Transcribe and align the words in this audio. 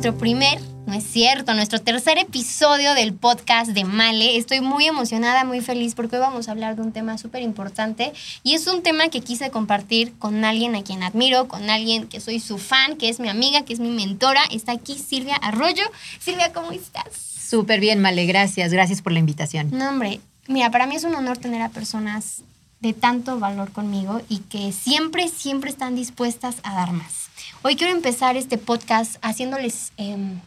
nuestro 0.00 0.18
primer, 0.18 0.58
no 0.86 0.94
es 0.94 1.04
cierto, 1.04 1.52
nuestro 1.52 1.78
tercer 1.78 2.16
episodio 2.16 2.94
del 2.94 3.12
podcast 3.12 3.72
de 3.72 3.84
Male. 3.84 4.38
Estoy 4.38 4.62
muy 4.62 4.86
emocionada, 4.86 5.44
muy 5.44 5.60
feliz 5.60 5.94
porque 5.94 6.16
hoy 6.16 6.22
vamos 6.22 6.48
a 6.48 6.52
hablar 6.52 6.74
de 6.74 6.80
un 6.80 6.92
tema 6.92 7.18
súper 7.18 7.42
importante 7.42 8.14
y 8.42 8.54
es 8.54 8.66
un 8.66 8.82
tema 8.82 9.10
que 9.10 9.20
quise 9.20 9.50
compartir 9.50 10.14
con 10.18 10.42
alguien 10.46 10.74
a 10.74 10.82
quien 10.82 11.02
admiro, 11.02 11.48
con 11.48 11.68
alguien 11.68 12.08
que 12.08 12.18
soy 12.20 12.40
su 12.40 12.56
fan, 12.56 12.96
que 12.96 13.10
es 13.10 13.20
mi 13.20 13.28
amiga, 13.28 13.66
que 13.66 13.74
es 13.74 13.78
mi 13.78 13.90
mentora. 13.90 14.40
Está 14.50 14.72
aquí 14.72 14.94
Silvia 14.94 15.36
Arroyo. 15.36 15.84
Silvia, 16.18 16.50
¿cómo 16.54 16.72
estás? 16.72 17.04
Súper 17.12 17.78
bien, 17.78 18.00
Male, 18.00 18.24
gracias. 18.24 18.72
Gracias 18.72 19.02
por 19.02 19.12
la 19.12 19.18
invitación. 19.18 19.68
No, 19.70 19.90
hombre, 19.90 20.20
mira, 20.48 20.70
para 20.70 20.86
mí 20.86 20.96
es 20.96 21.04
un 21.04 21.14
honor 21.14 21.36
tener 21.36 21.60
a 21.60 21.68
personas 21.68 22.40
de 22.80 22.94
tanto 22.94 23.38
valor 23.38 23.70
conmigo 23.70 24.22
y 24.30 24.38
que 24.38 24.72
siempre, 24.72 25.28
siempre 25.28 25.68
están 25.68 25.94
dispuestas 25.94 26.56
a 26.62 26.74
dar 26.74 26.92
más. 26.92 27.29
Hoy 27.62 27.76
quiero 27.76 27.92
empezar 27.92 28.38
este 28.38 28.56
podcast 28.56 29.16
haciéndoles 29.20 29.92
em, 29.98 30.40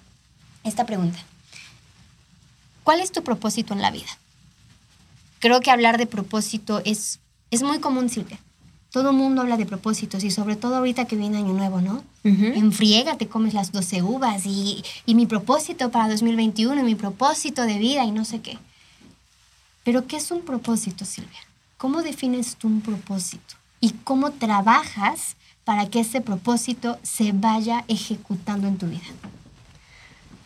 esta 0.63 0.87
pregunta. 0.87 1.19
¿Cuál 2.83 3.01
es 3.01 3.11
tu 3.11 3.23
propósito 3.23 3.75
en 3.75 3.83
la 3.83 3.91
vida? 3.91 4.09
Creo 5.37 5.59
que 5.61 5.69
hablar 5.69 5.99
de 5.99 6.07
propósito 6.07 6.81
es, 6.85 7.19
es 7.51 7.61
muy 7.61 7.77
común, 7.79 8.09
Silvia. 8.09 8.39
Todo 8.89 9.11
el 9.11 9.15
mundo 9.15 9.43
habla 9.43 9.57
de 9.57 9.67
propósitos 9.67 10.23
y 10.23 10.31
sobre 10.31 10.55
todo 10.55 10.75
ahorita 10.75 11.05
que 11.05 11.15
viene 11.15 11.37
Año 11.37 11.53
Nuevo, 11.53 11.81
¿no? 11.81 12.03
En 12.23 12.71
friega 12.71 13.15
te 13.15 13.27
comes 13.27 13.53
las 13.53 13.71
12 13.71 14.01
uvas 14.01 14.47
y, 14.47 14.83
y 15.05 15.13
mi 15.13 15.27
propósito 15.27 15.91
para 15.91 16.09
2021, 16.09 16.83
mi 16.83 16.95
propósito 16.95 17.61
de 17.63 17.77
vida 17.77 18.05
y 18.05 18.11
no 18.11 18.25
sé 18.25 18.41
qué. 18.41 18.57
Pero 19.83 20.07
¿qué 20.07 20.17
es 20.17 20.31
un 20.31 20.41
propósito, 20.41 21.05
Silvia? 21.05 21.41
¿Cómo 21.77 22.01
defines 22.01 22.55
tú 22.55 22.67
un 22.67 22.81
propósito? 22.81 23.55
¿Y 23.79 23.91
cómo 24.03 24.31
trabajas 24.31 25.35
para 25.65 25.87
que 25.87 26.01
ese 26.01 26.21
propósito 26.21 26.97
se 27.03 27.31
vaya 27.31 27.85
ejecutando 27.87 28.67
en 28.67 28.77
tu 28.77 28.87
vida? 28.87 29.01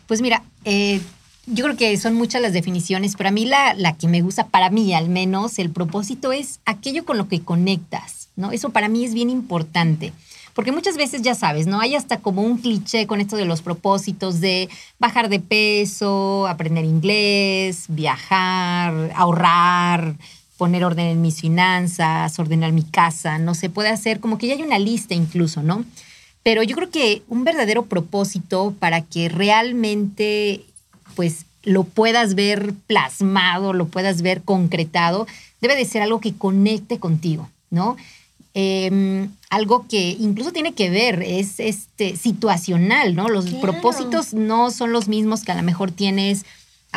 Pues 0.08 0.22
mira, 0.22 0.44
eh, 0.64 1.02
yo 1.46 1.64
creo 1.64 1.78
que 1.78 1.98
son 1.98 2.14
muchas 2.16 2.42
las 2.42 2.54
definiciones, 2.54 3.16
pero 3.16 3.30
a 3.30 3.32
mí 3.32 3.45
la, 3.45 3.73
la, 3.73 3.98
que 3.98 4.08
me 4.08 4.22
gusta, 4.22 4.48
para 4.48 4.70
mí 4.70 4.94
al 4.94 5.10
menos, 5.10 5.60
el 5.60 5.70
propósito 5.70 6.32
es 6.32 6.60
aquello 6.66 7.06
con 7.06 7.18
lo 7.18 7.28
que 7.28 7.42
conectas, 7.42 8.30
¿no? 8.36 8.52
Eso 8.52 8.70
para 8.70 8.90
mí 8.90 9.06
es 9.06 9.14
bien 9.14 9.30
importante. 9.30 10.14
Porque 10.58 10.72
muchas 10.72 10.98
veces, 10.98 11.22
ya 11.22 11.36
sabes, 11.36 11.68
¿no? 11.68 11.80
Hay 11.80 11.94
hasta 11.94 12.18
como 12.18 12.42
un 12.42 12.58
cliché 12.58 13.06
con 13.06 13.22
esto 13.22 13.36
de 13.36 13.45
los 13.45 13.62
propósitos 13.62 14.42
de 14.42 14.70
bajar 14.98 15.30
de 15.30 15.40
peso, 15.40 16.48
aprender 16.48 16.84
inglés, 16.84 17.86
viajar, 17.90 19.14
ahorrar, 19.16 20.16
poner 20.58 20.84
orden 20.84 21.06
en 21.06 21.22
mis 21.22 21.40
finanzas, 21.40 22.38
ordenar 22.40 22.72
mi 22.72 22.84
casa, 22.84 23.38
no 23.38 23.54
se 23.54 23.70
puede 23.70 23.90
hacer, 23.90 24.20
como 24.20 24.38
que 24.38 24.48
ya 24.48 24.56
hay 24.56 24.64
una 24.64 24.80
lista 24.80 25.14
incluso, 25.14 25.62
¿no? 25.62 25.86
Pero 26.44 26.64
yo 26.64 26.76
creo 26.76 26.90
que 26.90 27.22
un 27.28 27.44
verdadero 27.44 27.86
propósito 27.86 28.74
para 28.80 29.02
que 29.02 29.30
realmente, 29.30 30.64
pues, 31.16 31.46
lo 31.64 31.84
puedas 31.84 32.36
ver 32.36 32.74
plasmado, 32.88 33.74
lo 33.74 33.88
puedas 33.88 34.22
ver 34.22 34.42
concretado, 34.42 35.28
debe 35.62 35.76
de 35.76 35.86
ser 35.86 36.02
algo 36.02 36.22
que 36.22 36.34
conecte 36.34 37.00
contigo, 37.00 37.50
¿no? 37.70 37.98
Eh, 38.54 39.28
algo 39.50 39.86
que 39.88 40.16
incluso 40.20 40.52
tiene 40.52 40.74
que 40.74 40.90
ver, 40.90 41.22
es 41.22 41.60
este, 41.60 42.16
situacional, 42.16 43.16
¿no? 43.16 43.28
Los 43.28 43.46
claro. 43.46 43.62
propósitos 43.62 44.34
no 44.34 44.72
son 44.72 44.92
los 44.92 45.08
mismos 45.08 45.44
que 45.44 45.52
a 45.52 45.56
lo 45.56 45.64
mejor 45.64 45.92
tienes 45.92 46.46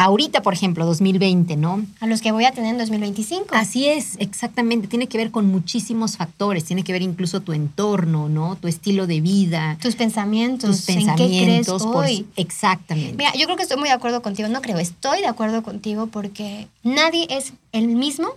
ahorita, 0.00 0.42
por 0.42 0.54
ejemplo, 0.54 0.86
2020, 0.86 1.56
¿no? 1.56 1.84
A 2.00 2.06
los 2.06 2.22
que 2.22 2.32
voy 2.32 2.44
a 2.44 2.52
tener 2.52 2.70
en 2.70 2.78
2025. 2.78 3.48
Así 3.52 3.86
es, 3.86 4.16
exactamente. 4.18 4.88
Tiene 4.88 5.06
que 5.08 5.18
ver 5.18 5.30
con 5.30 5.46
muchísimos 5.46 6.16
factores. 6.16 6.64
Tiene 6.64 6.84
que 6.84 6.92
ver 6.92 7.02
incluso 7.02 7.40
tu 7.40 7.52
entorno, 7.52 8.28
¿no? 8.28 8.56
Tu 8.56 8.68
estilo 8.68 9.06
de 9.06 9.20
vida. 9.20 9.76
Tus 9.80 9.96
pensamientos. 9.96 10.70
Tus 10.70 10.86
pensamientos. 10.86 11.26
¿En 11.26 11.30
qué 11.30 11.44
crees 11.44 11.68
hoy? 11.68 12.26
Exactamente. 12.36 13.14
Mira, 13.16 13.32
yo 13.34 13.44
creo 13.44 13.56
que 13.56 13.64
estoy 13.64 13.78
muy 13.78 13.88
de 13.88 13.94
acuerdo 13.94 14.22
contigo. 14.22 14.48
No 14.48 14.62
creo, 14.62 14.78
estoy 14.78 15.20
de 15.20 15.26
acuerdo 15.26 15.62
contigo 15.62 16.06
porque 16.06 16.68
nadie 16.82 17.26
es 17.28 17.52
el 17.72 17.88
mismo 17.88 18.28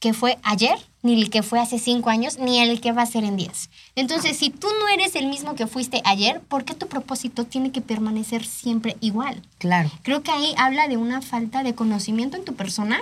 que 0.00 0.12
fue 0.12 0.38
ayer, 0.42 0.78
ni 1.02 1.20
el 1.20 1.30
que 1.30 1.42
fue 1.42 1.58
hace 1.58 1.78
cinco 1.78 2.10
años, 2.10 2.38
ni 2.38 2.60
el 2.60 2.80
que 2.80 2.92
va 2.92 3.02
a 3.02 3.06
ser 3.06 3.24
en 3.24 3.36
diez. 3.36 3.70
Entonces, 3.98 4.36
si 4.36 4.50
tú 4.50 4.68
no 4.78 4.88
eres 4.88 5.16
el 5.16 5.26
mismo 5.26 5.56
que 5.56 5.66
fuiste 5.66 6.02
ayer, 6.04 6.40
¿por 6.40 6.64
qué 6.64 6.74
tu 6.74 6.86
propósito 6.86 7.46
tiene 7.46 7.72
que 7.72 7.80
permanecer 7.80 8.44
siempre 8.46 8.96
igual? 9.00 9.42
Claro. 9.58 9.90
Creo 10.02 10.22
que 10.22 10.30
ahí 10.30 10.54
habla 10.56 10.86
de 10.86 10.96
una 10.96 11.20
falta 11.20 11.64
de 11.64 11.74
conocimiento 11.74 12.36
en 12.36 12.44
tu 12.44 12.54
persona 12.54 13.00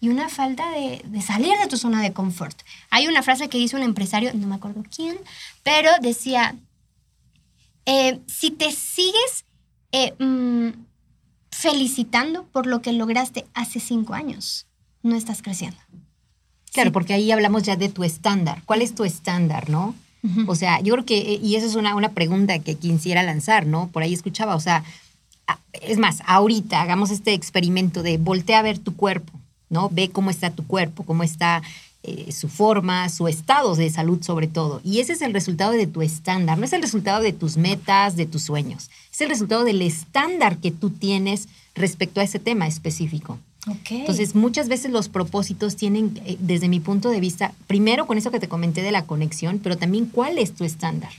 y 0.00 0.08
una 0.08 0.28
falta 0.28 0.68
de, 0.72 1.02
de 1.04 1.22
salir 1.22 1.56
de 1.58 1.68
tu 1.68 1.76
zona 1.76 2.02
de 2.02 2.12
confort. 2.12 2.60
Hay 2.90 3.06
una 3.06 3.22
frase 3.22 3.48
que 3.48 3.58
hizo 3.58 3.76
un 3.76 3.84
empresario, 3.84 4.32
no 4.34 4.48
me 4.48 4.56
acuerdo 4.56 4.82
quién, 4.94 5.16
pero 5.62 5.90
decía, 6.02 6.56
eh, 7.86 8.18
si 8.26 8.50
te 8.50 8.72
sigues 8.72 9.44
eh, 9.92 10.14
mmm, 10.18 10.70
felicitando 11.52 12.42
por 12.46 12.66
lo 12.66 12.82
que 12.82 12.92
lograste 12.92 13.46
hace 13.54 13.78
cinco 13.78 14.14
años, 14.14 14.66
no 15.04 15.14
estás 15.14 15.42
creciendo. 15.42 15.78
Claro, 16.72 16.88
sí. 16.88 16.92
porque 16.92 17.14
ahí 17.14 17.30
hablamos 17.30 17.62
ya 17.62 17.76
de 17.76 17.88
tu 17.88 18.02
estándar. 18.02 18.62
¿Cuál 18.66 18.82
es 18.82 18.96
tu 18.96 19.04
estándar, 19.04 19.70
no? 19.70 19.94
O 20.46 20.54
sea, 20.54 20.80
yo 20.80 20.94
creo 20.94 21.04
que, 21.04 21.38
y 21.42 21.56
eso 21.56 21.66
es 21.66 21.74
una, 21.74 21.94
una 21.94 22.12
pregunta 22.12 22.58
que 22.58 22.76
quisiera 22.76 23.22
lanzar, 23.22 23.66
¿no? 23.66 23.88
Por 23.88 24.02
ahí 24.02 24.14
escuchaba, 24.14 24.54
o 24.54 24.60
sea, 24.60 24.82
es 25.72 25.98
más, 25.98 26.22
ahorita 26.26 26.80
hagamos 26.80 27.10
este 27.10 27.34
experimento 27.34 28.02
de 28.02 28.16
voltea 28.16 28.60
a 28.60 28.62
ver 28.62 28.78
tu 28.78 28.96
cuerpo, 28.96 29.32
¿no? 29.68 29.90
Ve 29.90 30.10
cómo 30.10 30.30
está 30.30 30.50
tu 30.50 30.66
cuerpo, 30.66 31.04
cómo 31.04 31.22
está 31.22 31.62
eh, 32.02 32.32
su 32.32 32.48
forma, 32.48 33.08
su 33.08 33.28
estado 33.28 33.74
de 33.74 33.90
salud 33.90 34.22
sobre 34.22 34.46
todo. 34.46 34.80
Y 34.84 35.00
ese 35.00 35.14
es 35.14 35.22
el 35.22 35.32
resultado 35.32 35.72
de 35.72 35.86
tu 35.86 36.02
estándar, 36.02 36.58
no 36.58 36.64
es 36.64 36.72
el 36.72 36.82
resultado 36.82 37.22
de 37.22 37.32
tus 37.32 37.56
metas, 37.56 38.16
de 38.16 38.26
tus 38.26 38.42
sueños, 38.42 38.90
es 39.12 39.20
el 39.20 39.28
resultado 39.28 39.64
del 39.64 39.82
estándar 39.82 40.58
que 40.58 40.70
tú 40.70 40.90
tienes 40.90 41.48
respecto 41.74 42.20
a 42.20 42.24
ese 42.24 42.38
tema 42.38 42.66
específico. 42.66 43.38
Okay. 43.66 44.00
Entonces, 44.00 44.34
muchas 44.34 44.68
veces 44.68 44.90
los 44.90 45.08
propósitos 45.08 45.76
tienen, 45.76 46.20
eh, 46.26 46.36
desde 46.38 46.68
mi 46.68 46.80
punto 46.80 47.08
de 47.08 47.20
vista, 47.20 47.52
primero 47.66 48.06
con 48.06 48.18
eso 48.18 48.30
que 48.30 48.40
te 48.40 48.48
comenté 48.48 48.82
de 48.82 48.92
la 48.92 49.06
conexión, 49.06 49.58
pero 49.62 49.78
también 49.78 50.06
cuál 50.06 50.38
es 50.38 50.54
tu 50.54 50.64
estándar. 50.64 51.10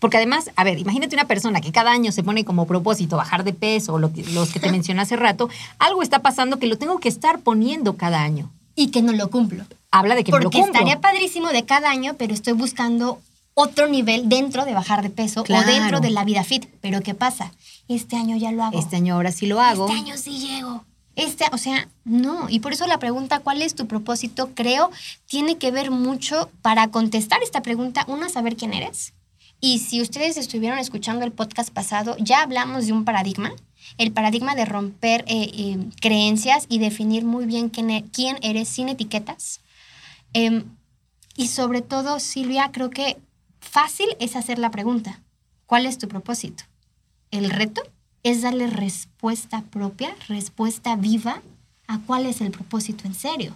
Porque 0.00 0.16
además, 0.16 0.50
a 0.56 0.64
ver, 0.64 0.78
imagínate 0.78 1.14
una 1.14 1.26
persona 1.26 1.60
que 1.60 1.70
cada 1.70 1.92
año 1.92 2.10
se 2.10 2.24
pone 2.24 2.44
como 2.44 2.66
propósito 2.66 3.16
bajar 3.16 3.44
de 3.44 3.52
peso 3.52 3.94
o 3.94 3.98
lo 3.98 4.12
que, 4.12 4.24
los 4.24 4.50
que 4.52 4.58
te 4.58 4.70
mencioné 4.72 5.02
hace 5.02 5.16
rato, 5.16 5.48
algo 5.78 6.02
está 6.02 6.20
pasando 6.20 6.58
que 6.58 6.66
lo 6.66 6.76
tengo 6.78 6.98
que 6.98 7.08
estar 7.08 7.40
poniendo 7.40 7.96
cada 7.96 8.22
año. 8.22 8.50
Y 8.74 8.88
que 8.88 9.02
no 9.02 9.12
lo 9.12 9.28
cumplo. 9.30 9.64
Habla 9.90 10.14
de 10.14 10.24
que 10.24 10.30
Porque 10.30 10.44
no 10.46 10.50
lo 10.50 10.50
cumplo. 10.50 10.72
estaría 10.72 11.00
padrísimo 11.00 11.48
de 11.50 11.64
cada 11.64 11.90
año, 11.90 12.14
pero 12.18 12.32
estoy 12.32 12.54
buscando 12.54 13.20
otro 13.54 13.86
nivel 13.86 14.30
dentro 14.30 14.64
de 14.64 14.72
bajar 14.72 15.02
de 15.02 15.10
peso 15.10 15.44
Claro. 15.44 15.68
o 15.68 15.72
dentro 15.72 16.00
de 16.00 16.08
la 16.10 16.24
vida 16.24 16.42
fit. 16.42 16.64
Pero 16.80 17.02
¿qué 17.02 17.12
pasa? 17.14 17.52
Este 17.86 18.16
año 18.16 18.36
ya 18.38 18.50
lo 18.50 18.64
hago. 18.64 18.78
Este 18.78 18.96
año 18.96 19.14
ahora 19.14 19.30
sí 19.30 19.46
lo 19.46 19.60
hago. 19.60 19.86
Este 19.88 19.98
año 20.00 20.16
sí 20.16 20.38
llego. 20.38 20.84
Este, 21.14 21.44
o 21.52 21.58
sea, 21.58 21.88
no. 22.04 22.48
Y 22.48 22.60
por 22.60 22.72
eso 22.72 22.86
la 22.86 22.98
pregunta, 22.98 23.40
¿cuál 23.40 23.62
es 23.62 23.74
tu 23.74 23.86
propósito? 23.86 24.50
Creo, 24.54 24.90
tiene 25.26 25.58
que 25.58 25.70
ver 25.70 25.90
mucho 25.90 26.50
para 26.62 26.88
contestar 26.88 27.42
esta 27.42 27.62
pregunta, 27.62 28.04
una, 28.08 28.28
saber 28.28 28.56
quién 28.56 28.72
eres. 28.72 29.12
Y 29.60 29.78
si 29.78 30.00
ustedes 30.00 30.36
estuvieron 30.36 30.78
escuchando 30.78 31.24
el 31.24 31.32
podcast 31.32 31.70
pasado, 31.70 32.16
ya 32.18 32.42
hablamos 32.42 32.86
de 32.86 32.92
un 32.92 33.04
paradigma, 33.04 33.52
el 33.98 34.12
paradigma 34.12 34.54
de 34.54 34.64
romper 34.64 35.24
eh, 35.28 35.50
eh, 35.54 35.78
creencias 36.00 36.66
y 36.68 36.78
definir 36.78 37.24
muy 37.24 37.46
bien 37.46 37.68
quién, 37.68 37.90
e 37.90 38.04
quién 38.12 38.38
eres 38.42 38.68
sin 38.68 38.88
etiquetas. 38.88 39.60
Eh, 40.34 40.64
y 41.36 41.48
sobre 41.48 41.82
todo, 41.82 42.18
Silvia, 42.20 42.70
creo 42.72 42.90
que 42.90 43.18
fácil 43.60 44.08
es 44.18 44.34
hacer 44.34 44.58
la 44.58 44.70
pregunta, 44.70 45.20
¿cuál 45.66 45.86
es 45.86 45.98
tu 45.98 46.08
propósito? 46.08 46.64
El 47.30 47.50
reto 47.50 47.82
es 48.22 48.42
darle 48.42 48.66
respuesta 48.66 49.62
propia, 49.70 50.14
respuesta 50.28 50.96
viva 50.96 51.42
a 51.86 51.98
cuál 52.00 52.26
es 52.26 52.40
el 52.40 52.50
propósito 52.50 53.06
en 53.06 53.14
serio. 53.14 53.54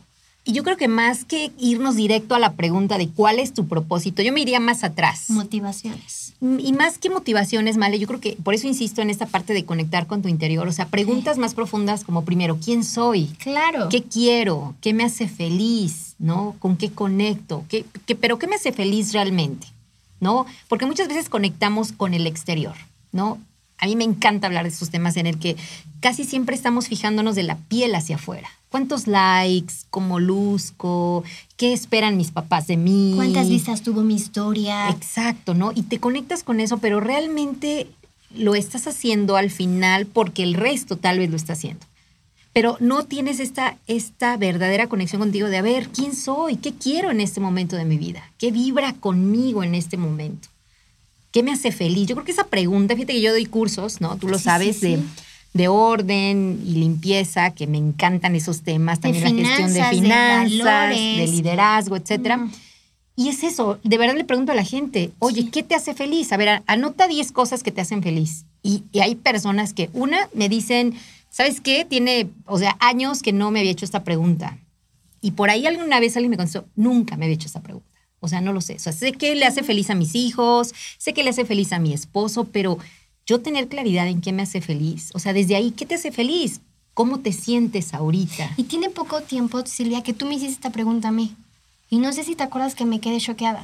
Y 0.49 0.53
yo 0.53 0.63
creo 0.63 0.77
que 0.77 0.87
más 0.87 1.25
que 1.25 1.51
irnos 1.59 1.97
directo 1.97 2.37
a 2.37 2.39
la 2.39 2.53
pregunta 2.53 2.99
de 2.99 3.09
cuál 3.09 3.41
es 3.41 3.53
tu 3.53 3.67
propósito, 3.67 4.23
yo 4.23 4.33
me 4.33 4.41
iría 4.41 4.61
más 4.61 4.85
atrás. 4.85 5.29
Motivaciones. 5.29 6.35
Y 6.41 6.73
más 6.73 6.99
que 6.99 7.11
motivaciones, 7.11 7.77
Male, 7.77 7.99
yo 7.99 8.07
creo 8.07 8.21
que 8.21 8.37
por 8.45 8.55
eso 8.55 8.69
insisto 8.69 9.03
en 9.03 9.11
esta 9.11 9.27
parte 9.27 9.55
de 9.55 9.65
conectar 9.65 10.07
con 10.07 10.23
tu 10.23 10.29
interior. 10.29 10.69
O 10.69 10.73
sea, 10.73 10.87
preguntas 10.87 11.35
sí. 11.35 11.41
más 11.41 11.55
profundas 11.55 12.05
como 12.05 12.25
primero, 12.25 12.59
¿quién 12.65 12.85
soy? 12.85 13.27
Claro. 13.39 13.89
¿Qué 13.89 14.05
quiero? 14.05 14.77
¿Qué 14.81 14.95
me 14.95 15.03
hace 15.03 15.27
feliz? 15.27 16.15
¿No? 16.21 16.55
¿Con 16.61 16.77
qué 16.77 16.93
conecto? 16.93 17.65
¿Qué, 17.69 17.85
qué, 18.07 18.15
pero 18.15 18.39
qué 18.39 18.47
me 18.47 18.55
hace 18.55 18.71
feliz 18.71 19.12
realmente? 19.12 19.67
¿No? 20.21 20.47
Porque 20.69 20.87
muchas 20.87 21.09
veces 21.09 21.29
conectamos 21.29 21.91
con 21.91 22.15
el 22.15 22.27
exterior, 22.27 22.77
¿no? 23.11 23.39
A 23.78 23.87
mí 23.87 23.96
me 23.96 24.05
encanta 24.05 24.46
hablar 24.46 24.64
de 24.64 24.70
estos 24.70 24.90
temas 24.90 25.17
en 25.17 25.26
el 25.26 25.38
que 25.38 25.56
casi 26.00 26.25
siempre 26.25 26.56
estamos 26.56 26.88
fijándonos 26.88 27.34
de 27.34 27.43
la 27.43 27.56
piel 27.56 27.94
hacia 27.94 28.17
afuera. 28.17 28.49
¿Cuántos 28.70 29.06
likes? 29.06 29.75
¿Cómo 29.90 30.19
luzco? 30.19 31.25
¿Qué 31.56 31.73
esperan 31.73 32.17
mis 32.17 32.31
papás 32.31 32.67
de 32.67 32.76
mí? 32.76 33.12
¿Cuántas 33.17 33.49
vistas 33.49 33.82
tuvo 33.82 34.02
mi 34.02 34.14
historia? 34.14 34.88
Exacto, 34.90 35.55
¿no? 35.55 35.73
Y 35.75 35.82
te 35.82 35.99
conectas 35.99 36.43
con 36.43 36.61
eso, 36.61 36.78
pero 36.78 37.00
realmente 37.00 37.87
lo 38.34 38.55
estás 38.55 38.87
haciendo 38.87 39.37
al 39.37 39.50
final 39.50 40.06
porque 40.06 40.43
el 40.43 40.55
resto 40.55 40.96
tal 40.96 41.19
vez 41.19 41.31
lo 41.31 41.37
está 41.37 41.52
haciendo. 41.52 41.87
Pero 42.52 42.78
no 42.81 43.05
tienes 43.05 43.38
esta, 43.38 43.76
esta 43.87 44.37
verdadera 44.38 44.88
conexión 44.88 45.20
contigo 45.20 45.49
de, 45.49 45.58
a 45.58 45.62
ver, 45.62 45.88
¿quién 45.88 46.14
soy? 46.14 46.56
¿Qué 46.56 46.73
quiero 46.73 47.11
en 47.11 47.20
este 47.20 47.40
momento 47.40 47.76
de 47.76 47.84
mi 47.84 47.99
vida? 47.99 48.23
¿Qué 48.38 48.50
vibra 48.50 48.94
conmigo 48.94 49.62
en 49.62 49.75
este 49.75 49.99
momento? 49.99 50.49
¿Qué 51.37 51.43
me 51.43 51.53
hace 51.53 51.71
feliz? 51.71 52.06
Yo 52.09 52.15
creo 52.15 52.25
que 52.25 52.33
esa 52.33 52.47
pregunta, 52.47 52.94
fíjate 52.94 53.12
que 53.12 53.21
yo 53.21 53.31
doy 53.31 53.44
cursos, 53.44 54.00
¿no? 54.00 54.17
Tú 54.17 54.27
lo 54.27 54.38
Sí, 54.38 54.44
sabes, 54.44 54.79
sí, 54.79 54.93
de, 54.93 54.97
sí. 54.97 55.03
de 55.53 55.69
orden 55.69 56.62
y 56.65 56.77
limpieza, 56.77 57.50
que 57.50 57.67
me 57.67 57.77
encantan 57.77 58.35
esos 58.35 58.62
temas, 58.62 59.03
De 59.03 59.12
también 59.12 59.43
la 59.43 59.49
gestión 59.50 59.75
de 59.75 59.85
finanzas, 59.91 60.88
de 60.88 60.97
de, 60.97 61.27
liderazgo, 61.27 61.97
etcétera. 61.97 62.38
Mm. 62.38 62.53
Y 63.17 63.29
es 63.29 63.43
eso, 63.43 63.79
de 63.85 63.99
verdad 63.99 64.17
le 64.17 64.25
pregunto 64.25 64.53
a 64.53 64.55
la 64.55 64.65
gente, 64.65 65.11
oye. 65.19 65.50
¿qué 65.50 65.62
te 65.62 65.75
hace 65.75 65.93
feliz? 65.93 66.33
A 66.33 66.38
ver, 66.38 66.62
anota 66.67 67.06
10 67.06 67.33
cosas 67.33 67.62
que 67.62 67.71
te 67.71 67.83
hacen 67.83 68.03
feliz. 68.03 68.47
Y, 68.62 68.85
y 68.91 69.00
hay 69.00 69.15
personas 69.15 69.75
que, 69.75 69.91
una, 69.93 70.31
me 70.33 70.49
dicen, 70.49 70.94
¿sabes 71.29 71.61
qué? 71.61 71.85
Tiene, 71.85 72.31
o 72.47 72.59
sea, 72.59 72.79
años 72.81 73.21
que 73.21 73.35
no 73.35 73.50
me 73.50 73.59
había 73.59 73.73
hecho 73.73 73.85
esta 73.85 74.05
pregunta. 74.05 74.56
Y 75.21 75.33
por 75.33 75.50
ahí 75.50 75.67
alguna 75.67 76.00
vez 76.00 76.17
alguien 76.17 76.31
me 76.31 76.38
contestó, 76.38 76.65
nunca 76.77 77.19
me 77.19 77.27
había 77.27 77.35
hecho 77.35 77.47
esta 77.47 77.61
pregunta. 77.61 77.96
O 78.26 78.28
sea, 78.28 78.40
no 78.40 78.52
lo 78.52 78.61
sé. 78.61 78.75
O 78.75 78.78
sea, 78.78 78.93
sé 78.93 79.12
que 79.12 79.34
le 79.34 79.46
hace 79.46 79.62
feliz 79.62 79.88
a 79.88 79.94
mis 79.94 80.14
hijos, 80.14 80.75
sé 80.99 81.14
que 81.14 81.23
le 81.25 81.31
hace 81.31 81.44
feliz 81.44 81.73
a 81.73 81.78
mi 81.78 81.93
esposo, 81.93 82.44
pero 82.44 82.76
yo 83.25 83.40
tener 83.40 83.69
claridad 83.69 84.06
en 84.08 84.20
qué 84.20 84.32
me 84.32 84.43
hace 84.43 84.61
feliz. 84.61 85.11
O 85.14 85.19
sea, 85.19 85.32
desde 85.32 85.56
ahí, 85.56 85.70
¿qué 85.70 85.87
te 85.87 85.94
hace 85.94 86.12
feliz? 86.12 86.61
¿Cómo 86.93 87.20
te 87.20 87.32
sientes 87.32 87.94
ahorita? 87.94 88.50
Y 88.56 88.64
tiene 88.64 88.90
poco 88.90 89.20
tiempo, 89.23 89.64
Silvia, 89.67 90.02
que 90.02 90.12
tú 90.12 90.26
me 90.26 90.34
hiciste 90.34 90.55
esta 90.55 90.70
pregunta 90.70 91.08
a 91.08 91.12
mí. 91.12 91.34
Y 91.90 91.99
no 91.99 92.12
sé 92.12 92.25
si 92.25 92.34
te 92.34 92.43
acuerdas 92.43 92.75
que 92.75 92.84
me 92.84 93.00
quedé 93.00 93.19
choqueada. 93.20 93.62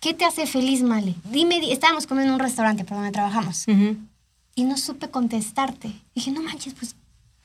¿Qué 0.00 0.14
te 0.14 0.24
hace 0.24 0.46
feliz, 0.46 0.82
Male? 0.82 1.14
Dime, 1.30 1.60
di- 1.60 1.70
estábamos 1.70 2.06
comiendo 2.06 2.30
en 2.30 2.34
un 2.34 2.40
restaurante 2.40 2.84
por 2.84 2.96
donde 2.96 3.12
trabajamos. 3.12 3.64
Ujú. 3.68 3.96
Y 4.54 4.64
no 4.64 4.76
supe 4.76 5.08
contestarte. 5.10 5.92
Dije, 6.14 6.30
no 6.32 6.42
manches, 6.42 6.74
pues, 6.74 6.96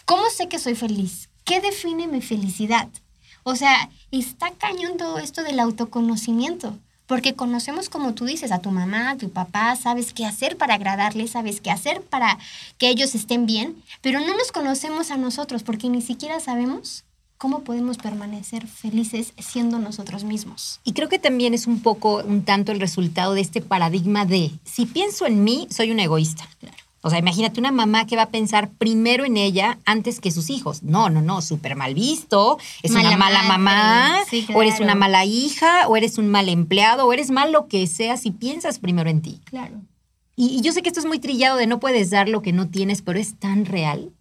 ¿cómo 0.06 0.24
sé 0.36 0.48
que 0.50 0.58
soy 0.60 0.74
feliz? 0.76 1.30
¿Qué 1.46 1.62
define 1.62 2.08
mi 2.08 2.22
felicidad? 2.22 2.88
O 3.50 3.56
sea, 3.56 3.90
está 4.12 4.52
cañón 4.52 4.98
todo 4.98 5.20
esto 5.20 5.42
del 5.42 5.62
autoconocimiento. 5.62 6.78
Porque 7.06 7.34
conocemos, 7.34 7.88
como 7.88 8.14
tú 8.14 8.26
dices, 8.26 8.52
a 8.52 8.60
tu 8.60 8.72
mamá, 8.72 9.12
a 9.12 9.16
tu 9.16 9.30
papá, 9.30 9.74
sabes 9.78 10.12
qué 10.12 10.26
hacer 10.26 10.58
para 10.58 10.74
agradarles, 10.74 11.32
sabes 11.32 11.62
qué 11.62 11.72
hacer 11.72 12.02
para 12.02 12.38
que 12.78 12.90
ellos 12.90 13.16
estén 13.16 13.46
bien, 13.46 13.82
pero 14.02 14.20
no 14.20 14.36
nos 14.36 14.52
conocemos 14.52 15.12
a 15.12 15.16
nosotros 15.16 15.64
porque 15.64 15.88
ni 15.88 16.02
siquiera 16.02 16.42
sabemos 16.42 17.06
cómo 17.38 17.62
podemos 17.62 17.96
permanecer 17.98 18.68
felices 18.68 19.32
siendo 19.38 19.80
nosotros 19.80 20.26
mismos. 20.26 20.82
Y 20.84 20.92
creo 20.92 21.08
que 21.08 21.18
también 21.18 21.54
es 21.54 21.68
un 21.68 21.80
poco, 21.80 22.18
un 22.18 22.44
tanto 22.44 22.74
el 22.74 22.82
resultado 22.82 23.34
de 23.34 23.40
este 23.40 23.62
paradigma 23.62 24.26
de, 24.26 24.52
si 24.66 24.86
pienso 24.86 25.26
en 25.26 25.46
mí, 25.46 25.70
soy 25.72 25.92
un 25.92 26.02
egoísta. 26.02 26.46
Claro. 26.60 26.87
O 27.08 27.10
sea, 27.10 27.20
imagínate 27.20 27.60
una 27.60 27.72
mamá 27.72 28.06
que 28.06 28.16
va 28.16 28.24
a 28.24 28.30
pensar 28.30 28.70
primero 28.78 29.26
en 29.26 29.38
ella 29.38 29.80
antes 29.86 30.20
que 30.20 30.30
sus 30.32 30.50
hijos. 30.50 30.84
No, 30.84 31.10
no, 31.10 31.22
no, 31.22 31.42
súper 31.42 31.76
mal 31.76 31.94
visto. 31.96 32.58
Es 32.84 32.92
Mala 32.92 33.10
una 33.10 33.18
mala 33.18 33.44
madre. 33.44 33.58
mamá, 33.58 34.20
Sí, 34.30 34.46
o 34.54 34.62
eres 34.62 34.80
una 34.80 34.94
mala 34.96 35.26
hija, 35.26 35.88
o 35.88 35.96
eres 35.98 36.18
un 36.18 36.28
mal 36.28 36.50
empleado, 36.50 37.06
o 37.06 37.14
eres 37.14 37.32
mal 37.32 37.52
lo 37.52 37.68
que 37.68 37.88
sea 37.88 38.18
si 38.18 38.32
piensas 38.32 38.78
primero 38.80 39.10
en 39.10 39.22
ti. 39.22 39.40
Claro. 39.46 39.76
Y, 40.36 40.48
y 40.58 40.62
yo 40.62 40.72
sé 40.72 40.82
que 40.84 40.90
esto 40.90 41.00
es 41.00 41.06
muy 41.08 41.20
trillado 41.20 41.58
de 41.58 41.66
no 41.66 41.80
puedes 41.80 42.10
dar 42.12 42.30
lo 42.30 42.42
que 42.44 42.52
no 42.54 42.68
tienes, 42.68 43.02
pero 43.02 43.18
es 43.20 43.36
tan 43.40 43.66
real. 43.66 44.12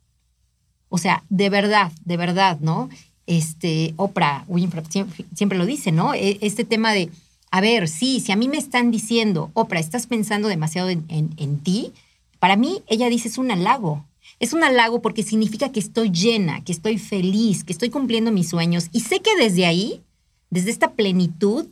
O 0.89 0.99
sea, 0.99 1.25
de 1.29 1.51
verdad, 1.51 1.93
de 2.05 2.17
verdad, 2.17 2.59
¿no? 2.61 2.89
Este, 3.27 3.93
Oprah 3.97 4.45
Winfrey 4.47 4.85
siempre, 4.89 5.25
siempre 5.35 5.59
lo 5.59 5.67
dice, 5.67 5.91
¿no? 5.93 6.15
E- 6.15 6.39
Este 6.41 6.65
tema 6.65 6.93
de, 6.93 7.11
a 7.51 7.61
ver, 7.61 7.89
sí, 7.89 8.21
si 8.21 8.31
a 8.33 8.37
mí 8.37 8.49
me 8.49 8.57
están 8.57 8.91
diciendo, 8.93 9.51
Oprah, 9.55 9.81
estás 9.81 10.07
pensando 10.07 10.47
demasiado 10.49 10.89
en, 10.89 11.05
en- 11.09 11.35
en 11.37 11.59
ti, 11.59 11.93
para 12.39 12.57
mí, 12.57 12.83
ella 12.87 13.09
dice, 13.09 13.29
es 13.29 13.39
un 13.39 13.51
halago. 13.51 14.05
Es 14.39 14.53
un 14.53 14.63
halago 14.63 15.01
porque 15.01 15.23
significa 15.23 15.71
que 15.73 15.81
estoy 15.81 16.11
llena, 16.11 16.63
que 16.65 16.73
estoy 16.73 16.99
feliz, 16.99 17.65
que 17.65 17.73
estoy 17.73 17.91
cumpliendo 17.91 18.33
mis 18.33 18.49
sueños. 18.49 18.89
Y 18.93 19.01
sé 19.01 19.21
que 19.21 19.35
desde 19.37 19.67
ahí, 19.67 20.03
desde 20.51 20.71
esta 20.71 20.93
plenitud, 20.93 21.67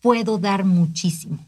puedo 0.00 0.38
dar 0.38 0.64
muchísimo. 0.64 1.47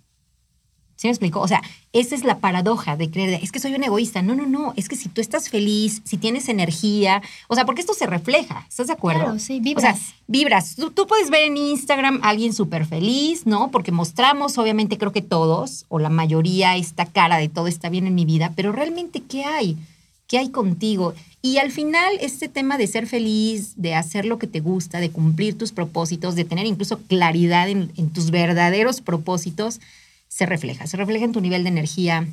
¿Sí 1.01 1.07
me 1.07 1.13
explico? 1.13 1.41
O 1.41 1.49
sea, 1.49 1.63
esa 1.95 2.15
es 2.15 2.25
la 2.25 2.41
paradoja 2.41 2.95
de 2.95 3.11
creer, 3.11 3.41
es 3.43 3.53
que 3.53 3.59
soy 3.59 3.75
un 3.75 3.83
egoísta. 3.83 4.21
No, 4.21 4.35
no, 4.35 4.45
no. 4.45 4.75
Es 4.77 4.87
que 4.87 4.97
si 4.97 5.09
tú 5.09 5.23
estás 5.23 5.49
feliz, 5.49 6.03
si 6.05 6.19
tienes 6.19 6.51
energía, 6.51 7.23
o 7.49 7.55
sea, 7.55 7.65
porque 7.65 7.81
esto 7.81 7.95
se 7.95 8.05
refleja, 8.07 8.67
¿estás 8.69 8.89
de 8.89 8.93
acuerdo? 8.93 9.23
Claro, 9.23 9.39
sí, 9.39 9.61
O 9.61 9.63
vibras. 9.63 9.99
sea, 9.99 10.15
vibras. 10.27 10.77
Tú, 10.77 10.91
tú 10.91 11.07
puedes 11.07 11.31
ver 11.31 11.45
en 11.45 11.57
Instagram 11.57 12.21
a 12.23 12.29
alguien 12.29 12.53
súper 12.53 12.85
feliz, 12.85 13.47
¿no? 13.47 13.71
Porque 13.71 13.93
mostramos, 13.93 14.59
obviamente, 14.59 14.99
creo 14.99 15.11
que 15.11 15.23
todos, 15.23 15.87
o 15.89 15.99
la 15.99 16.11
mayoría, 16.11 16.77
esta 16.77 17.07
cara 17.07 17.39
de 17.39 17.49
todo 17.49 17.67
está 17.67 17.89
bien 17.89 18.07
en 18.07 18.15
mi 18.15 18.27
vida, 18.27 18.53
pero 18.55 18.71
realmente, 18.71 19.23
¿qué 19.23 19.43
hay? 19.47 19.79
¿Qué 20.27 20.37
hay 20.37 20.51
contigo? 20.51 21.15
Y 21.41 21.57
al 21.57 21.71
final, 21.71 22.13
este 22.21 22.51
tema 22.51 22.77
de 22.77 22.87
ser 22.87 23.07
feliz, 23.07 23.73
de 23.77 23.95
hacer 23.95 24.27
lo 24.27 24.39
que 24.39 24.47
te 24.47 24.61
gusta, 24.61 25.01
de 25.01 25.09
cumplir 25.11 25.57
tus 25.57 25.73
propósitos, 25.73 26.35
de 26.35 26.45
tener 26.45 26.67
incluso 26.67 26.99
claridad 27.09 27.71
en, 27.71 27.91
en 27.97 28.11
tus 28.11 28.31
verdaderos 28.31 29.01
propósitos, 29.01 29.81
se 30.31 30.47
refleja. 30.47 30.87
Se 30.87 30.97
refleja 30.97 31.27
en 31.27 31.33
tu 31.33 31.41
nivel 31.43 31.65
de 31.65 31.69
energía, 31.69 32.27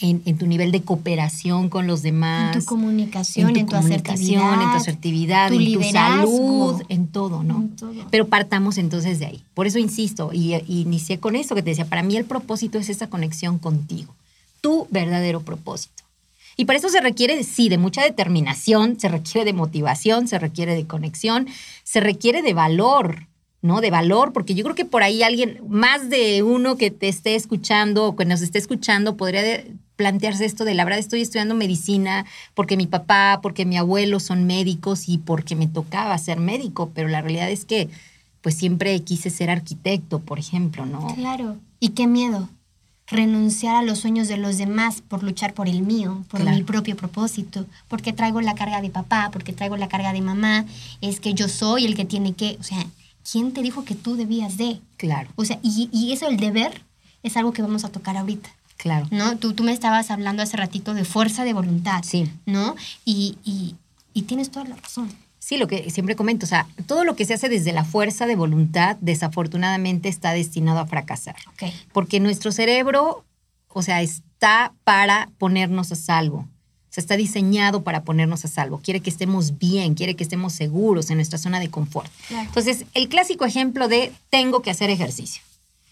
en, 0.00 0.22
en 0.24 0.38
tu 0.38 0.46
nivel 0.46 0.72
de 0.72 0.82
cooperación 0.82 1.68
con 1.68 1.86
los 1.86 2.00
demás. 2.00 2.54
En 2.54 2.62
tu 2.62 2.66
comunicación, 2.66 3.54
en 3.56 3.66
tu, 3.66 3.74
comunicación, 3.74 4.42
asertividad. 4.42 4.62
en 4.62 4.70
tu 4.70 4.76
asertividad, 4.76 5.48
tu 5.50 5.60
en 5.60 5.72
tu 5.72 5.82
salud, 5.92 6.82
en 6.88 7.06
todo, 7.08 7.42
¿no? 7.42 7.56
En 7.56 7.76
todo. 7.76 8.06
Pero 8.10 8.28
partamos 8.28 8.78
entonces 8.78 9.18
de 9.18 9.26
ahí. 9.26 9.44
Por 9.54 9.66
eso 9.66 9.78
insisto, 9.78 10.30
y, 10.32 10.54
y 10.54 10.80
inicié 10.80 11.18
con 11.18 11.36
eso 11.36 11.54
que 11.54 11.62
te 11.62 11.70
decía, 11.70 11.84
para 11.84 12.02
mí 12.02 12.16
el 12.16 12.24
propósito 12.24 12.78
es 12.78 12.88
esa 12.88 13.08
conexión 13.08 13.58
contigo, 13.58 14.14
tu 14.60 14.86
verdadero 14.90 15.42
propósito. 15.42 16.04
Y 16.56 16.64
para 16.66 16.78
eso 16.78 16.90
se 16.90 17.00
requiere, 17.00 17.42
sí, 17.44 17.68
de 17.68 17.78
mucha 17.78 18.02
determinación, 18.02 19.00
se 19.00 19.08
requiere 19.08 19.44
de 19.44 19.52
motivación, 19.52 20.28
se 20.28 20.38
requiere 20.38 20.74
de 20.74 20.86
conexión, 20.86 21.48
se 21.82 22.00
requiere 22.00 22.42
de 22.42 22.54
valor, 22.54 23.26
¿no? 23.62 23.80
De 23.80 23.90
valor, 23.90 24.32
porque 24.32 24.54
yo 24.54 24.64
creo 24.64 24.74
que 24.74 24.84
por 24.84 25.02
ahí 25.02 25.22
alguien, 25.22 25.60
más 25.68 26.10
de 26.10 26.42
uno 26.42 26.76
que 26.76 26.90
te 26.90 27.08
esté 27.08 27.34
escuchando 27.36 28.04
o 28.06 28.16
que 28.16 28.24
nos 28.24 28.42
esté 28.42 28.58
escuchando, 28.58 29.16
podría 29.16 29.42
de- 29.42 29.72
plantearse 29.96 30.44
esto 30.44 30.64
de 30.64 30.74
la 30.74 30.84
verdad 30.84 30.98
estoy 30.98 31.20
estudiando 31.20 31.54
medicina 31.54 32.24
porque 32.54 32.76
mi 32.76 32.86
papá, 32.88 33.38
porque 33.40 33.64
mi 33.64 33.76
abuelo 33.76 34.18
son 34.20 34.46
médicos 34.46 35.08
y 35.08 35.18
porque 35.18 35.54
me 35.54 35.68
tocaba 35.68 36.18
ser 36.18 36.38
médico, 36.40 36.90
pero 36.92 37.08
la 37.08 37.20
realidad 37.22 37.50
es 37.50 37.64
que 37.64 37.88
pues 38.40 38.56
siempre 38.56 38.98
quise 39.02 39.30
ser 39.30 39.48
arquitecto, 39.50 40.18
por 40.18 40.40
ejemplo, 40.40 40.84
¿no? 40.84 41.14
Claro. 41.14 41.56
Y 41.78 41.90
qué 41.90 42.08
miedo. 42.08 42.48
Renunciar 43.06 43.76
a 43.76 43.82
los 43.82 43.98
sueños 44.00 44.26
de 44.26 44.38
los 44.38 44.56
demás 44.58 45.02
por 45.06 45.22
luchar 45.22 45.52
por 45.54 45.68
el 45.68 45.82
mío, 45.82 46.24
por 46.30 46.40
Claro. 46.40 46.56
mi 46.56 46.62
propio 46.64 46.96
propósito, 46.96 47.66
porque 47.86 48.12
traigo 48.12 48.40
la 48.40 48.54
carga 48.54 48.80
de 48.80 48.88
papá, 48.90 49.28
porque 49.32 49.52
traigo 49.52 49.76
la 49.76 49.88
carga 49.88 50.12
de 50.12 50.22
mamá, 50.22 50.64
es 51.00 51.20
que 51.20 51.34
yo 51.34 51.48
soy 51.48 51.84
el 51.84 51.94
que 51.94 52.04
tiene 52.06 52.32
que, 52.32 52.56
o 52.58 52.62
sea, 52.64 52.84
¿quién 53.30 53.52
te 53.52 53.62
dijo 53.62 53.84
que 53.84 53.94
tú 53.94 54.16
debías 54.16 54.56
de? 54.56 54.80
Claro, 54.96 55.30
O 55.36 55.44
sea, 55.44 55.58
y, 55.62 55.88
y 55.92 56.12
eso, 56.12 56.28
el 56.28 56.36
deber, 56.36 56.82
es 57.22 57.36
algo 57.36 57.52
que 57.52 57.62
vamos 57.62 57.84
a 57.84 57.88
tocar 57.90 58.16
ahorita, 58.16 58.50
claro. 58.76 59.06
¿no? 59.10 59.36
Tú, 59.38 59.52
tú 59.52 59.62
me 59.64 59.72
estabas 59.72 60.10
hablando 60.10 60.42
hace 60.42 60.56
ratito 60.56 60.94
de 60.94 61.04
fuerza 61.04 61.44
de 61.44 61.52
voluntad, 61.52 62.02
Sí. 62.04 62.30
¿no? 62.46 62.74
Y, 63.04 63.36
y, 63.44 63.76
y 64.14 64.22
tienes 64.22 64.50
toda 64.50 64.66
la 64.66 64.76
razón. 64.76 65.10
Sí, 65.38 65.56
lo 65.56 65.66
que 65.66 65.90
siempre 65.90 66.14
comento, 66.14 66.46
o 66.46 66.48
sea, 66.48 66.68
todo 66.86 67.02
lo 67.04 67.16
que 67.16 67.24
se 67.24 67.34
hace 67.34 67.48
desde 67.48 67.72
la 67.72 67.84
fuerza 67.84 68.26
de 68.26 68.36
voluntad, 68.36 68.96
desafortunadamente 69.00 70.08
está 70.08 70.32
destinado 70.32 70.78
a 70.78 70.86
fracasar. 70.86 71.34
Ok. 71.48 71.72
Porque 71.92 72.20
nuestro 72.20 72.52
cerebro, 72.52 73.24
o 73.68 73.82
sea, 73.82 74.02
está 74.02 74.72
para 74.84 75.30
ponernos 75.38 75.90
a 75.90 75.96
salvo. 75.96 76.46
Sea, 76.92 77.00
está 77.00 77.16
diseñado 77.16 77.82
para 77.82 78.02
ponernos 78.04 78.44
a 78.44 78.48
salvo. 78.48 78.78
Quiere 78.82 79.00
que 79.00 79.08
estemos 79.10 79.58
bien, 79.58 79.94
quiere 79.94 80.14
que 80.14 80.22
estemos 80.24 80.52
seguros 80.52 81.08
en 81.10 81.16
nuestra 81.16 81.38
zona 81.38 81.58
de 81.58 81.70
confort. 81.70 82.10
Claro. 82.28 82.44
Entonces, 82.48 82.84
el 82.94 83.08
clásico 83.08 83.44
ejemplo 83.46 83.88
de 83.88 84.12
tengo 84.30 84.60
que 84.60 84.70
hacer 84.70 84.90
ejercicio. 84.90 85.42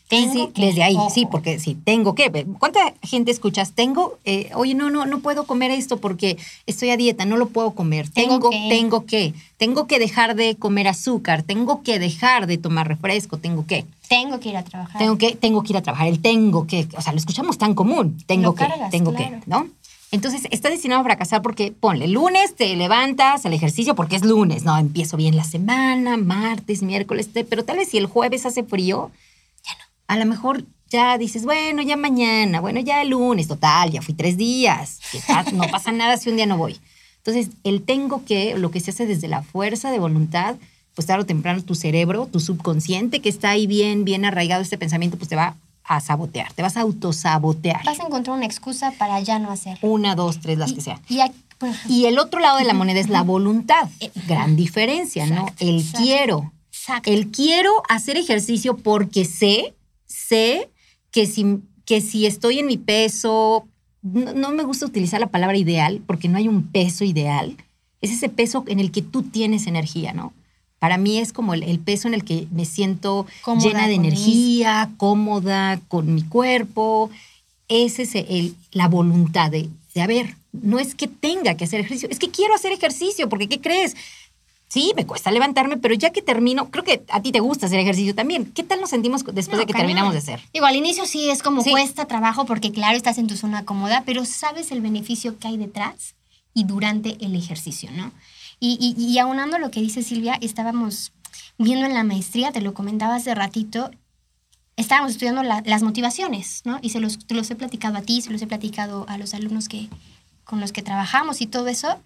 Tengo 0.09 0.33
Sí, 0.33 0.49
que, 0.53 0.67
desde 0.67 0.83
ahí, 0.83 0.97
ojo. 0.97 1.09
sí, 1.09 1.25
porque 1.31 1.61
sí, 1.61 1.77
tengo 1.85 2.17
que. 2.17 2.45
¿Cuánta 2.59 2.95
gente 3.01 3.31
escuchas? 3.31 3.73
Tengo, 3.75 4.19
eh, 4.25 4.51
oye, 4.57 4.75
no, 4.75 4.91
no, 4.91 5.07
no 5.07 5.21
puedo 5.21 5.45
comer 5.45 5.71
esto 5.71 5.99
porque 5.99 6.37
estoy 6.67 6.91
a 6.91 6.97
dieta, 6.97 7.25
no 7.27 7.37
lo 7.37 7.49
puedo 7.49 7.71
comer. 7.71 8.09
Tengo 8.11 8.35
Tengo, 8.35 8.51
que. 8.51 8.67
tengo 8.69 9.07
que, 9.07 9.35
tengo 9.57 9.87
que 9.87 10.01
dejar 10.01 10.35
de 10.35 10.57
comer 10.57 10.89
azúcar, 10.89 11.45
tengo 11.45 11.83
que 11.85 12.01
dejar 12.01 12.49
de 12.49 12.59
tomar 12.59 12.89
refresco, 12.89 13.39
tengo 13.39 13.65
que. 13.67 13.87
Tengo 14.09 14.41
que 14.41 14.49
ir 14.49 14.57
a 14.57 14.65
trabajar. 14.65 14.99
Tengo 14.99 15.17
que, 15.17 15.37
tengo 15.37 15.63
que 15.63 15.73
ir 15.73 15.77
a 15.77 15.83
trabajar, 15.83 16.09
el 16.09 16.19
tengo 16.21 16.67
que, 16.67 16.89
o 16.97 17.01
sea, 17.01 17.13
lo 17.13 17.19
escuchamos 17.19 17.57
tan 17.57 17.75
común, 17.75 18.21
tengo 18.27 18.47
Lo 18.47 18.55
que, 18.57 18.67
cargas, 18.67 18.91
tengo 18.91 19.15
claro. 19.15 19.39
que, 19.39 19.49
¿no? 19.49 19.69
Entonces, 20.13 20.49
está 20.51 20.71
destinado 20.71 21.03
a 21.03 21.05
fracasar 21.05 21.41
porque, 21.41 21.73
ponle, 21.73 22.09
lunes 22.09 22.57
te 22.57 22.75
levantas 22.75 23.47
al 23.47 23.53
ejercicio 23.53 23.95
porque 23.95 24.17
es 24.17 24.25
lunes, 24.25 24.65
¿no? 24.65 24.77
Empiezo 24.77 25.17
bien 25.17 25.37
la 25.37 25.45
semana, 25.45 26.17
martes, 26.17 26.83
miércoles, 26.83 27.29
pero 27.49 27.65
tal 27.65 27.77
vez 27.77 27.91
si 27.91 27.99
el 27.99 28.07
jueves 28.07 28.45
hace 28.45 28.65
frío, 28.65 29.13
ya 29.65 29.73
no. 29.75 29.85
A 30.09 30.17
lo 30.19 30.27
mejor 30.27 30.65
ya 30.89 31.17
dices, 31.17 31.45
bueno, 31.45 31.83
ya 31.83 31.97
mañana, 31.97 32.61
bueno, 32.61 32.81
ya 32.81 33.03
el 33.03 33.11
lunes, 33.11 33.47
total, 33.47 33.93
ya 33.93 34.03
fui 34.03 34.15
tres 34.15 34.37
días, 34.37 34.99
no 35.53 35.69
pasa 35.69 35.93
nada 35.93 36.17
si 36.17 36.29
un 36.29 36.37
día 36.37 36.47
no 36.47 36.59
voy. 36.59 36.81
Entonces, 37.19 37.51
el 37.63 37.83
tengo 37.83 38.25
que, 38.25 38.57
lo 38.57 38.73
que 38.73 38.81
se 38.81 38.91
hace 38.91 39.07
desde 39.07 39.29
la 39.29 39.43
fuerza 39.43 39.93
de 39.93 40.01
voluntad, 40.01 40.57
pues 40.97 41.07
tarde 41.07 41.23
o 41.23 41.27
temprano 41.27 41.63
tu 41.63 41.77
cerebro, 41.77 42.27
tu 42.27 42.41
subconsciente 42.41 43.21
que 43.21 43.29
está 43.29 43.51
ahí 43.51 43.69
bien, 43.69 44.05
bien 44.05 44.25
arraigado 44.25 44.63
este 44.63 44.79
pensamiento, 44.79 45.17
pues 45.17 45.29
te 45.29 45.37
va 45.37 45.55
a 45.93 46.01
sabotear, 46.01 46.53
te 46.53 46.63
vas 46.63 46.77
a 46.77 46.83
autosabotear. 46.83 47.85
Vas 47.85 47.99
a 47.99 48.05
encontrar 48.07 48.37
una 48.37 48.47
excusa 48.47 48.93
para 48.97 49.19
ya 49.21 49.41
no 49.41 49.51
hacer. 49.51 49.77
Una, 49.83 50.15
dos, 50.15 50.39
tres, 50.41 50.57
las 50.57 50.71
Y- 50.71 50.75
que 50.77 50.81
sean. 50.83 51.01
Y, 51.09 51.21
aquí- 51.21 52.07
el 52.07 52.19
otro 52.19 52.39
lado 52.41 52.59
de 52.59 52.65
la 52.65 52.75
moneda 52.75 53.01
es 53.01 53.09
la 53.09 53.23
voluntad. 53.23 53.89
Eh, 53.99 54.11
Gran 54.29 54.55
diferencia, 54.57 55.27
¿no? 55.27 55.47
El 55.59 55.81
exacto. 55.81 55.99
quiero. 55.99 56.53
exacto. 56.73 57.11
El 57.11 57.31
quiero 57.33 57.71
hacer 57.89 58.17
ejercicio 58.17 58.77
porque 58.77 59.25
sé, 59.25 59.75
sé 60.07 60.71
que 61.11 61.27
si, 61.27 61.59
que 61.85 62.01
si 62.01 62.25
estoy 62.27 62.61
en 62.61 62.67
mi 62.67 62.79
peso, 62.79 63.67
no, 64.03 64.33
no 64.33 64.53
me 64.53 64.63
gusta 64.63 64.87
utilizar 64.87 65.19
la 65.21 65.27
palabra 65.27 65.57
ideal 65.57 66.01
porque 66.07 66.29
no 66.29 66.39
hay 66.39 66.47
un 66.49 66.69
peso 66.69 67.05
ideal, 67.05 67.57
es 68.01 68.13
ese 68.13 68.29
peso 68.29 68.65
en 68.69 68.79
el 68.81 68.93
que 68.93 69.03
tú 69.03 69.23
tienes 69.25 69.67
energía, 69.67 70.13
¿no? 70.13 70.33
Para 70.81 70.97
mí 70.97 71.19
es 71.19 71.33
como 71.33 71.55
el, 71.55 71.63
el 71.63 71.79
peso 71.79 72.09
en 72.09 72.15
el 72.15 72.25
que 72.25 72.49
me 72.51 72.65
siento 72.65 73.27
Cómoda 73.43 73.65
llena 73.69 73.87
de 73.87 73.95
energía, 73.95 74.91
cómoda 74.97 75.79
con 75.89 76.13
mi 76.15 76.23
cuerpo. 76.23 77.11
Esa 77.69 78.03
es 78.03 78.15
el- 78.17 78.57
la 78.73 78.89
voluntad 78.89 79.51
de, 79.51 79.69
de, 79.95 80.01
a 80.03 80.07
ver, 80.09 80.37
no 80.53 80.79
es 80.81 80.95
que 80.95 81.07
tenga 81.07 81.55
que 81.55 81.65
hacer 81.65 81.81
ejercicio, 81.81 82.09
es 82.11 82.19
que 82.19 82.31
quiero 82.31 82.55
hacer 82.55 82.73
ejercicio, 82.73 83.29
porque 83.29 83.47
¿qué 83.49 83.61
crees? 83.61 83.95
Sí, 84.69 84.93
me 84.97 85.05
cuesta 85.05 85.31
levantarme, 85.33 85.77
pero 85.77 85.95
ya 85.95 86.11
que 86.11 86.23
termino, 86.23 86.71
creo 86.71 86.83
que 86.85 87.03
a 87.09 87.21
ti 87.21 87.31
te 87.33 87.41
gusta 87.41 87.67
hacer 87.67 87.81
ejercicio 87.81 88.15
también. 88.15 88.47
¿Qué 88.47 88.63
tal 88.63 88.81
nos 88.81 88.91
sentimos 88.91 89.23
después 89.25 89.49
No, 89.49 89.59
de 89.59 89.67
que 89.67 89.73
cañón. 89.73 89.87
terminamos 89.89 90.13
de 90.13 90.19
hacer? 90.21 90.41
Digo, 90.55 90.65
al 90.65 90.77
inicio 90.77 91.05
sí 91.07 91.29
es 91.29 91.43
como 91.43 91.63
Sí. 91.63 91.71
cuesta 91.73 92.07
trabajo 92.07 92.47
porque 92.47 92.71
claro, 92.73 92.97
estás 92.97 93.19
en 93.19 93.27
tu 93.27 93.37
zona 93.37 93.65
cómoda, 93.65 94.03
pero 94.07 94.25
sabes 94.25 94.71
el 94.73 94.81
beneficio 94.81 95.39
que 95.39 95.49
hay 95.49 95.57
detrás 95.59 96.15
y 96.55 96.65
durante 96.65 97.17
el 97.25 97.35
ejercicio, 97.35 97.91
¿no? 97.93 98.13
Y, 98.61 98.77
y, 98.97 99.03
y 99.03 99.19
aunando 99.19 99.59
lo 99.59 99.71
que 99.71 99.81
dice 99.81 100.03
Silvia, 100.03 100.37
estábamos 100.41 101.13
viendo 101.59 101.87
en 101.87 101.95
la 101.95 102.05
maestría, 102.05 102.53
te 102.53 102.61
lo 102.61 102.75
comentaba 102.75 103.15
hace 103.17 103.35
ratito, 103.35 103.91
estábamos 104.77 105.13
estudiando 105.13 105.43
la- 105.43 105.63
las 105.65 105.83
motivaciones, 105.83 106.63
¿no? 106.65 106.79
Y 106.83 106.91
se 106.91 107.01
los, 107.01 107.19
te 107.27 107.35
los 107.35 107.51
he 107.51 107.55
platicado 107.57 107.97
a 107.99 108.03
ti, 108.03 108.21
se 108.23 108.31
los 108.31 108.41
he 108.43 108.47
platicado 108.47 109.07
a 109.09 109.19
los 109.19 109.35
alumnos 109.35 109.69
que, 109.69 109.89
con 110.45 110.61
los 110.61 110.73
que 110.73 110.83
trabajamos 110.83 111.41
y 111.41 111.47
todo 111.47 111.69
eso. 111.69 111.97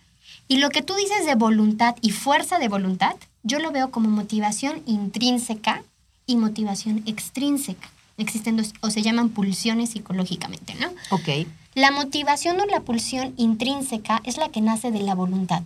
Y 0.49 0.58
lo 0.58 0.70
que 0.70 0.82
tú 0.82 0.94
dices 0.94 1.26
de 1.26 1.34
voluntad 1.34 1.96
y 2.00 2.11
fuerza 2.11 2.58
de 2.58 2.68
voluntad, 2.68 3.14
yo 3.42 3.58
lo 3.58 3.70
veo 3.73 3.90
como 3.90 4.08
motivación 4.08 4.82
intrínseca 4.87 5.82
y 6.26 6.37
motivación 6.37 7.02
extrínseca. 7.06 7.90
Existen 8.16 8.56
dos, 8.56 8.73
o 8.80 8.90
se 8.90 9.02
llaman 9.02 9.28
pulsiones 9.30 9.90
psicológicamente, 9.90 10.75
¿no? 10.76 10.88
Ok. 11.11 11.46
La 11.75 11.90
motivación 11.90 12.61
o 12.61 12.66
la 12.66 12.80
pulsión 12.80 13.34
intrínseca 13.37 14.20
es 14.25 14.37
la 14.37 14.49
que 14.50 14.61
nace 14.61 14.90
de 14.92 15.00
la 15.00 15.14
voluntad, 15.14 15.62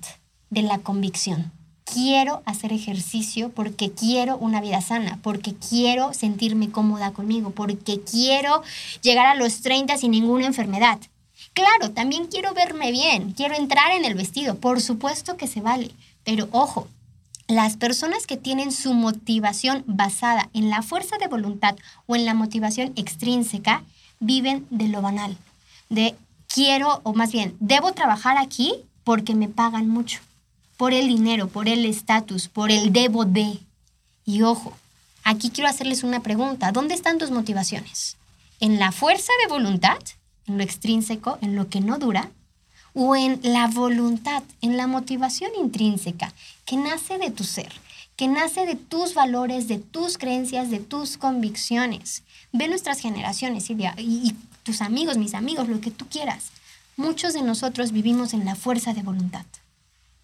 de 0.51 0.63
la 0.63 0.79
convicción. 0.79 1.53
Quiero 1.85 2.43
hacer 2.45 2.73
ejercicio 2.73 3.51
porque 3.51 3.93
quiero 3.93 4.37
una 4.37 4.61
vida 4.61 4.81
sana, 4.81 5.19
porque 5.23 5.55
quiero 5.55 6.13
sentirme 6.13 6.71
cómoda 6.71 7.13
conmigo, 7.13 7.51
porque 7.51 8.01
quiero 8.01 8.63
llegar 9.03 9.27
a 9.27 9.35
los 9.35 9.63
30 9.63 9.97
sin 9.97 10.11
ninguna 10.11 10.47
enfermedad. 10.47 10.99
Claro, 11.55 11.93
también 11.93 12.27
quiero 12.27 12.53
verme 12.53 12.93
bien, 12.93 13.33
quiero 13.33 13.55
entrar 13.55 13.93
en 13.93 14.05
el 14.05 14.15
vestido, 14.15 14.57
por 14.57 14.81
supuesto 14.81 15.37
que 15.37 15.47
se 15.47 15.61
vale, 15.61 15.91
pero 16.25 16.49
ojo, 16.53 16.89
las 17.49 17.79
personas 17.79 18.27
que 18.27 18.37
tienen 18.37 18.73
su 18.73 18.93
motivación 18.93 19.83
basada 19.87 20.51
en 20.53 20.69
la 20.69 20.83
fuerza 20.83 21.17
de 21.17 21.29
voluntad 21.29 21.77
o 22.07 22.15
en 22.15 22.27
la 22.27 22.35
motivación 22.35 22.93
extrínseca 22.97 23.83
viven 24.21 24.67
de 24.69 24.89
lo 24.89 25.01
banal, 25.01 25.37
de 25.89 26.15
quiero, 26.47 27.01
o 27.05 27.15
más 27.15 27.33
bien, 27.33 27.57
debo 27.61 27.93
trabajar 27.93 28.37
aquí 28.37 28.75
porque 29.03 29.35
me 29.35 29.49
pagan 29.49 29.89
mucho, 29.89 30.21
por 30.79 30.95
el 30.95 31.09
dinero, 31.09 31.49
por 31.49 31.69
el 31.69 31.85
estatus, 31.85 32.49
por 32.49 32.71
el 32.71 32.91
debo 32.95 33.27
de. 33.27 33.59
Y 34.25 34.41
ojo, 34.41 34.73
aquí 35.25 35.51
quiero 35.51 35.69
hacerles 35.69 36.03
una 36.03 36.23
pregunta, 36.23 36.73
¿dónde 36.73 36.95
están 36.95 37.19
tus 37.19 37.31
motivaciones? 37.31 38.17
¿En 38.61 38.79
la 38.79 38.93
fuerza 38.93 39.33
de 39.43 39.53
voluntad, 39.53 39.99
en 40.47 40.57
lo 40.57 40.65
extrínseco, 40.65 41.37
en 41.43 41.55
lo 41.55 41.69
que 41.69 41.83
no 41.83 41.99
dura? 41.99 42.31
o 42.95 43.15
en 43.15 43.39
la 43.45 43.69
voluntad, 43.69 44.43
en 44.61 44.77
la 44.77 44.89
motivación 44.89 45.53
intrínseca 45.61 46.33
que 46.65 46.77
nace 46.77 47.19
de 47.19 47.31
tu 47.31 47.45
ser, 47.45 47.73
que 48.17 48.27
nace 48.27 48.67
de 48.67 48.75
tus 48.75 49.15
valores, 49.15 49.69
de 49.69 49.79
tus 49.79 50.19
creencias, 50.19 50.69
de 50.71 50.81
tus 50.81 51.17
convicciones. 51.17 52.25
Ve 52.53 52.67
nuestras 52.67 52.99
generaciones, 52.99 53.71
y 53.71 54.35
tus 54.65 54.81
amigos, 54.81 55.17
mis 55.17 55.35
amigos, 55.35 55.69
lo 55.69 55.81
que 55.81 55.93
tú 55.93 56.07
quieras. 56.09 56.47
Muchos 56.97 57.35
de 57.35 57.43
nosotros 57.43 57.93
vivimos 57.93 58.35
en 58.35 58.45
la 58.45 58.57
fuerza 58.57 58.93
de 58.95 59.03
voluntad. 59.03 59.47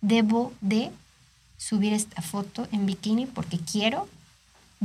Debo 0.07 0.53
de 0.61 0.91
subir 1.57 1.93
esta 1.95 2.21
foto 2.21 2.67
en 2.73 2.85
bikini 2.87 3.27
porque 3.27 3.59
quiero 3.59 4.07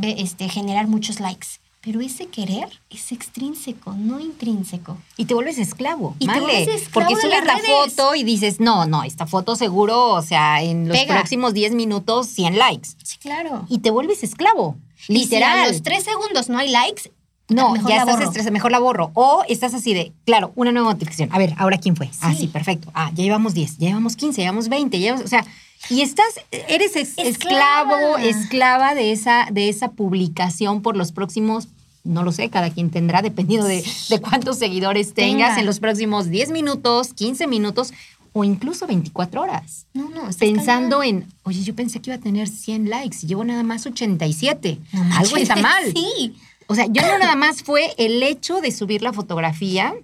este, 0.01 0.47
generar 0.49 0.87
muchos 0.87 1.19
likes. 1.19 1.47
Pero 1.81 2.01
ese 2.01 2.27
querer 2.27 2.67
es 2.89 3.11
extrínseco, 3.13 3.93
no 3.93 4.19
intrínseco. 4.19 4.97
Y 5.15 5.25
te 5.25 5.33
vuelves 5.33 5.57
esclavo, 5.57 6.13
Y 6.19 6.25
te 6.25 6.27
¿vale? 6.27 6.41
vuelves 6.41 6.67
esclavo 6.67 6.91
Porque 6.93 7.15
de 7.15 7.21
subes 7.21 7.35
las 7.37 7.45
la 7.45 7.55
redes. 7.55 7.69
foto 7.95 8.15
y 8.15 8.23
dices, 8.23 8.59
no, 8.59 8.85
no, 8.85 9.03
esta 9.03 9.25
foto 9.25 9.55
seguro, 9.55 10.09
o 10.13 10.21
sea, 10.21 10.61
en 10.61 10.89
los 10.89 10.97
Pega. 10.97 11.15
próximos 11.15 11.53
10 11.53 11.73
minutos, 11.75 12.27
100 12.27 12.57
likes. 12.57 12.89
Sí, 13.03 13.17
claro. 13.17 13.65
Y 13.69 13.79
te 13.79 13.91
vuelves 13.91 14.23
esclavo, 14.23 14.75
Y 15.07 15.13
si 15.13 15.13
literal. 15.13 15.59
a 15.59 15.67
los 15.69 15.81
tres 15.81 16.03
segundos 16.03 16.49
no 16.49 16.57
hay 16.57 16.69
likes, 16.69 17.11
No, 17.49 17.71
mejor 17.73 17.89
ya 17.89 18.05
la 18.05 18.11
estás 18.11 18.25
estresada, 18.27 18.51
mejor 18.51 18.71
la 18.71 18.79
borro. 18.79 19.11
O 19.15 19.43
estás 19.49 19.73
así 19.73 19.93
de, 19.93 20.13
claro, 20.25 20.51
una 20.55 20.71
nueva 20.71 20.93
notificación. 20.93 21.29
A 21.31 21.37
ver, 21.37 21.53
¿ahora 21.57 21.77
quién 21.79 21.95
fue? 21.95 22.09
Ah, 22.21 22.31
Sí. 22.33 22.41
sí, 22.41 22.47
perfecto. 22.47 22.91
Ah, 22.93 23.11
ya 23.15 23.23
llevamos 23.23 23.53
10, 23.53 23.77
ya 23.79 23.87
llevamos 23.89 24.15
15, 24.15 24.41
ya 24.41 24.43
llevamos 24.45 24.69
20, 24.69 24.99
ya 24.99 25.05
llevamos- 25.07 25.25
o 25.25 25.27
sea, 25.29 25.45
y 25.89 26.01
estás, 26.01 26.27
eres 26.51 26.95
esclavo, 26.95 28.17
esclava 28.17 28.95
de 28.95 29.11
esa, 29.11 29.47
de 29.51 29.69
esa 29.69 29.91
publicación 29.91 30.81
por 30.81 30.95
los 30.97 31.11
próximos, 31.11 31.67
no 32.03 32.23
lo 32.23 32.31
sé, 32.31 32.49
cada 32.49 32.69
quien 32.69 32.89
tendrá, 32.89 33.21
dependiendo 33.21 33.65
de, 33.67 33.83
de 34.09 34.19
cuántos 34.21 34.57
seguidores 34.57 35.13
tengas 35.13 35.49
Tenga. 35.49 35.59
en 35.59 35.65
los 35.65 35.79
próximos 35.79 36.29
10 36.29 36.51
minutos, 36.51 37.13
15 37.13 37.47
minutos 37.47 37.93
o 38.33 38.43
incluso 38.43 38.85
24 38.87 39.41
horas. 39.41 39.87
no, 39.93 40.09
no, 40.09 40.29
Pensando 40.37 41.01
en, 41.01 41.25
oye, 41.43 41.63
yo 41.63 41.73
pensé 41.75 41.99
que 41.99 42.11
iba 42.11 42.17
a 42.17 42.21
tener 42.21 42.47
100 42.47 42.89
likes 42.89 43.17
y 43.23 43.27
llevo 43.27 43.43
nada 43.43 43.63
más 43.63 43.85
87. 43.85 44.77
No 44.93 45.15
Algo 45.17 45.37
está 45.37 45.55
mal. 45.55 45.83
Sí. 45.95 46.35
O 46.71 46.75
sea, 46.75 46.85
yo 46.85 47.01
no 47.01 47.17
nada 47.17 47.35
más 47.35 47.63
fue 47.63 47.95
el 47.97 48.21
hecho 48.21 48.61
de 48.61 48.71
subir 48.71 49.01
la 49.01 49.11
fotografía, 49.11 49.95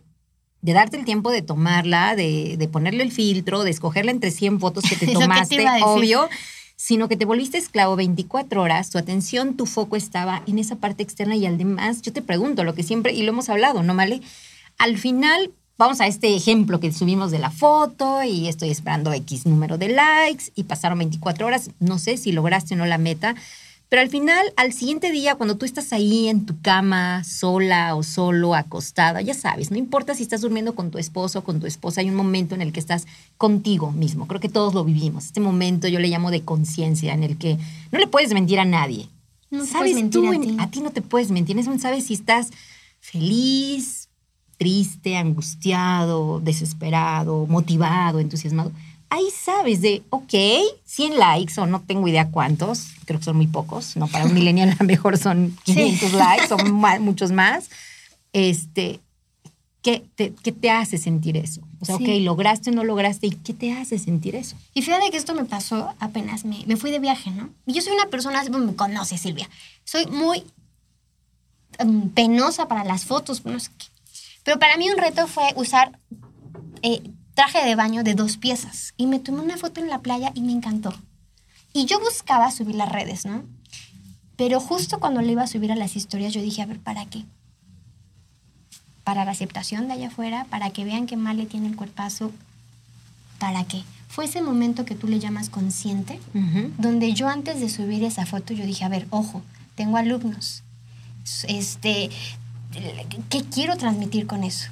de 0.62 0.74
darte 0.74 0.98
el 0.98 1.06
tiempo 1.06 1.30
de 1.30 1.44
tomarla, 1.44 2.16
de, 2.16 2.56
de 2.58 2.68
ponerle 2.68 3.04
el 3.04 3.12
filtro, 3.12 3.64
de 3.64 3.70
escogerla 3.70 4.10
entre 4.10 4.32
100 4.32 4.60
fotos 4.60 4.84
que 4.84 4.96
te 4.96 5.06
que 5.06 5.14
tomaste, 5.14 5.64
obvio, 5.84 6.28
sino 6.76 7.08
que 7.08 7.18
te 7.18 7.26
volviste 7.26 7.60
esclavo 7.60 7.96
24 7.96 8.64
horas, 8.64 8.90
tu 8.90 8.98
atención, 8.98 9.56
tu 9.56 9.68
foco 9.68 9.96
estaba 9.96 10.42
en 10.48 10.58
esa 10.58 10.78
parte 10.78 11.04
externa 11.04 11.36
y 11.36 11.46
además, 11.46 12.02
yo 12.02 12.12
te 12.12 12.24
pregunto, 12.24 12.64
lo 12.64 12.74
que 12.74 12.82
siempre, 12.82 13.14
y 13.14 13.22
lo 13.22 13.30
hemos 13.30 13.48
hablado, 13.50 13.84
¿no, 13.84 13.94
Male? 13.94 14.22
Al 14.80 14.98
final, 14.98 15.52
vamos 15.78 16.02
a 16.02 16.08
este 16.08 16.36
ejemplo 16.36 16.80
que 16.80 16.92
subimos 16.92 17.30
de 17.30 17.38
la 17.38 17.52
foto 17.52 18.24
y 18.24 18.48
estoy 18.48 18.72
esperando 18.72 19.14
X 19.14 19.46
número 19.46 19.78
de 19.78 19.90
likes 19.90 20.46
y 20.56 20.64
pasaron 20.64 20.98
24 20.98 21.46
horas, 21.46 21.70
no 21.80 22.00
sé 22.00 22.18
si 22.18 22.32
lograste 22.32 22.74
o 22.74 22.78
no 22.78 22.88
la 22.88 22.98
meta, 22.98 23.36
pero 23.88 24.02
al 24.02 24.10
final, 24.10 24.46
al 24.58 24.74
siguiente 24.74 25.12
día, 25.12 25.36
cuando 25.36 25.58
tú 25.58 25.66
estás 25.66 25.94
ahí 25.94 26.28
en 26.28 26.46
tu 26.46 26.60
cama, 26.62 27.24
sola 27.24 27.96
o 27.96 28.04
solo, 28.04 28.56
acostada, 28.56 29.22
ya 29.22 29.34
sabes, 29.34 29.70
no 29.70 29.78
importa 29.78 30.16
si 30.16 30.24
estás 30.24 30.42
durmiendo 30.42 30.74
con 30.74 30.90
tu 30.90 30.98
esposo 30.98 31.40
o 31.40 31.44
con 31.44 31.60
tu 31.60 31.68
esposa, 31.68 32.02
hay 32.02 32.10
un 32.10 32.16
momento 32.16 32.56
en 32.56 32.62
el 32.62 32.74
que 32.74 32.80
estás 32.80 33.06
contigo 33.38 33.92
mismo. 33.92 34.28
Creo 34.28 34.42
que 34.42 34.50
todos 34.50 34.74
lo 34.74 34.84
vivimos. 34.84 35.26
Este 35.26 35.40
momento 35.40 35.88
yo 35.88 36.00
le 36.00 36.08
llamo 36.08 36.32
de 36.32 36.42
conciencia, 36.42 37.14
en 37.14 37.24
el 37.24 37.38
que 37.38 37.58
no 37.92 38.00
le 38.00 38.08
puedes 38.08 38.34
mentir 38.34 38.60
a 38.60 38.66
nadie. 38.66 39.08
No 39.52 39.66
¿Sabes 39.66 40.10
tú? 40.10 40.28
a 40.28 40.32
ti. 40.32 40.58
a 40.60 40.72
ti 40.72 40.82
no 40.82 40.92
te 40.92 41.02
puedes 41.02 41.30
mentir. 41.30 41.56
Un 41.58 41.80
sabes 41.80 42.06
si 42.08 42.16
estás 42.16 42.50
feliz, 43.00 44.10
triste, 44.58 45.16
angustiado, 45.16 46.40
desesperado, 46.40 47.46
motivado, 47.48 48.20
entusiasmado. 48.20 48.72
Ahí 49.10 49.28
sabes 49.32 49.82
de, 49.82 50.04
ok, 50.10 50.34
100 50.86 51.18
likes 51.18 51.60
o 51.62 51.66
no 51.66 51.82
tengo 51.82 52.08
idea 52.08 52.30
cuántos, 52.32 52.88
creo 53.06 53.20
que 53.20 53.26
son 53.26 53.38
muy 53.38 53.48
pocos, 53.48 53.96
no 53.96 54.08
para 54.08 54.26
un 54.26 54.34
millennial 54.36 54.72
a 54.72 54.76
lo 54.80 54.86
mejor 54.86 55.18
son 55.18 55.56
500 55.64 56.14
likes 56.14 56.54
o 56.54 56.58
muchos 57.00 57.32
más. 57.32 57.70
Este, 58.34 59.00
¿qué 59.82 60.04
te, 60.16 60.34
¿qué 60.44 60.52
te 60.52 60.70
hace 60.72 60.98
sentir 60.98 61.38
eso? 61.38 61.62
O 61.80 61.86
sea, 61.86 61.98
Sí. 61.98 62.04
ok, 62.04 62.24
lograste 62.26 62.72
o 62.72 62.74
no 62.74 62.84
lograste, 62.84 63.28
¿y 63.28 63.32
qué 63.32 63.54
te 63.54 63.72
hace 63.72 64.00
sentir 64.00 64.36
eso? 64.36 64.58
Y 64.74 64.82
fíjate 64.82 65.12
que 65.12 65.18
esto 65.18 65.36
me 65.36 65.46
pasó 65.46 65.94
apenas 66.00 66.44
me, 66.44 66.64
me 66.66 66.76
fui 66.76 66.90
de 66.92 67.00
viaje, 67.00 67.30
¿no? 67.32 67.50
Y 67.68 67.74
yo 67.74 67.82
soy 67.82 67.94
una 67.94 68.08
persona, 68.08 68.44
me 68.44 68.76
conoce 68.76 69.18
Silvia, 69.18 69.48
soy 69.84 70.08
muy 70.08 70.44
em, 71.78 72.10
penosa 72.10 72.68
para 72.68 72.84
las 72.84 73.06
fotos, 73.06 73.46
no 73.46 73.60
sé 73.60 73.70
qué. 73.78 73.86
Pero 74.44 74.60
para 74.60 74.78
mí 74.78 74.90
un 74.90 74.98
reto 74.98 75.28
fue 75.28 75.54
usar 75.56 76.00
eh, 76.82 77.02
traje 77.36 77.64
de 77.64 77.76
baño 77.76 78.04
de 78.04 78.16
dos 78.16 78.38
piezas. 78.38 78.94
Y 78.98 79.06
me 79.06 79.20
tomé 79.20 79.42
una 79.42 79.58
foto 79.58 79.80
en 79.80 79.90
la 79.90 80.00
playa 80.00 80.32
y 80.34 80.42
me 80.42 80.54
encantó. 80.54 80.94
Y 81.74 81.86
yo 81.86 82.00
buscaba 82.00 82.50
subir 82.52 82.76
las 82.76 82.90
redes, 82.90 83.26
¿no? 83.26 83.44
Pero 84.38 84.60
justo 84.60 85.00
cuando 85.00 85.22
le 85.22 85.34
iba 85.34 85.44
a 85.44 85.48
subir 85.48 85.72
a 85.72 85.76
las 85.76 85.96
historias, 85.96 86.34
yo 86.34 86.42
dije, 86.42 86.62
a 86.62 86.66
ver, 86.66 86.80
¿para 86.80 87.06
qué? 87.06 87.24
Para 89.04 89.24
la 89.26 89.32
aceptación 89.32 89.88
de 89.88 89.94
allá 89.94 90.08
afuera, 90.08 90.46
para 90.50 90.72
que 90.72 90.84
vean 90.84 91.06
que 91.06 91.18
Male 91.18 91.46
tiene 91.46 91.68
el 91.68 91.76
cuerpazo, 91.76 92.32
¿para 93.40 93.64
qué? 93.66 93.84
Fue 94.08 94.26
ese 94.26 94.42
momento 94.42 94.86
que 94.86 94.96
tú 94.96 95.08
le 95.08 95.20
llamas 95.20 95.50
consciente, 95.50 96.20
donde 96.78 97.14
yo 97.14 97.28
antes 97.28 97.60
de 97.60 97.70
subir 97.70 98.04
esa 98.04 98.26
foto, 98.26 98.54
yo 98.54 98.66
dije, 98.66 98.86
a 98.86 98.90
ver, 98.90 99.08
ojo, 99.10 99.42
tengo 99.76 99.98
alumnos, 99.98 100.64
este, 101.48 102.10
¿qué 103.30 103.44
quiero 103.44 103.76
transmitir 103.76 104.26
con 104.26 104.44
eso? 104.46 104.70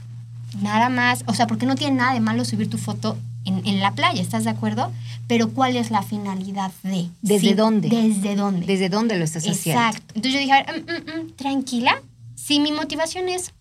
Nada 0.62 0.89
más, 0.89 1.24
o 1.27 1.33
sea, 1.33 1.48
porque 1.48 1.65
no 1.65 1.75
tiene 1.75 1.98
nada 1.98 2.13
de 2.13 2.19
malo 2.19 2.45
subir 2.45 2.69
tu 2.69 2.77
foto 2.77 3.17
en, 3.45 3.65
en 3.65 3.79
la 3.79 3.93
playa, 3.93 4.22
¿estás 4.22 4.43
de 4.43 4.51
acuerdo? 4.51 4.91
Pero 5.27 5.50
¿cuál 5.50 5.75
es 5.75 5.91
la 5.91 6.03
finalidad 6.03 6.72
de? 6.83 7.10
¿Desde 7.22 7.55
dónde? 7.55 7.89
¿Desde 7.89 8.36
dónde? 8.36 8.65
¿Desde 8.65 8.89
dónde 8.89 9.17
lo 9.17 9.24
estás 9.24 9.48
haciendo? 9.48 9.81
Exacto. 9.81 10.13
Entonces 10.15 10.33
yo 10.33 10.39
dije, 10.39 10.51
a 10.51 10.63
ver, 10.63 10.83
mm, 10.83 10.91
mm, 10.91 11.22
mm, 11.25 11.31
tranquila, 11.36 12.01
Si 12.36 12.60
mi 12.60 12.72
motivación 12.74 13.29
es 13.29 13.53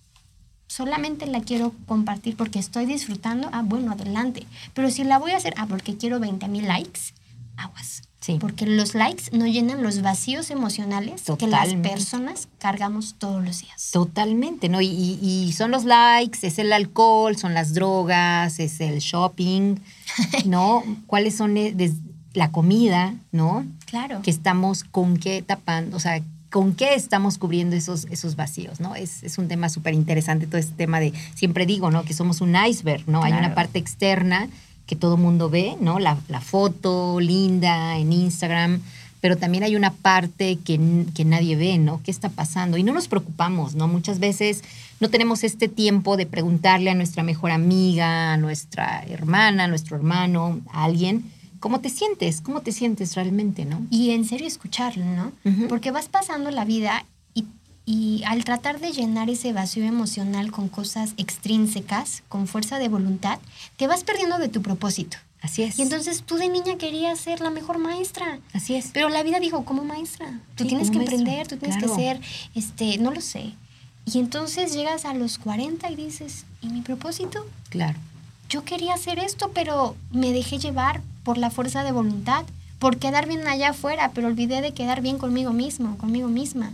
solamente 0.67 1.27
la 1.27 1.41
quiero 1.41 1.73
compartir 1.87 2.37
porque 2.37 2.59
estoy 2.59 2.87
disfrutando, 2.87 3.49
ah, 3.53 3.63
bueno, 3.65 3.93
adelante. 3.93 4.47
Pero 4.75 4.91
si 4.91 5.05
la 5.05 5.19
voy 5.19 5.33
a 5.33 5.37
hacer, 5.37 5.55
ah, 5.57 5.67
porque 5.69 5.97
quiero 5.97 6.19
20 6.19 6.49
mil 6.49 6.67
likes, 6.67 7.13
aguas. 7.57 8.03
Sí. 8.23 8.38
Porque 8.41 8.64
los 8.67 8.95
likes 8.95 9.25
no 9.33 9.47
llenan 9.47 9.83
los 9.83 10.00
vacíos 10.00 10.50
emocionales 10.50 11.23
que 11.38 11.47
las 11.49 11.75
personas 11.75 12.49
cargamos 12.59 13.17
todos 13.19 13.45
los 13.45 13.61
días. 13.61 13.91
Totalmente, 13.93 14.69
¿no? 14.69 14.81
Y, 14.81 14.87
y- 14.87 15.19
y 15.21 15.52
son 15.52 15.73
los 15.73 15.85
likes, 15.85 16.38
es 16.47 16.59
el 16.61 16.73
alcohol, 16.73 17.37
son 17.37 17.52
las 17.52 17.75
drogas, 17.75 18.61
es 18.61 18.81
el 18.81 19.00
shopping, 19.00 19.75
¿no? 20.47 20.85
¿Cuáles 21.09 21.37
son 21.37 21.57
eh, 21.57 21.73
des- 21.75 21.97
la 22.33 22.50
comida, 22.52 23.14
¿no? 23.33 23.67
Claro. 23.87 24.23
Que 24.23 24.31
estamos 24.31 24.85
con 24.85 25.17
qué 25.19 25.43
tapando, 25.43 25.97
o 25.97 26.00
sea, 26.00 26.23
con 26.50 26.75
qué 26.75 26.95
estamos 26.95 27.38
cubriendo 27.38 27.75
esos, 27.76 28.07
esos 28.11 28.37
vacíos, 28.37 28.79
¿no? 28.79 28.95
Es, 28.95 29.23
es 29.23 29.38
un 29.38 29.49
tema 29.49 29.69
súper 29.69 29.95
interesante 29.95 30.47
todo 30.47 30.59
este 30.59 30.75
tema 30.76 31.00
de, 31.00 31.12
siempre 31.35 31.67
digo, 31.67 31.91
¿no? 31.91 32.05
Que 32.05 32.14
somos 32.14 32.41
un 32.41 32.55
iceberg, 32.55 33.09
¿no? 33.09 33.23
Hay 33.25 33.33
una 33.33 33.55
parte 33.55 33.79
externa 33.79 34.49
que 34.93 34.97
todo 34.97 35.17
mundo 35.17 35.49
ve, 35.49 35.75
¿no? 35.81 35.99
La, 35.99 36.19
la 36.29 36.43
foto 36.43 37.19
linda 37.19 37.97
en 37.97 38.13
Instagram, 38.13 38.83
pero 39.23 39.39
también 39.39 39.65
hay 39.65 39.75
una 39.75 39.91
parte 39.91 40.59
que, 40.63 41.07
que 41.15 41.25
nadie 41.25 41.57
ve, 41.57 41.79
¿no? 41.79 42.03
¿Qué 42.05 42.11
está 42.11 42.29
pasando? 42.29 42.77
Y 42.77 42.83
no 42.83 42.93
nos 42.93 43.09
preocupamos, 43.09 43.75
¿no? 43.75 43.89
Muchas 43.89 44.19
veces 44.19 44.63
no 45.01 45.09
tenemos 45.09 45.45
este 45.45 45.69
tiempo 45.69 46.19
de 46.19 46.27
preguntarle 46.27 46.91
a 46.91 46.95
nuestra 46.95 47.23
mejor 47.23 47.53
amiga, 47.53 48.35
a 48.35 48.37
nuestra 48.37 49.03
hermana, 49.09 49.65
a 49.65 49.69
nuestro 49.69 49.97
hermano, 49.97 50.61
a 50.71 50.85
alguien, 50.85 51.25
¿cómo 51.59 51.81
te 51.81 51.89
sientes? 51.89 52.43
¿Cómo 52.43 52.61
te 52.61 52.71
sientes 52.71 53.15
realmente, 53.15 53.65
no? 53.65 53.81
Y 53.89 54.11
en 54.11 54.27
serio 54.27 54.47
escucharlo, 54.47 55.07
¿no? 55.07 55.33
Porque 55.71 55.91
vas 55.91 56.09
pasando 56.09 56.51
la 56.51 56.67
vida 56.67 57.07
y, 57.85 58.23
al 58.27 58.45
tratar 58.45 58.81
de 58.81 58.93
llenar 58.93 59.29
ese 59.29 59.53
vacío 59.53 59.85
emocional 59.85 60.53
con 60.53 60.69
cosas 60.69 61.15
extrínsecas, 61.17 62.23
con 62.29 62.47
fuerza 62.47 62.79
de 62.79 62.89
voluntad, 62.89 63.39
te 63.77 63.87
vas 63.87 64.05
perdiendo 64.05 64.39
de 64.39 64.49
tu 64.49 64.62
propósito. 64.62 65.17
Así 65.41 65.65
es. 65.65 65.77
Y 65.79 65.83
entonces 65.83 66.23
tú 66.23 66.37
de 66.37 66.49
niña 66.49 66.77
querías 66.79 67.19
ser 67.19 67.41
la 67.41 67.51
mejor 67.51 67.79
maestra. 67.79 68.39
Así 68.53 68.77
es. 68.77 68.91
Pero 68.93 69.09
la 69.09 69.25
vida 69.25 69.41
dijo, 69.41 69.65
como 69.65 69.85
maestra, 69.85 70.39
tú 70.55 70.62
Sí, 70.62 70.69
tienes 70.69 70.91
que 70.93 70.99
emprender, 70.99 71.49
tú 71.49 71.57
tienes 71.57 71.79
claro. 71.79 71.97
que 71.97 72.01
ser, 72.01 72.21
este, 72.55 72.99
no 72.99 73.11
lo 73.11 73.21
sé. 73.21 73.53
Y 74.07 74.19
entonces 74.21 74.73
llegas 74.73 75.05
a 75.05 75.15
los 75.15 75.39
40 75.39 75.91
y 75.91 75.97
dices, 75.97 76.45
¿y 76.61 76.69
mi 76.69 76.81
propósito? 76.83 77.45
Claro. 77.71 77.99
Yo 78.49 78.65
quería 78.65 78.95
hacer 78.95 79.19
esto, 79.19 79.51
pero 79.53 79.97
me 80.12 80.33
dejé 80.33 80.59
llevar 80.59 81.01
por 81.25 81.39
la 81.39 81.51
fuerza 81.51 81.83
de 81.83 81.91
voluntad, 81.91 82.45
por 82.79 82.99
quedar 82.99 83.27
bien 83.27 83.47
allá 83.49 83.71
afuera, 83.71 84.12
pero 84.15 84.29
olvidé 84.29 84.61
de 84.61 84.73
quedar 84.75 85.01
bien 85.03 85.19
conmigo 85.19 85.53
mismo, 85.53 85.97
conmigo 85.99 86.29
misma. 86.29 86.73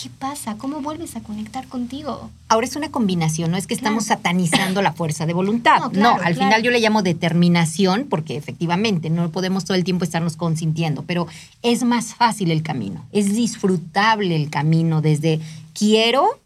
¿Qué 0.00 0.10
pasa? 0.16 0.56
¿Cómo 0.58 0.80
vuelves 0.80 1.16
a 1.16 1.22
conectar 1.24 1.66
contigo? 1.66 2.30
Ahora 2.46 2.64
es 2.68 2.76
una 2.76 2.88
combinación, 2.88 3.50
no 3.50 3.56
es 3.56 3.66
que 3.66 3.74
estamos 3.74 4.04
satanizando 4.04 4.80
la 4.80 4.92
fuerza 4.92 5.26
de 5.26 5.34
voluntad. 5.34 5.80
No, 5.92 6.10
al 6.10 6.18
claro. 6.18 6.34
final 6.36 6.62
yo 6.62 6.70
le 6.70 6.78
llamo 6.78 7.02
determinación 7.02 8.06
porque 8.08 8.36
efectivamente 8.36 9.10
no 9.10 9.28
podemos 9.32 9.64
todo 9.64 9.76
el 9.76 9.82
tiempo 9.82 10.04
estarnos 10.04 10.36
consintiendo, 10.36 11.02
pero 11.02 11.26
es 11.62 11.82
más 11.82 12.14
fácil 12.14 12.52
el 12.52 12.62
camino, 12.62 13.04
es 13.10 13.34
disfrutable 13.34 14.36
el 14.36 14.50
camino 14.50 15.00
desde 15.00 15.40
quiero 15.72 16.38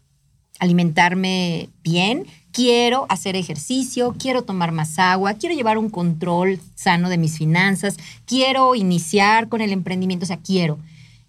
alimentarme 0.57 1.69
bien, 1.83 2.25
quiero 2.51 3.05
hacer 3.09 3.35
ejercicio, 3.35 4.15
quiero 4.17 4.43
tomar 4.43 4.71
más 4.71 4.97
agua, 4.97 5.35
quiero 5.35 5.53
llevar 5.53 5.77
un 5.77 5.89
control 5.89 6.59
sano 6.73 7.09
de 7.09 7.19
mis 7.19 7.37
finanzas, 7.37 7.97
quiero 8.25 8.73
iniciar 8.73 9.47
con 9.49 9.61
el 9.61 9.71
emprendimiento, 9.71 10.23
o 10.23 10.27
sea, 10.27 10.37
quiero. 10.37 10.79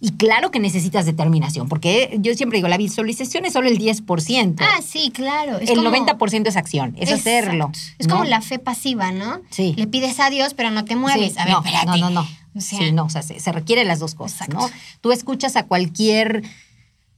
Y 0.06 0.10
claro 0.18 0.50
que 0.50 0.60
necesitas 0.60 1.06
determinación, 1.06 1.66
porque 1.66 2.18
yo 2.20 2.34
siempre 2.34 2.58
digo, 2.58 2.68
la 2.68 2.76
visualización 2.76 3.46
es 3.46 3.54
solo 3.54 3.68
el 3.68 3.78
10%. 3.78 4.56
Ah, 4.60 4.82
sí, 4.86 5.10
claro. 5.10 5.58
Es 5.58 5.70
el 5.70 5.76
como- 5.76 5.88
90% 5.88 6.46
es 6.46 6.56
acción, 6.56 6.90
es 6.98 7.08
Exacto. 7.08 7.20
hacerlo. 7.20 7.72
Es 7.98 8.06
¿no? 8.06 8.16
como 8.16 8.24
la 8.26 8.42
fe 8.42 8.58
pasiva, 8.58 9.12
¿no? 9.12 9.40
Sí. 9.48 9.72
Le 9.78 9.86
pides 9.86 10.20
a 10.20 10.28
Dios, 10.28 10.52
pero 10.52 10.70
no 10.70 10.84
te 10.84 10.94
mueves. 10.94 11.32
Sí, 11.32 11.38
a 11.38 11.44
ver, 11.46 11.54
no, 11.54 11.64
espérate. 11.64 11.86
No, 11.86 11.96
no, 11.96 12.10
no. 12.10 12.28
O 12.54 12.60
sea, 12.60 12.78
sí, 12.80 12.92
no, 12.92 13.04
o 13.04 13.08
sea, 13.08 13.22
se, 13.22 13.40
se 13.40 13.50
requieren 13.50 13.88
las 13.88 13.98
dos 13.98 14.14
cosas, 14.14 14.42
Exacto. 14.42 14.58
¿no? 14.68 14.70
Tú 15.00 15.10
escuchas 15.10 15.56
a 15.56 15.62
cualquier 15.62 16.42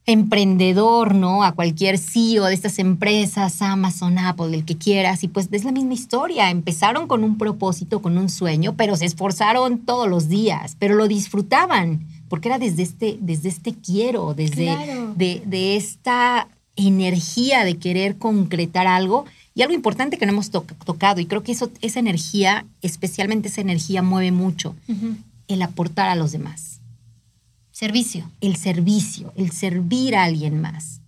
emprendedor, 0.06 1.14
¿no? 1.16 1.42
A 1.42 1.52
cualquier 1.52 1.98
CEO 1.98 2.44
de 2.44 2.54
estas 2.54 2.78
empresas, 2.78 3.60
Amazon, 3.62 4.18
Apple, 4.18 4.54
el 4.56 4.64
que 4.64 4.76
quieras, 4.78 5.24
y 5.24 5.28
pues 5.28 5.48
es 5.50 5.64
la 5.64 5.72
misma 5.72 5.94
historia. 5.94 6.50
Empezaron 6.50 7.08
con 7.08 7.24
un 7.24 7.36
propósito, 7.36 8.00
con 8.00 8.16
un 8.16 8.28
sueño, 8.28 8.74
pero 8.76 8.94
se 8.96 9.06
esforzaron 9.06 9.78
todos 9.78 10.08
los 10.08 10.28
días, 10.28 10.76
pero 10.78 10.94
lo 10.94 11.08
disfrutaban, 11.08 12.06
porque 12.28 12.48
era 12.48 12.58
desde 12.58 12.82
este, 12.82 13.18
desde 13.20 13.48
este 13.48 13.74
quiero, 13.74 14.34
desde 14.34 14.64
Claro. 14.66 15.14
de, 15.16 15.42
de 15.46 15.76
esta 15.76 16.48
energía 16.76 17.64
de 17.64 17.76
querer 17.78 18.16
concretar 18.18 18.86
algo. 18.86 19.24
Y 19.54 19.62
algo 19.62 19.72
importante 19.74 20.18
que 20.18 20.26
no 20.26 20.32
hemos 20.32 20.50
to- 20.50 20.66
tocado, 20.84 21.18
y 21.20 21.24
creo 21.26 21.42
que 21.42 21.52
eso, 21.52 21.70
esa 21.80 21.98
energía, 21.98 22.66
especialmente 22.82 23.48
esa 23.48 23.62
energía, 23.62 24.02
mueve 24.02 24.30
mucho, 24.30 24.74
el 25.48 25.62
aportar 25.62 26.10
a 26.10 26.14
los 26.14 26.32
demás, 26.32 26.80
Servicio. 27.72 28.30
el 28.40 28.56
servicio, 28.56 29.32
el 29.36 29.52
servir 29.52 30.14
a 30.16 30.24
alguien 30.24 30.60
más. 30.60 31.00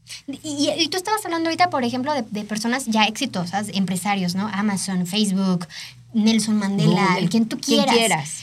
Y, 0.43 0.89
tú 0.91 0.97
estabas 0.97 1.23
hablando 1.27 1.49
ahorita, 1.51 1.69
por 1.69 1.85
ejemplo, 1.85 2.15
de, 2.15 2.23
de 2.23 2.45
personas 2.45 2.87
ya 2.87 3.05
exitosas, 3.05 3.69
empresarios, 3.75 4.35
¿no? 4.35 4.49
Amazon, 4.49 5.07
Facebook, 5.07 5.67
Nelson 6.15 6.57
Mandela, 6.57 7.07
Google, 7.15 7.29
quien 7.29 7.47
tú 7.47 7.59
quien 7.59 7.85
quieras. 7.85 8.39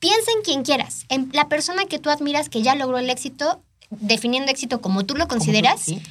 Piensa 0.00 0.30
en 0.34 0.42
quien 0.42 0.62
quieras. 0.62 1.04
En 1.08 1.30
la 1.32 1.48
persona 1.48 1.84
que 1.84 1.98
tú 1.98 2.10
admiras 2.10 2.48
que 2.48 2.62
ya 2.62 2.74
logró 2.74 2.98
el 2.98 3.10
éxito, 3.10 3.62
definiendo 3.90 4.50
éxito 4.50 4.80
como 4.80 5.04
tú 5.04 5.14
lo 5.14 5.24
tú, 5.24 5.28
consideras, 5.28 5.80
sí. 5.82 6.02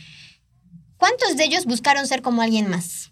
¿cuántos 0.97 1.35
de 1.35 1.45
ellos 1.45 1.65
buscaron 1.65 2.07
ser 2.07 2.21
como 2.21 2.41
alguien 2.41 2.69
más? 2.69 3.11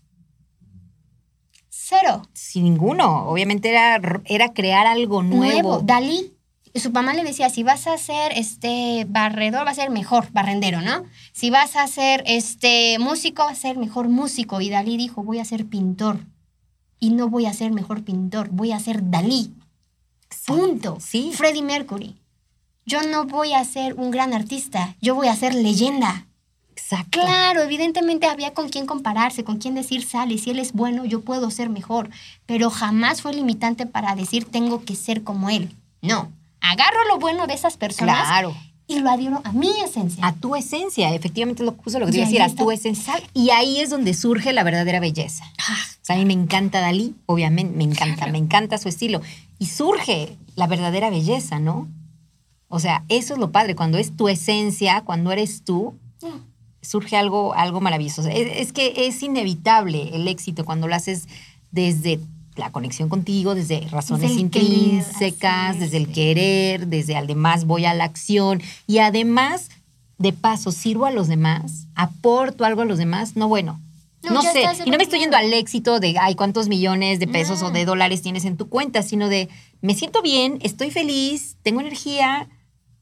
Cero. 1.69 2.27
Sin 2.33 2.65
ninguno. 2.65 3.27
Obviamente 3.27 3.69
era, 3.69 3.99
era 4.25 4.53
crear 4.53 4.85
algo 4.87 5.23
nuevo. 5.23 5.81
Dalí. 5.83 6.33
Su 6.75 6.91
mamá 6.91 7.13
le 7.13 7.23
decía, 7.23 7.49
si 7.49 7.63
vas 7.63 7.87
a 7.87 7.97
ser 7.97 8.33
este 8.33 9.05
barredor, 9.09 9.65
va 9.65 9.71
a 9.71 9.75
ser 9.75 9.89
mejor 9.89 10.31
barrendero, 10.31 10.81
¿no? 10.81 11.05
Si 11.31 11.49
vas 11.49 11.75
a 11.75 11.87
ser 11.87 12.23
este 12.27 12.99
músico, 12.99 13.45
va 13.45 13.51
a 13.51 13.55
ser 13.55 13.77
mejor 13.77 14.09
músico. 14.09 14.61
Y 14.61 14.69
Dalí 14.69 14.95
dijo, 14.97 15.23
voy 15.23 15.39
a 15.39 15.45
ser 15.45 15.65
pintor. 15.65 16.19
Y 16.99 17.11
no 17.11 17.29
voy 17.29 17.47
a 17.47 17.53
ser 17.53 17.71
mejor 17.71 18.03
pintor, 18.03 18.49
voy 18.49 18.73
a 18.73 18.79
ser 18.79 19.09
Dalí. 19.09 19.53
Punto. 20.45 20.97
Sí. 20.99 21.31
Freddie 21.35 21.61
Mercury. 21.61 22.15
Yo 22.85 23.01
no 23.03 23.25
voy 23.25 23.53
a 23.53 23.63
ser 23.65 23.95
un 23.95 24.11
gran 24.11 24.33
artista, 24.33 24.95
yo 25.01 25.13
voy 25.13 25.27
a 25.27 25.35
ser 25.35 25.53
leyenda. 25.53 26.25
Exacto. 26.71 27.19
Claro, 27.19 27.61
evidentemente 27.63 28.27
había 28.27 28.53
con 28.53 28.69
quién 28.69 28.85
compararse, 28.85 29.43
con 29.43 29.57
quién 29.57 29.75
decir, 29.75 30.05
sale, 30.05 30.37
si 30.37 30.51
él 30.51 30.59
es 30.59 30.71
bueno, 30.71 31.03
yo 31.03 31.21
puedo 31.21 31.51
ser 31.51 31.69
mejor, 31.69 32.09
pero 32.45 32.69
jamás 32.69 33.21
fue 33.21 33.33
limitante 33.33 33.87
para 33.87 34.15
decir, 34.15 34.45
tengo 34.45 34.85
que 34.85 34.95
ser 34.95 35.23
como 35.23 35.49
él. 35.49 35.75
No, 36.01 36.31
agarro 36.61 37.03
lo 37.09 37.17
bueno 37.17 37.47
de 37.47 37.55
esas 37.55 37.77
personas 37.77 38.27
Claro. 38.27 38.55
Y 38.87 38.99
lo 38.99 39.09
adhiero 39.09 39.41
a 39.43 39.51
mi 39.51 39.69
esencia. 39.83 40.25
A 40.25 40.33
tu 40.33 40.55
esencia, 40.55 41.13
efectivamente 41.13 41.63
lo 41.63 41.73
justo 41.73 41.99
lo 41.99 42.05
que 42.05 42.11
te 42.13 42.17
iba 42.19 42.25
a 42.25 42.29
decir, 42.29 42.41
a 42.41 42.49
tu 42.55 42.71
esencia. 42.71 43.13
Y 43.33 43.49
ahí 43.49 43.79
es 43.81 43.89
donde 43.89 44.13
surge 44.13 44.53
la 44.53 44.63
verdadera 44.63 44.99
belleza. 44.99 45.43
Ah, 45.59 45.75
O 46.01 46.05
sea, 46.05 46.15
a 46.15 46.19
mí 46.19 46.25
me 46.25 46.33
encanta 46.33 46.79
Dalí, 46.79 47.13
obviamente, 47.25 47.75
me 47.75 47.83
encanta, 47.83 48.15
Claro. 48.15 48.31
me 48.31 48.37
encanta 48.37 48.77
su 48.77 48.87
estilo. 48.89 49.21
Y 49.59 49.65
surge 49.67 50.37
la 50.55 50.67
verdadera 50.67 51.09
belleza, 51.09 51.59
¿no? 51.59 51.87
O 52.69 52.79
sea, 52.79 53.03
eso 53.09 53.33
es 53.33 53.39
lo 53.39 53.51
padre, 53.51 53.75
cuando 53.75 53.97
es 53.97 54.15
tu 54.15 54.29
esencia, 54.29 55.01
cuando 55.01 55.31
eres 55.31 55.63
tú, 55.63 55.95
no. 56.21 56.41
surge 56.81 57.17
algo, 57.17 57.53
algo 57.55 57.81
maravilloso. 57.81 58.21
Es, 58.27 58.47
es 58.57 58.71
que 58.73 59.07
es 59.07 59.21
inevitable 59.23 60.15
el 60.15 60.27
éxito 60.27 60.63
cuando 60.65 60.87
lo 60.87 60.95
haces 60.95 61.27
desde 61.71 62.19
la 62.57 62.71
conexión 62.71 63.09
contigo, 63.09 63.55
desde 63.55 63.87
razones 63.89 64.29
Desde 64.29 64.41
el 64.41 64.49
querer, 64.49 64.67
intrínsecas, 64.69 65.79
desde 65.79 65.97
el 65.97 66.11
querer, 66.11 66.87
desde 66.87 67.15
además 67.15 67.65
voy 67.65 67.85
a 67.85 67.93
la 67.93 68.03
acción 68.03 68.61
y 68.85 68.99
además, 68.99 69.69
de 70.17 70.33
paso, 70.33 70.71
sirvo 70.71 71.05
a 71.05 71.11
los 71.11 71.27
demás, 71.27 71.87
aporto 71.95 72.65
algo 72.65 72.81
a 72.81 72.85
los 72.85 72.97
demás, 72.97 73.35
no 73.35 73.47
bueno. 73.47 73.79
No, 74.23 74.41
sé, 74.41 74.63
y 74.85 74.89
no 74.89 74.97
me 74.97 75.03
estoy 75.03 75.19
yendo 75.19 75.37
al 75.37 75.53
éxito 75.53 75.99
de, 75.99 76.17
ay, 76.19 76.35
cuántos 76.35 76.67
millones 76.67 77.19
de 77.19 77.27
pesos 77.27 77.61
No. 77.61 77.67
o 77.67 77.71
de 77.71 77.85
dólares 77.85 78.21
tienes 78.21 78.43
en 78.45 78.57
tu 78.57 78.67
cuenta, 78.67 79.01
sino 79.01 79.29
de, 79.29 79.47
me 79.81 79.93
siento 79.93 80.21
bien, 80.21 80.59
estoy 80.63 80.91
feliz, 80.91 81.55
tengo 81.63 81.79
energía, 81.79 82.49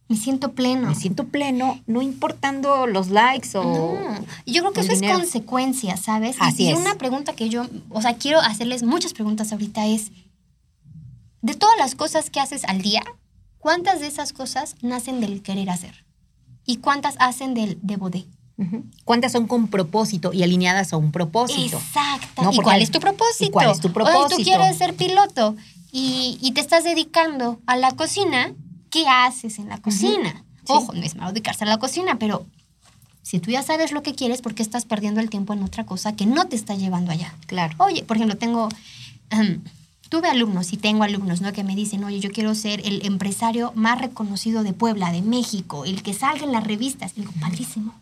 Me 0.08 0.16
siento 0.16 0.54
pleno. 0.54 0.90
me 0.90 0.96
siento 0.96 1.26
pleno, 1.26 1.80
no 1.88 2.02
importando 2.02 2.86
los 2.86 3.10
likes 3.10 3.58
o... 3.58 3.64
No, 3.64 4.26
yo 4.46 4.62
creo 4.62 4.72
que 4.72 4.82
eso 4.82 4.92
es 4.92 5.02
consecuencia, 5.02 5.98
¿sabes? 5.98 6.36
Así 6.40 6.64
y 6.66 6.70
es. 6.70 6.78
una 6.78 6.96
pregunta 6.96 7.34
que 7.34 7.50
yo, 7.50 7.66
o 7.90 8.02
sea, 8.02 8.16
quiero 8.16 8.40
hacerles 8.40 8.84
muchas 8.84 9.14
preguntas 9.14 9.52
ahorita 9.52 9.88
es, 9.88 10.12
de 11.42 11.56
todas 11.56 11.78
las 11.78 11.96
cosas 11.96 12.30
que 12.30 12.40
haces 12.40 12.66
al 12.66 12.82
día, 12.82 13.02
¿cuántas 13.58 14.00
de 14.00 14.08
esas 14.08 14.32
cosas 14.32 14.76
nacen 14.82 15.22
del 15.22 15.42
querer 15.42 15.72
hacer? 15.72 16.06
¿Y 16.66 16.78
cuántas 16.78 17.16
hacen 17.20 17.54
del 17.56 17.80
debo 17.82 18.10
de? 18.12 18.26
¿Cuántas 19.04 19.32
son 19.34 19.48
con 19.48 19.68
propósito 19.68 20.32
y 20.34 20.44
alineadas 20.44 20.94
a 20.94 20.98
un 20.98 21.12
propósito? 21.12 21.78
Exacto. 21.78 22.42
No, 22.42 22.54
¿Y 22.54 22.58
cuál 22.58 22.82
es 22.82 22.90
tu 22.90 23.00
propósito? 23.00 23.46
¿y 23.46 23.50
cuál 23.52 23.72
es 23.72 23.80
tu 23.80 23.90
O 23.90 23.92
sea, 23.92 24.04
propósito? 24.04 24.38
tú 24.38 24.44
quieres 24.44 24.78
ser 24.78 24.96
piloto 24.96 25.56
y, 25.92 26.38
y 26.42 26.52
te 26.52 26.62
estás 26.62 26.84
dedicando 26.84 27.60
a 27.66 27.76
la 27.76 27.92
cocina, 27.92 28.54
¿qué 29.04 29.08
haces 29.08 29.60
en 29.60 29.70
la 29.70 29.78
cocina? 29.80 30.44
Sí. 30.60 30.74
Ojo, 30.74 30.94
no 30.94 31.02
es 31.04 31.16
malo 31.16 31.32
dedicarse 31.32 31.64
a 31.64 31.68
la 31.68 31.78
cocina, 31.78 32.18
pero 32.18 32.46
Si 33.22 33.40
tú 33.40 33.50
ya 33.50 33.64
sabes 33.64 33.92
lo 33.92 34.04
que 34.04 34.14
quieres, 34.14 34.42
¿por 34.44 34.54
qué 34.54 34.62
estás 34.62 34.86
perdiendo 34.86 35.20
el 35.20 35.32
tiempo 35.32 35.52
en 35.54 35.64
otra 35.64 35.84
cosa 35.84 36.16
que 36.16 36.28
no 36.28 36.46
te 36.46 36.56
está 36.56 36.76
llevando 36.76 37.12
allá? 37.12 37.34
Claro. 37.48 37.74
Oye, 37.80 38.04
por 38.04 38.18
ejemplo, 38.18 38.38
tengo, 38.38 38.70
em, 39.32 39.62
tuve 40.10 40.28
alumnos 40.30 40.72
y 40.74 40.78
tengo 40.78 41.04
alumnos, 41.04 41.42
¿no? 41.42 41.52
Que 41.52 41.64
me 41.64 41.76
dicen, 41.76 42.04
oye, 42.04 42.20
yo 42.20 42.30
quiero 42.30 42.54
ser 42.54 42.82
el 42.86 43.04
empresario 43.04 43.72
más 43.76 44.00
reconocido 44.00 44.62
de 44.62 44.74
Puebla, 44.74 45.12
de 45.12 45.24
México, 45.24 45.86
el 45.86 46.04
que 46.04 46.14
salga 46.14 46.46
en 46.46 46.52
las 46.52 46.64
revistas. 46.66 47.14
Y 47.16 47.22
digo, 47.22 47.34
padrísimo. 47.42 47.96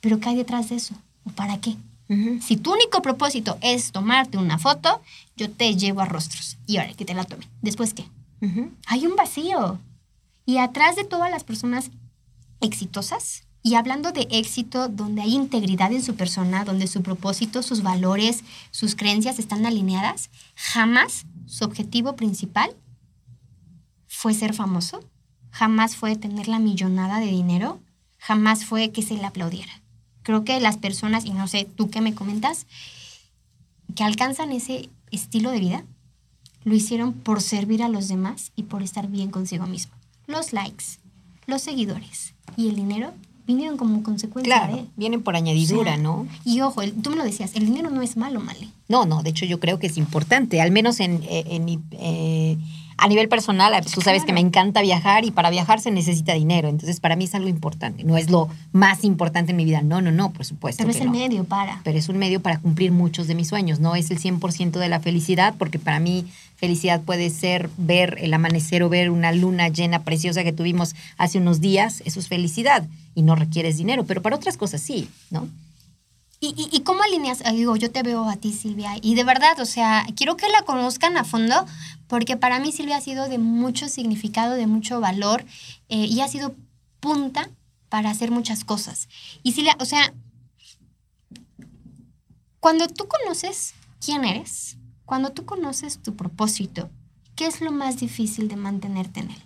Pero 0.00 0.18
¿qué 0.18 0.30
hay 0.30 0.36
detrás 0.36 0.70
de 0.70 0.76
eso? 0.76 0.94
¿O 1.24 1.30
para 1.30 1.60
qué? 1.60 1.76
Ujú. 2.08 2.40
Si 2.40 2.56
tu 2.56 2.72
único 2.72 3.02
propósito 3.02 3.58
es 3.60 3.92
tomarte 3.92 4.38
una 4.38 4.56
foto, 4.58 5.02
yo 5.36 5.50
te 5.50 5.76
llevo 5.76 6.00
a 6.00 6.06
rostros. 6.06 6.56
Y 6.66 6.78
ahora 6.78 6.94
que 6.94 7.04
te 7.04 7.12
la 7.12 7.24
tome. 7.24 7.44
¿Después 7.60 7.92
qué? 7.92 8.06
Ujú. 8.40 8.70
Hay 8.86 9.06
un 9.06 9.14
vacío. 9.14 9.78
Y 10.48 10.56
atrás 10.56 10.96
de 10.96 11.04
todas 11.04 11.30
las 11.30 11.44
personas 11.44 11.90
exitosas, 12.62 13.42
y 13.62 13.74
hablando 13.74 14.12
de 14.12 14.26
éxito 14.30 14.88
donde 14.88 15.20
hay 15.20 15.34
integridad 15.34 15.92
en 15.92 16.02
su 16.02 16.16
persona, 16.16 16.64
donde 16.64 16.86
su 16.86 17.02
propósito, 17.02 17.62
sus 17.62 17.82
valores, 17.82 18.44
sus 18.70 18.96
creencias 18.96 19.38
están 19.38 19.66
alineadas, 19.66 20.30
jamás 20.54 21.26
su 21.44 21.66
objetivo 21.66 22.16
principal 22.16 22.74
fue 24.06 24.32
ser 24.32 24.54
famoso, 24.54 25.04
jamás 25.50 25.96
fue 25.96 26.16
tener 26.16 26.48
la 26.48 26.60
millonada 26.60 27.20
de 27.20 27.26
dinero, 27.26 27.78
jamás 28.16 28.64
fue 28.64 28.90
que 28.90 29.02
se 29.02 29.18
le 29.18 29.26
aplaudiera. 29.26 29.82
Creo 30.22 30.44
que 30.44 30.60
las 30.60 30.78
personas, 30.78 31.26
y 31.26 31.32
no 31.32 31.46
sé, 31.46 31.66
tú 31.66 31.90
qué 31.90 32.00
me 32.00 32.14
comentas, 32.14 32.66
que 33.94 34.02
alcanzan 34.02 34.52
ese 34.52 34.88
estilo 35.10 35.50
de 35.50 35.60
vida, 35.60 35.84
lo 36.64 36.74
hicieron 36.74 37.12
por 37.12 37.42
servir 37.42 37.82
a 37.82 37.90
los 37.90 38.08
demás 38.08 38.50
y 38.56 38.62
por 38.62 38.82
estar 38.82 39.08
bien 39.08 39.30
consigo 39.30 39.66
mismo. 39.66 39.97
Los 40.28 40.52
likes, 40.52 40.84
los 41.46 41.62
seguidores 41.62 42.34
y 42.56 42.68
el 42.68 42.76
dinero 42.76 43.12
vinieron 43.46 43.78
como 43.78 44.02
consecuencia 44.02 44.54
Claro, 44.54 44.76
de... 44.76 44.84
vienen 44.96 45.22
por 45.22 45.34
añadidura, 45.34 45.92
O 45.92 45.94
sea, 45.94 45.96
¿no? 45.96 46.28
Y 46.44 46.60
ojo, 46.60 46.82
el- 46.82 46.92
tú 46.92 47.08
me 47.10 47.16
lo 47.16 47.24
decías, 47.24 47.54
el 47.54 47.64
dinero 47.64 47.88
no 47.90 48.02
es 48.02 48.16
malo, 48.18 48.38
Male. 48.40 48.68
No, 48.88 49.06
no, 49.06 49.22
de 49.22 49.30
hecho 49.30 49.46
yo 49.46 49.58
creo 49.58 49.78
que 49.78 49.86
es 49.86 49.96
importante, 49.96 50.60
al 50.60 50.70
menos 50.70 51.00
en, 51.00 51.22
eh, 51.24 51.44
en 51.46 51.82
eh, 51.92 52.58
a 52.98 53.06
nivel 53.06 53.28
personal, 53.28 53.72
tú 53.94 54.00
sabes 54.00 54.24
que 54.24 54.32
me 54.32 54.40
encanta 54.40 54.82
viajar 54.82 55.24
y 55.24 55.30
para 55.30 55.50
viajar 55.50 55.80
se 55.80 55.92
necesita 55.92 56.34
dinero, 56.34 56.68
entonces 56.68 56.98
para 56.98 57.14
mí 57.14 57.24
es 57.24 57.34
algo 57.34 57.48
importante, 57.48 58.02
no 58.02 58.18
es 58.18 58.28
lo 58.28 58.48
más 58.72 59.04
importante 59.04 59.52
en 59.52 59.56
mi 59.56 59.64
vida, 59.64 59.82
no, 59.82 60.02
no, 60.02 60.10
no, 60.10 60.32
por 60.32 60.44
supuesto. 60.44 60.82
Pero 60.82 60.90
es 60.90 61.00
el 61.00 61.06
no. 61.06 61.12
medio 61.12 61.44
para. 61.44 61.80
Pero 61.84 61.96
es 61.96 62.08
un 62.08 62.18
medio 62.18 62.40
para 62.40 62.58
cumplir 62.58 62.90
muchos 62.90 63.28
de 63.28 63.36
mis 63.36 63.46
sueños, 63.46 63.78
no 63.78 63.94
es 63.94 64.10
el 64.10 64.18
100% 64.18 64.72
de 64.72 64.88
la 64.88 64.98
felicidad, 64.98 65.54
porque 65.56 65.78
para 65.78 66.00
mí 66.00 66.26
felicidad 66.56 67.00
puede 67.00 67.30
ser 67.30 67.70
ver 67.76 68.16
el 68.20 68.34
amanecer 68.34 68.82
o 68.82 68.88
ver 68.88 69.10
una 69.10 69.30
luna 69.30 69.68
llena 69.68 70.02
preciosa 70.02 70.42
que 70.42 70.52
tuvimos 70.52 70.96
hace 71.18 71.38
unos 71.38 71.60
días, 71.60 72.02
eso 72.04 72.18
es 72.18 72.26
felicidad 72.26 72.84
y 73.14 73.22
no 73.22 73.36
requieres 73.36 73.76
dinero, 73.76 74.06
pero 74.06 74.22
para 74.22 74.34
otras 74.34 74.56
cosas 74.56 74.80
sí, 74.80 75.08
¿no? 75.30 75.48
¿Y, 76.40 76.48
y, 76.56 76.68
y 76.76 76.80
cómo 76.80 77.02
alineas? 77.02 77.42
Digo, 77.52 77.76
yo 77.76 77.90
te 77.90 78.02
veo 78.02 78.28
a 78.28 78.36
ti, 78.36 78.52
Silvia, 78.52 78.92
y 79.02 79.16
de 79.16 79.24
verdad, 79.24 79.58
o 79.60 79.64
sea, 79.64 80.06
quiero 80.14 80.36
que 80.36 80.48
la 80.48 80.62
conozcan 80.62 81.16
a 81.16 81.24
fondo, 81.24 81.66
porque 82.06 82.36
para 82.36 82.60
mí 82.60 82.70
Silvia 82.70 82.98
ha 82.98 83.00
sido 83.00 83.28
de 83.28 83.38
mucho 83.38 83.88
significado, 83.88 84.54
de 84.54 84.68
mucho 84.68 85.00
valor, 85.00 85.44
eh, 85.88 86.06
y 86.06 86.20
ha 86.20 86.28
sido 86.28 86.54
punta 87.00 87.50
para 87.88 88.10
hacer 88.10 88.30
muchas 88.30 88.64
cosas. 88.64 89.08
Y 89.42 89.52
Silvia, 89.52 89.76
o 89.80 89.84
sea, 89.84 90.14
cuando 92.60 92.86
tú 92.86 93.08
conoces 93.08 93.74
quién 94.04 94.24
eres, 94.24 94.76
cuando 95.04 95.30
tú 95.30 95.44
conoces 95.44 95.98
tu 96.02 96.14
propósito, 96.14 96.90
¿qué 97.34 97.46
es 97.46 97.60
lo 97.60 97.72
más 97.72 97.98
difícil 97.98 98.48
de 98.48 98.56
mantenerte 98.56 99.20
en 99.20 99.30
él? 99.30 99.42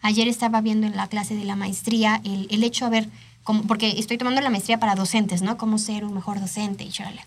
Ayer 0.00 0.26
estaba 0.26 0.60
viendo 0.60 0.86
en 0.86 0.96
la 0.96 1.06
clase 1.06 1.36
de 1.36 1.44
la 1.44 1.54
maestría 1.54 2.20
el, 2.24 2.48
el 2.50 2.64
hecho, 2.64 2.84
a 2.84 2.88
ver, 2.90 3.08
como, 3.44 3.62
porque 3.64 3.98
estoy 3.98 4.18
tomando 4.18 4.40
la 4.40 4.50
maestría 4.50 4.78
para 4.78 4.94
docentes, 4.94 5.42
¿no? 5.42 5.56
Cómo 5.56 5.78
ser 5.78 6.04
un 6.04 6.14
mejor 6.14 6.40
docente 6.40 6.84
y 6.84 6.90
charla. 6.90 7.26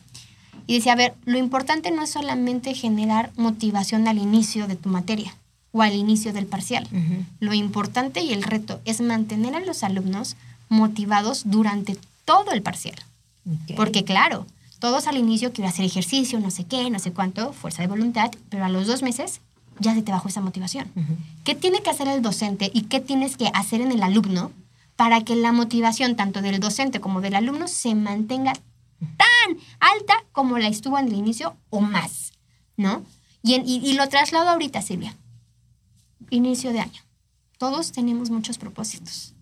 Y 0.67 0.75
decía, 0.75 0.93
a 0.93 0.95
ver, 0.95 1.13
lo 1.25 1.38
importante 1.38 1.91
no 1.91 2.01
es 2.04 2.10
solamente 2.10 2.73
generar 2.73 3.32
motivación 3.36 4.08
al 4.08 4.17
inicio 4.17 4.67
de 4.67 4.75
tu 4.75 4.89
materia 4.89 5.36
o 5.71 5.82
al 5.82 5.93
inicio 5.93 6.34
del 6.34 6.45
parcial. 6.45 6.88
Lo 7.39 7.54
importante 7.54 8.21
y 8.21 8.34
el 8.34 8.43
reto 8.43 8.82
es 8.86 9.01
mantener 9.01 9.56
a 9.56 9.60
los 9.60 9.84
alumnos 9.84 10.38
motivados 10.69 11.43
durante 11.45 11.97
todo 12.23 12.51
el 12.51 12.62
parcial. 12.62 12.95
Ok. 13.45 13.75
Porque 13.75 14.04
claro, 14.04 14.47
todos 14.80 15.08
al 15.08 15.17
inicio 15.17 15.54
quiero 15.54 15.69
hacer 15.69 15.86
ejercicio, 15.86 16.39
no 16.39 16.49
sé 16.49 16.63
qué, 16.63 16.89
no 16.89 16.99
sé 16.99 17.12
cuánto, 17.12 17.54
fuerza 17.54 17.82
de 17.82 17.88
voluntad, 17.88 18.32
pero 18.49 18.65
a 18.65 18.69
los 18.69 18.88
dos 18.88 19.04
meses 19.04 19.41
ya 19.80 19.93
se 19.93 20.01
te 20.01 20.12
bajó 20.12 20.30
esa 20.30 20.41
motivación. 20.41 20.88
Ujú. 20.95 21.17
¿Qué 21.43 21.56
tiene 21.56 21.82
que 21.82 21.89
hacer 21.89 22.08
el 22.08 22.21
docente 22.21 22.71
y 22.73 22.84
qué 22.84 22.99
tienes 22.99 23.38
que 23.38 23.51
hacer 23.54 23.82
en 23.82 23.91
el 23.91 24.01
alumno 24.01 24.51
para 24.95 25.21
que 25.21 25.36
la 25.36 25.51
motivación 25.51 26.15
tanto 26.15 26.41
del 26.41 26.60
docente 26.60 26.99
como 27.01 27.21
del 27.21 27.36
alumno 27.36 27.67
se 27.67 27.95
mantenga 27.95 28.53
tan 29.17 29.58
alta 29.79 30.13
como 30.31 30.58
la 30.58 30.67
estuvo 30.67 30.97
en 30.97 31.08
el 31.08 31.13
inicio 31.15 31.55
o 31.69 31.81
más? 31.81 32.31
¿No? 32.77 33.03
Y, 33.43 33.53
en- 33.55 33.67
y- 33.67 33.77
y 33.77 33.93
lo 33.93 34.08
traslado 34.10 34.49
ahorita, 34.49 34.81
Silvia. 34.81 35.15
Inicio 36.29 36.71
de 36.73 36.79
año. 36.79 37.01
Todos 37.58 37.91
tenemos 37.91 38.29
muchos 38.29 38.58
propósitos. 38.58 39.34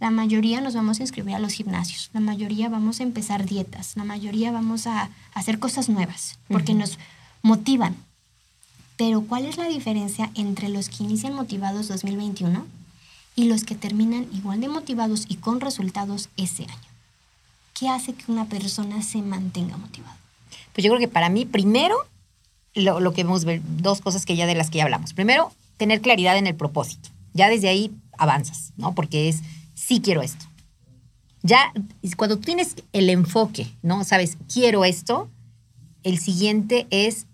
La 0.00 0.10
mayoría 0.10 0.60
nos 0.60 0.74
vamos 0.74 0.98
a 0.98 1.02
inscribir 1.02 1.34
a 1.34 1.38
los 1.38 1.52
gimnasios, 1.52 2.10
la 2.12 2.20
mayoría 2.20 2.68
vamos 2.68 3.00
a 3.00 3.04
empezar 3.04 3.46
dietas, 3.46 3.96
la 3.96 4.04
mayoría 4.04 4.50
vamos 4.52 4.86
a, 4.86 5.02
a 5.02 5.10
hacer 5.34 5.58
cosas 5.58 5.88
nuevas 5.88 6.38
porque 6.48 6.72
Ujú. 6.72 6.80
nos 6.80 6.98
motivan. 7.42 7.94
Pero 8.96 9.22
¿cuál 9.22 9.44
es 9.46 9.56
la 9.56 9.66
diferencia 9.68 10.30
entre 10.34 10.68
los 10.68 10.88
que 10.88 11.04
inician 11.04 11.34
motivados 11.34 11.88
2021 11.88 12.66
y 13.34 13.44
los 13.44 13.64
que 13.64 13.74
terminan 13.74 14.26
igual 14.32 14.60
de 14.60 14.68
motivados 14.68 15.26
y 15.28 15.36
con 15.36 15.60
resultados 15.60 16.28
ese 16.36 16.64
año? 16.64 16.88
¿Qué 17.72 17.88
hace 17.88 18.14
que 18.14 18.30
una 18.30 18.46
persona 18.46 19.02
se 19.02 19.22
mantenga 19.22 19.76
motivada? 19.76 20.16
Pues 20.72 20.84
yo 20.84 20.90
creo 20.90 21.00
que 21.00 21.08
para 21.08 21.28
mí, 21.28 21.44
primero, 21.44 21.96
lo, 22.74 23.00
lo 23.00 23.12
que 23.12 23.22
hemos 23.22 23.44
ver, 23.44 23.60
dos 23.64 24.00
cosas 24.00 24.26
que 24.26 24.36
ya 24.36 24.46
de 24.46 24.54
las 24.54 24.70
que 24.70 24.78
ya 24.78 24.84
hablamos. 24.84 25.12
Primero, 25.12 25.52
tener 25.76 26.00
claridad 26.00 26.36
en 26.36 26.46
el 26.46 26.54
propósito. 26.54 27.10
Ya 27.32 27.48
desde 27.48 27.68
ahí 27.68 27.92
avanzas, 28.16 28.72
¿no? 28.76 28.94
Porque 28.94 29.28
es, 29.28 29.42
sí 29.74 30.00
quiero 30.00 30.22
esto. 30.22 30.46
Ya, 31.42 31.72
cuando 32.16 32.38
tienes 32.38 32.76
el 32.92 33.10
enfoque, 33.10 33.70
¿no? 33.82 34.02
Sabes, 34.04 34.38
quiero 34.52 34.84
esto, 34.84 35.28
el 36.02 36.18
siguiente 36.18 36.86
es 36.90 37.26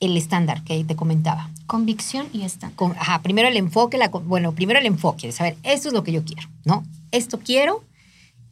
el 0.00 0.16
estándar 0.16 0.64
que 0.64 0.82
te 0.84 0.96
comentaba. 0.96 1.50
Convicción 1.66 2.28
y 2.32 2.42
estándar. 2.42 2.76
Con- 2.76 2.94
primero 3.22 3.48
el 3.48 3.56
enfoque, 3.56 3.98
la, 3.98 4.08
bueno, 4.08 4.52
primero 4.52 4.78
el 4.78 4.86
enfoque, 4.86 5.26
de 5.28 5.32
saber, 5.32 5.56
esto 5.62 5.88
es 5.88 5.94
lo 5.94 6.04
que 6.04 6.12
yo 6.12 6.24
quiero, 6.24 6.48
¿no? 6.64 6.84
Esto 7.12 7.38
quiero 7.38 7.82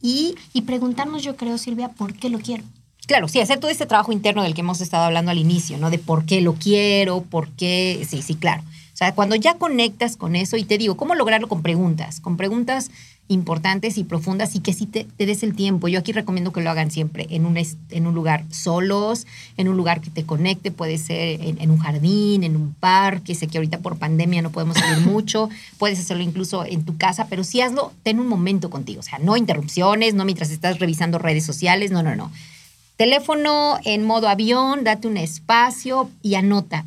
y 0.01 0.35
Y 0.53 0.61
preguntarnos, 0.61 1.23
yo 1.23 1.35
creo, 1.35 1.57
Silvia, 1.57 1.89
¿por 1.89 2.13
qué 2.13 2.29
lo 2.29 2.39
quiero? 2.39 2.63
Claro, 3.07 3.27
sí, 3.27 3.39
hacer 3.39 3.59
todo 3.59 3.69
este 3.71 3.85
trabajo 3.85 4.11
interno 4.11 4.41
del 4.43 4.53
que 4.53 4.61
hemos 4.61 4.81
estado 4.81 5.03
hablando 5.05 5.31
al 5.31 5.37
inicio, 5.37 5.77
¿no? 5.77 5.89
De 5.89 5.99
por 5.99 6.25
qué 6.25 6.41
lo 6.41 6.53
quiero, 6.55 7.21
por 7.21 7.49
qué, 7.49 8.05
sí, 8.09 8.21
sí, 8.21 8.35
claro. 8.35 8.63
O 8.63 8.97
sea, 8.97 9.13
cuando 9.13 9.35
ya 9.35 9.55
conectas 9.55 10.17
con 10.17 10.35
eso 10.35 10.57
y 10.57 10.63
te 10.63 10.77
digo, 10.77 10.95
¿cómo 10.97 11.15
lograrlo 11.15 11.47
con 11.47 11.61
preguntas? 11.61 12.19
Con 12.19 12.37
preguntas 12.37 12.89
importantes 13.27 13.97
y 13.97 14.03
profundas 14.03 14.55
y 14.55 14.59
que 14.59 14.73
sí 14.73 14.85
te, 14.85 15.05
te 15.05 15.25
des 15.25 15.41
el 15.41 15.55
tiempo. 15.55 15.87
Yo 15.87 15.99
aquí 15.99 16.11
recomiendo 16.11 16.51
que 16.51 16.61
lo 16.61 16.69
hagan 16.69 16.91
siempre 16.91 17.25
en 17.31 17.45
un, 17.45 17.57
en 17.57 18.07
un 18.07 18.13
lugar 18.13 18.43
solos, 18.51 19.25
en 19.57 19.67
un 19.67 19.77
lugar 19.77 20.01
que 20.01 20.11
te 20.11 20.25
conecte, 20.25 20.71
puede 20.71 20.97
ser 20.97 21.41
en, 21.41 21.59
en 21.59 21.71
un 21.71 21.79
jardín, 21.79 22.43
en 22.43 22.55
un 22.55 22.73
parque, 22.73 23.33
sé 23.33 23.47
que 23.47 23.57
ahorita 23.57 23.79
por 23.79 23.97
pandemia 23.97 24.41
no 24.41 24.51
podemos 24.51 24.77
salir 24.77 25.05
mucho, 25.05 25.49
puedes 25.77 25.99
hacerlo 25.99 26.23
incluso 26.23 26.65
en 26.65 26.83
tu 26.85 26.97
casa, 26.97 27.27
pero 27.27 27.43
sí 27.43 27.61
hazlo, 27.61 27.93
ten 28.03 28.19
un 28.19 28.27
momento 28.27 28.69
contigo, 28.69 28.99
o 28.99 29.03
sea, 29.03 29.17
no 29.19 29.37
interrupciones, 29.37 30.13
no 30.13 30.25
mientras 30.25 30.51
estás 30.51 30.79
revisando 30.79 31.17
redes 31.17 31.45
sociales, 31.45 31.91
no, 31.91 32.03
no, 32.03 32.15
no. 32.15 32.31
Teléfono 32.95 33.77
en 33.83 34.05
modo 34.05 34.29
avión, 34.29 34.83
date 34.83 35.07
un 35.07 35.17
espacio 35.17 36.09
y 36.21 36.35
anota. 36.35 36.85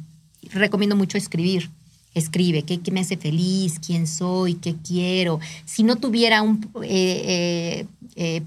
Recomiendo 0.52 0.96
mucho 0.96 1.18
escribir. 1.18 1.70
Escribe 2.14 2.62
qué, 2.62 2.80
me 2.90 3.00
hace 3.00 3.16
feliz, 3.16 3.78
quién 3.84 4.06
soy, 4.06 4.54
qué 4.54 4.74
quiero. 4.74 5.38
Si 5.64 5.82
no 5.82 5.96
tuviera 5.96 6.42
un... 6.42 6.68
eh, 6.82 7.84
eh, 7.84 7.86
eh, 8.16 8.42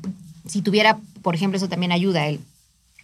si 0.47 0.61
tuviera, 0.61 0.99
por 1.21 1.35
ejemplo, 1.35 1.57
eso 1.57 1.69
también 1.69 1.91
ayuda, 1.91 2.27
el 2.27 2.39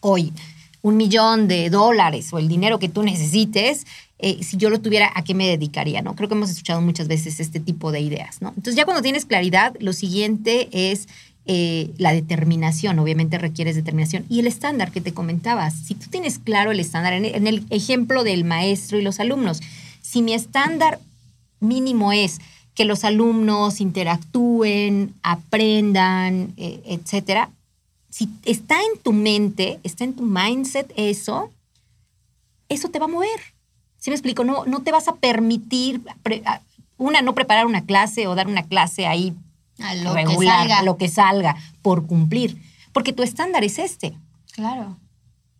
hoy, 0.01 0.33
un 0.81 0.97
millón 0.97 1.47
de 1.47 1.69
dólares 1.69 2.33
o 2.33 2.39
el 2.39 2.47
dinero 2.47 2.79
que 2.79 2.89
tú 2.89 3.03
necesites, 3.03 3.85
si 4.19 4.57
yo 4.57 4.69
lo 4.69 4.81
tuviera, 4.81 5.11
¿a 5.15 5.23
qué 5.23 5.33
me 5.33 5.47
dedicaría? 5.47 6.01
¿no? 6.01 6.15
Creo 6.15 6.27
que 6.27 6.35
hemos 6.35 6.49
escuchado 6.49 6.81
muchas 6.81 7.07
veces 7.07 7.39
este 7.39 7.59
tipo 7.59 7.91
de 7.91 8.01
ideas. 8.01 8.41
¿no? 8.41 8.49
Entonces 8.49 8.75
ya 8.75 8.83
cuando 8.83 9.03
tienes 9.03 9.25
claridad, 9.25 9.75
lo 9.79 9.93
siguiente 9.93 10.67
es 10.71 11.07
la 11.45 12.11
determinación, 12.11 12.99
obviamente 12.99 13.37
requieres 13.37 13.75
determinación. 13.75 14.25
Y 14.27 14.39
el 14.39 14.47
estándar 14.47 14.91
que 14.91 14.99
te 14.99 15.13
comentabas, 15.13 15.73
si 15.75 15.95
tú 15.95 16.09
tienes 16.09 16.39
claro 16.39 16.71
el 16.71 16.79
estándar, 16.79 17.13
en 17.13 17.47
el 17.47 17.65
ejemplo 17.69 18.23
del 18.23 18.43
maestro 18.43 18.97
y 18.99 19.03
los 19.03 19.19
alumnos, 19.19 19.61
si 20.09 20.21
mi 20.21 20.33
estándar 20.33 20.99
mínimo 21.59 22.11
es 22.13 22.39
que 22.75 22.85
los 22.85 23.03
alumnos 23.03 23.81
interactúen, 23.81 25.13
aprendan, 25.23 26.53
eh, 26.57 26.81
etcétera, 26.85 27.49
si 28.09 28.29
está 28.45 28.75
en 28.75 29.01
tu 29.01 29.11
mente, 29.13 29.79
está 29.83 30.03
en 30.03 30.13
tu 30.13 30.23
mindset 30.23 30.91
eso, 30.95 31.51
eso 32.69 32.89
te 32.89 32.99
va 32.99 33.05
a 33.05 33.09
mover. 33.09 33.39
¿Sí 33.97 34.09
me 34.11 34.15
explico? 34.15 34.43
No, 34.43 34.65
no 34.65 34.81
te 34.83 34.91
vas 34.91 35.07
a 35.07 35.15
permitir, 35.15 36.01
pre- 36.23 36.43
a- 36.45 36.61
una, 36.97 37.21
no 37.21 37.33
preparar 37.35 37.65
una 37.65 37.83
clase 37.85 38.27
o 38.27 38.35
dar 38.35 38.47
una 38.47 38.63
clase 38.63 39.07
ahí 39.07 39.33
A 39.79 39.95
lo 39.95 40.13
que 40.13 40.25
regular, 40.25 40.59
salga. 40.67 40.83
lo 40.83 40.97
que 40.97 41.09
salga, 41.09 41.55
por 41.81 42.05
cumplir. 42.07 42.57
Porque 42.93 43.13
tu 43.13 43.23
estándar 43.23 43.63
es 43.63 43.77
este. 43.79 44.13
Claro. 44.53 44.97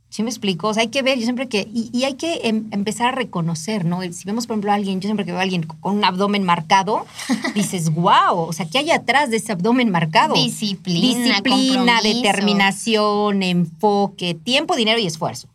¿Sí 0.10 0.24
me 0.24 0.30
explico? 0.30 0.70
O 0.70 0.74
sea, 0.74 0.82
hay 0.82 0.88
que 0.88 1.02
ver, 1.02 1.18
yo 1.18 1.24
siempre 1.26 1.48
que, 1.50 1.68
y, 1.74 1.90
y 1.92 2.06
hay 2.06 2.14
que 2.14 2.40
em- 2.48 2.68
empezar 2.72 3.08
a 3.08 3.12
reconocer, 3.12 3.84
¿no? 3.84 4.02
Si 4.14 4.24
vemos, 4.26 4.48
por 4.48 4.54
ejemplo, 4.56 4.72
a 4.72 4.76
alguien, 4.76 5.02
yo 5.02 5.08
siempre 5.08 5.26
que 5.26 5.32
veo 5.32 5.40
a 5.40 5.44
alguien 5.44 5.64
con 5.64 5.98
un 5.98 6.04
abdomen 6.06 6.44
marcado, 6.44 7.06
dices, 7.56 7.90
wow, 7.94 8.38
o 8.40 8.54
sea, 8.54 8.68
¿qué 8.70 8.78
hay 8.78 8.92
atrás 8.92 9.30
de 9.30 9.38
ese 9.38 9.52
abdomen 9.52 9.90
marcado? 9.90 10.34
Disciplina, 10.34 11.02
Disciplina, 11.42 12.00
determinación, 12.02 13.44
enfoque, 13.44 14.34
tiempo, 14.34 14.76
dinero 14.76 15.00
y 15.00 15.08
esfuerzo. 15.08 15.50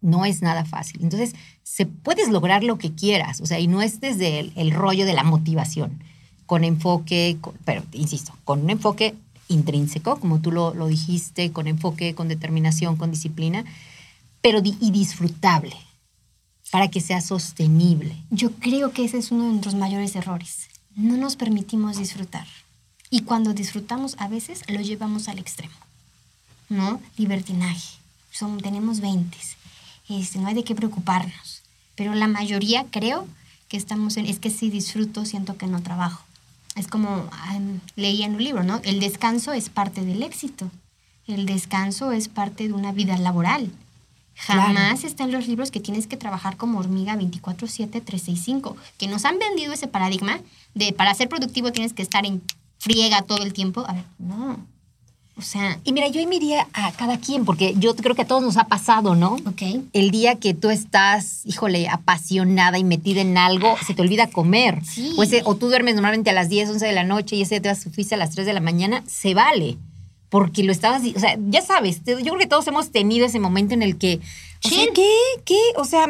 No 0.00 0.24
es 0.24 0.40
nada 0.42 0.64
fácil. 0.64 1.02
Entonces, 1.02 1.34
se 1.62 1.84
puedes 1.86 2.28
lograr 2.28 2.64
lo 2.64 2.78
que 2.78 2.92
quieras, 2.92 3.40
o 3.40 3.46
sea, 3.46 3.58
y 3.60 3.66
no 3.66 3.82
es 3.82 4.00
desde 4.00 4.38
el, 4.40 4.52
el 4.56 4.70
rollo 4.70 5.04
de 5.04 5.12
la 5.14 5.22
motivación, 5.22 6.02
con 6.46 6.64
enfoque, 6.64 7.36
con- 7.40 7.54
pero 7.64 7.82
insisto, 7.92 8.32
con 8.44 8.62
un 8.62 8.70
enfoque 8.70 9.14
intrínseco, 9.48 10.18
como 10.18 10.40
tú 10.40 10.52
lo, 10.52 10.74
lo 10.74 10.86
dijiste, 10.86 11.52
con 11.52 11.66
enfoque, 11.66 12.14
con 12.14 12.28
determinación, 12.28 12.96
con 12.96 13.10
disciplina, 13.10 13.64
pero 14.40 14.60
y 14.64 14.90
disfrutable, 14.90 15.76
para 16.70 16.88
que 16.88 17.00
sea 17.00 17.20
sostenible. 17.20 18.16
Yo 18.30 18.52
creo 18.52 18.92
que 18.92 19.04
ese 19.04 19.18
es 19.18 19.30
uno 19.30 19.44
de 19.44 19.50
nuestros 19.50 19.74
mayores 19.74 20.14
errores. 20.16 20.68
No 20.94 21.16
nos 21.16 21.36
permitimos 21.36 21.98
disfrutar. 21.98 22.46
Y 23.10 23.22
cuando 23.22 23.54
disfrutamos, 23.54 24.16
a 24.18 24.28
veces 24.28 24.62
lo 24.68 24.80
llevamos 24.80 25.28
al 25.28 25.38
extremo. 25.38 25.74
¿No? 26.68 27.00
Libertinaje. 27.16 27.98
Son, 28.32 28.58
tenemos 28.60 29.00
20. 29.00 29.36
Este, 30.08 30.38
no 30.38 30.48
hay 30.48 30.54
de 30.54 30.64
qué 30.64 30.74
preocuparnos. 30.74 31.62
Pero 31.94 32.14
la 32.14 32.28
mayoría 32.28 32.86
creo 32.90 33.26
que 33.68 33.76
estamos 33.76 34.16
en. 34.16 34.26
Es 34.26 34.38
que 34.38 34.50
si 34.50 34.70
disfruto, 34.70 35.24
siento 35.24 35.56
que 35.56 35.66
no 35.66 35.82
trabajo. 35.82 36.24
Es 36.76 36.88
como 36.88 37.28
am, 37.32 37.80
leía 37.96 38.26
en 38.26 38.34
un 38.34 38.44
libro, 38.44 38.62
¿no? 38.62 38.80
El 38.84 39.00
descanso 39.00 39.52
es 39.52 39.70
parte 39.70 40.04
del 40.04 40.22
éxito. 40.22 40.70
El 41.26 41.46
descanso 41.46 42.12
es 42.12 42.28
parte 42.28 42.68
de 42.68 42.74
una 42.74 42.92
vida 42.92 43.16
laboral. 43.16 43.72
Claro. 44.44 44.60
Jamás 44.62 45.02
está 45.04 45.24
en 45.24 45.32
los 45.32 45.48
libros 45.48 45.70
que 45.70 45.80
tienes 45.80 46.06
que 46.06 46.18
trabajar 46.18 46.58
como 46.58 46.78
hormiga 46.78 47.16
24/7, 47.16 48.02
365, 48.02 48.76
que 48.98 49.08
nos 49.08 49.24
han 49.24 49.38
vendido 49.38 49.72
ese 49.72 49.88
paradigma 49.88 50.40
de 50.74 50.92
para 50.92 51.14
ser 51.14 51.28
productivo 51.28 51.72
tienes 51.72 51.94
que 51.94 52.02
estar 52.02 52.26
en 52.26 52.42
friega 52.78 53.22
todo 53.22 53.42
el 53.42 53.54
tiempo. 53.54 53.84
A 53.88 53.94
ver, 53.94 54.04
no. 54.18 54.64
O 55.38 55.42
sea, 55.42 55.78
Y 55.84 55.92
mira, 55.92 56.08
yo 56.08 56.18
ahí 56.20 56.26
me 56.26 56.36
iría 56.36 56.66
a 56.72 56.92
cada 56.92 57.18
quien, 57.18 57.44
porque 57.44 57.74
yo 57.78 57.94
creo 57.94 58.14
que 58.14 58.22
a 58.22 58.26
todos 58.26 58.42
nos 58.42 58.56
ha 58.56 58.64
pasado, 58.68 59.14
¿no? 59.14 59.34
ok. 59.34 59.62
el 59.92 60.10
día 60.10 60.36
que 60.36 60.54
tú 60.54 60.70
estás, 60.70 61.42
híjole, 61.44 61.88
apasionada 61.88 62.78
y 62.78 62.84
metida 62.84 63.20
en 63.20 63.36
algo, 63.36 63.76
se 63.86 63.92
te 63.94 64.00
olvida 64.00 64.28
comer. 64.28 64.82
Sí. 64.84 65.12
O, 65.18 65.22
ese- 65.22 65.42
o 65.44 65.54
tú 65.54 65.68
duermes 65.68 65.94
normalmente 65.94 66.30
a 66.30 66.32
las 66.32 66.48
10, 66.48 66.70
11 66.70 66.86
de 66.86 66.92
la 66.92 67.04
noche 67.04 67.36
y 67.36 67.42
ese 67.42 67.60
día 67.60 67.74
te 67.74 67.90
fuiste 67.90 68.14
a 68.14 68.18
las 68.18 68.30
3 68.30 68.46
de 68.46 68.54
la 68.54 68.60
mañana, 68.60 69.02
se 69.06 69.34
vale. 69.34 69.76
Porque 70.30 70.64
lo 70.64 70.72
estabas, 70.72 71.02
o 71.14 71.20
sea, 71.20 71.36
ya 71.50 71.62
sabes, 71.62 72.00
yo 72.04 72.16
creo 72.16 72.38
que 72.38 72.46
todos 72.46 72.66
hemos 72.66 72.90
tenido 72.90 73.26
ese 73.26 73.38
momento 73.38 73.74
en 73.74 73.82
el 73.82 73.96
que, 73.98 74.20
o 74.64 74.68
sea. 74.68 74.86
¿qué? 74.94 75.08
¿Qué? 75.44 75.58
O 75.76 75.84
sea, 75.84 76.06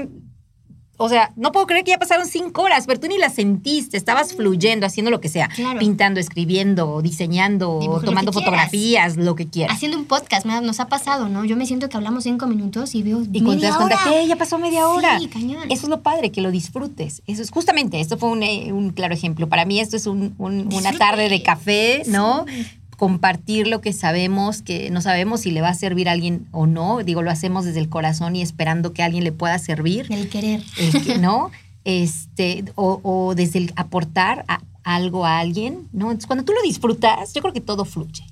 o 0.98 1.08
sea, 1.08 1.32
no 1.36 1.52
puedo 1.52 1.66
creer 1.66 1.84
que 1.84 1.90
ya 1.92 1.98
pasaron 1.98 2.26
cinco 2.26 2.62
horas, 2.62 2.84
pero 2.86 2.98
tú 3.00 3.06
ni 3.08 3.18
las 3.18 3.34
sentiste, 3.34 3.96
estabas 3.96 4.34
fluyendo, 4.34 4.86
haciendo 4.86 5.10
lo 5.10 5.20
que 5.20 5.28
sea, 5.28 5.48
Claro. 5.48 5.78
pintando, 5.78 6.20
escribiendo, 6.20 7.02
diseñando, 7.02 7.80
lo 7.82 8.00
tomando 8.00 8.30
quieras. 8.32 8.34
fotografías, 8.34 9.16
lo 9.16 9.34
que 9.34 9.46
quieras. 9.48 9.76
Haciendo 9.76 9.98
un 9.98 10.04
podcast, 10.06 10.46
nos 10.46 10.80
ha 10.80 10.88
pasado, 10.88 11.28
¿no? 11.28 11.44
Yo 11.44 11.56
me 11.56 11.66
siento 11.66 11.88
que 11.88 11.96
hablamos 11.96 12.24
cinco 12.24 12.46
minutos 12.46 12.94
y 12.94 13.02
veo 13.02 13.22
Y 13.32 13.42
cuando 13.42 13.60
te 13.60 13.66
das 13.66 13.76
cuenta 13.76 13.98
que 14.04 14.26
ya 14.26 14.36
pasó 14.36 14.58
media 14.58 14.88
hora. 14.88 15.18
Sí, 15.18 15.28
cañón. 15.28 15.64
Eso 15.70 15.82
es 15.84 15.88
lo 15.88 16.02
padre, 16.02 16.30
que 16.32 16.40
lo 16.40 16.50
disfrutes. 16.50 17.22
Eso 17.26 17.42
es 17.42 17.50
justamente, 17.50 18.00
esto 18.00 18.16
fue 18.18 18.30
un, 18.30 18.42
eh, 18.42 18.72
un 18.72 18.90
claro 18.90 19.14
ejemplo. 19.14 19.48
Para 19.48 19.64
mí 19.64 19.80
esto 19.80 19.96
es 19.96 20.06
un- 20.06 20.34
un- 20.38 20.72
una 20.72 20.92
tarde 20.92 21.28
de 21.28 21.42
café, 21.42 22.02
¿no? 22.06 22.44
Sí. 22.48 22.66
Compartir 22.96 23.66
lo 23.66 23.80
que 23.80 23.92
sabemos, 23.92 24.62
que 24.62 24.90
no 24.90 25.00
sabemos 25.02 25.40
si 25.42 25.50
le 25.50 25.60
va 25.60 25.68
a 25.68 25.74
servir 25.74 26.08
a 26.08 26.12
alguien 26.12 26.46
o 26.52 26.66
no. 26.66 26.98
Digo, 27.02 27.22
lo 27.22 27.30
hacemos 27.30 27.64
desde 27.64 27.80
el 27.80 27.88
corazón 27.88 28.36
y 28.36 28.42
esperando 28.42 28.92
que 28.92 29.02
a 29.02 29.06
alguien 29.06 29.24
le 29.24 29.32
pueda 29.32 29.58
servir, 29.58 30.06
El 30.10 30.28
querer. 30.28 30.62
el 30.78 31.02
que- 31.04 31.18
¿no? 31.18 31.50
Este, 31.84 32.64
o, 32.74 33.00
o 33.02 33.34
desde 33.34 33.58
el 33.60 33.72
aportar 33.76 34.44
a- 34.48 34.60
algo 34.82 35.24
a 35.26 35.38
alguien, 35.38 35.88
¿no? 35.92 36.06
Entonces, 36.06 36.26
cuando 36.26 36.44
tú 36.44 36.52
lo 36.52 36.62
disfrutas, 36.62 37.32
yo 37.34 37.42
creo 37.42 37.52
que 37.54 37.60
todo 37.60 37.84
fluye. 37.84 38.24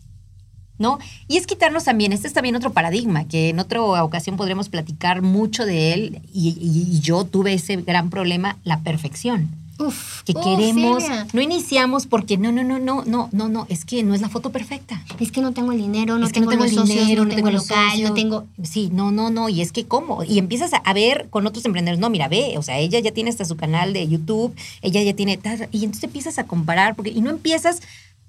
¿no? 0.77 0.99
Y 1.29 1.37
es 1.37 1.47
quitarnos 1.47 1.85
también, 1.85 2.13
este 2.13 2.27
es 2.27 2.33
también 2.33 2.57
otro 2.57 2.73
paradigma, 2.73 3.27
que 3.29 3.51
en 3.51 3.61
otra 3.61 3.81
ocasión 4.03 4.37
podremos 4.37 4.69
platicar 4.69 5.23
mucho 5.23 5.65
de 5.65 5.93
él, 5.95 6.21
y, 6.33 6.49
y- 6.61 6.97
y 6.97 7.01
yo 7.01 7.23
tuve 7.25 7.55
ese 7.55 7.77
gran 7.77 8.11
problema, 8.11 8.57
la 8.65 8.81
perfección. 8.81 9.51
Uf, 9.79 10.23
Que 10.23 10.33
uf, 10.33 10.45
queremos, 10.45 11.03
Silvia. 11.03 11.27
no 11.33 11.41
iniciamos 11.41 12.07
porque 12.07 12.39
no, 12.39 12.53
no, 12.53 12.63
no, 12.63 12.79
no, 12.79 13.05
no, 13.05 13.29
no, 13.33 13.49
no, 13.49 13.67
es 13.69 13.85
que 13.85 14.03
no 14.05 14.15
es 14.15 14.21
la 14.21 14.29
foto 14.29 14.51
perfecta. 14.51 15.03
Es 15.19 15.33
que 15.33 15.41
no 15.41 15.53
tengo 15.53 15.73
el 15.73 15.79
dinero, 15.79 16.17
no 16.17 16.27
es 16.27 16.33
que 16.33 16.41
tengo, 16.41 16.55
los 16.55 16.71
socios, 16.71 17.09
no 17.19 17.29
tengo 17.29 17.49
el 17.49 17.55
local, 17.55 17.91
socios. 17.91 18.11
no 18.11 18.15
tengo... 18.15 18.47
Sí, 18.63 18.91
no, 18.93 19.11
no, 19.11 19.31
no. 19.31 19.49
Y 19.49 19.61
es 19.63 19.73
que, 19.73 19.87
¿cómo? 19.87 20.23
Y 20.23 20.39
empiezas 20.39 20.71
a, 20.73 20.93
ver 20.93 21.27
con 21.31 21.47
otros 21.47 21.65
emprendedores. 21.65 22.01
No, 22.01 22.09
mira, 22.09 22.29
ve, 22.29 22.55
o 22.57 22.63
sea, 22.63 22.79
ella 22.79 23.01
ya 23.01 23.11
tiene 23.11 23.31
hasta 23.31 23.45
su 23.45 23.57
canal 23.57 23.93
de 23.93 24.07
YouTube, 24.07 24.55
ella 24.83 25.03
ya 25.03 25.15
tiene. 25.15 25.39
Y 25.73 25.85
entonces 25.85 26.05
empiezas 26.05 26.39
a 26.39 26.45
comparar, 26.45 26.95
porque, 26.95 27.11
y 27.11 27.21
no 27.21 27.31
empiezas 27.31 27.81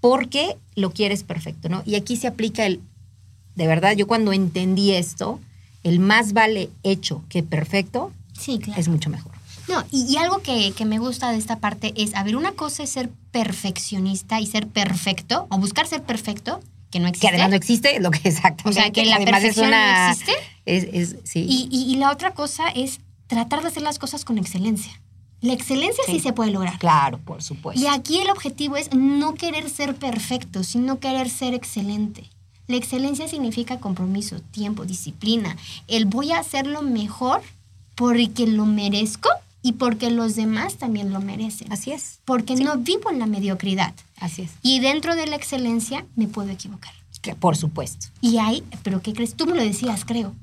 porque 0.01 0.57
lo 0.75 0.91
quieres 0.91 1.23
perfecto, 1.23 1.69
¿no? 1.69 1.83
Y 1.85 1.95
aquí 1.95 2.15
se 2.15 2.27
aplica 2.27 2.65
el. 2.65 2.81
De 3.55 3.67
verdad, 3.67 3.95
yo 3.95 4.07
cuando 4.07 4.33
entendí 4.33 4.91
esto, 4.91 5.39
el 5.83 5.99
más 5.99 6.33
vale 6.33 6.69
hecho 6.83 7.23
que 7.29 7.43
perfecto 7.43 8.11
Sí, 8.37 8.59
claro. 8.59 8.79
es 8.79 8.87
mucho 8.87 9.09
mejor. 9.09 9.34
No, 9.67 9.83
y, 9.91 10.03
y 10.13 10.17
algo 10.17 10.39
que, 10.41 10.71
que 10.73 10.85
me 10.85 10.99
gusta 10.99 11.31
de 11.31 11.37
esta 11.37 11.59
parte 11.59 11.93
es, 11.95 12.13
a 12.15 12.23
ver, 12.23 12.35
una 12.35 12.51
cosa 12.51 12.83
es 12.83 12.89
ser 12.91 13.09
perfeccionista 13.31 14.39
y 14.39 14.45
ser 14.45 14.67
perfecto, 14.67 15.47
o 15.49 15.57
buscar 15.57 15.87
ser 15.87 16.03
perfecto, 16.03 16.61
que 16.91 16.99
no 16.99 17.05
Que 17.05 17.09
existe. 17.09 17.27
además 17.29 17.49
no 17.49 17.55
existe, 17.55 17.99
lo 17.99 18.11
que 18.11 18.19
exactamente. 18.29 18.69
O 18.69 18.73
sea, 18.73 18.91
que 18.91 19.05
la 19.05 19.15
además 19.15 19.41
perfección 19.41 19.71
no 19.71 20.09
existe. 20.11 20.31
Es, 20.65 20.83
es- 20.93 21.15
sí. 21.23 21.45
Y, 21.47 21.67
y- 21.71 21.91
y 21.93 21.95
la 21.97 22.11
otra 22.11 22.33
cosa 22.33 22.67
es 22.69 22.99
tratar 23.27 23.61
de 23.61 23.67
hacer 23.69 23.83
las 23.83 23.97
cosas 23.99 24.23
con 24.25 24.37
excelencia. 24.37 25.01
La 25.41 25.53
excelencia 25.53 26.03
sí, 26.05 26.13
Sí. 26.13 26.19
se 26.21 26.33
puede 26.33 26.51
lograr. 26.51 26.77
claro, 26.79 27.19
por 27.19 27.43
supuesto. 27.43 27.81
Y 27.81 27.87
aquí 27.87 28.19
el 28.19 28.29
objetivo 28.29 28.77
es 28.77 28.93
no 28.93 29.33
querer 29.35 29.69
ser 29.69 29.95
perfecto, 29.95 30.63
sino 30.63 30.99
querer 30.99 31.29
ser 31.29 31.53
excelente. 31.53 32.29
La 32.67 32.77
excelencia 32.77 33.27
significa 33.27 33.79
compromiso, 33.79 34.39
tiempo, 34.39 34.85
disciplina. 34.85 35.55
El 35.87 36.05
voy 36.05 36.31
a 36.31 36.39
hacerlo 36.39 36.81
mejor 36.81 37.41
porque 37.93 38.47
lo 38.47 38.65
merezco 38.65 39.29
y 39.67 39.73
porque 39.73 40.11
los 40.11 40.35
demás 40.35 40.75
también 40.75 41.11
lo 41.11 41.19
merecen. 41.21 41.71
Así 41.73 41.91
es, 41.91 42.19
Porque 42.23 42.55
no 42.55 42.77
vivo 42.77 43.09
en 43.09 43.17
la 43.19 43.25
mediocridad. 43.25 43.93
así 44.19 44.43
es. 44.43 44.51
Y 44.61 44.79
dentro 44.79 45.15
de 45.15 45.25
la 45.25 45.35
excelencia 45.35 46.05
me 46.15 46.27
puedo 46.27 46.49
equivocar. 46.51 46.93
Que- 47.23 47.33
Por 47.35 47.57
supuesto. 47.57 48.07
Y 48.21 48.37
ahí, 48.37 48.63
pero 48.83 49.01
¿qué 49.01 49.13
crees? 49.13 49.33
Tú 49.35 49.47
me 49.47 49.55
lo 49.55 49.63
decías, 49.63 50.05
creo. 50.05 50.35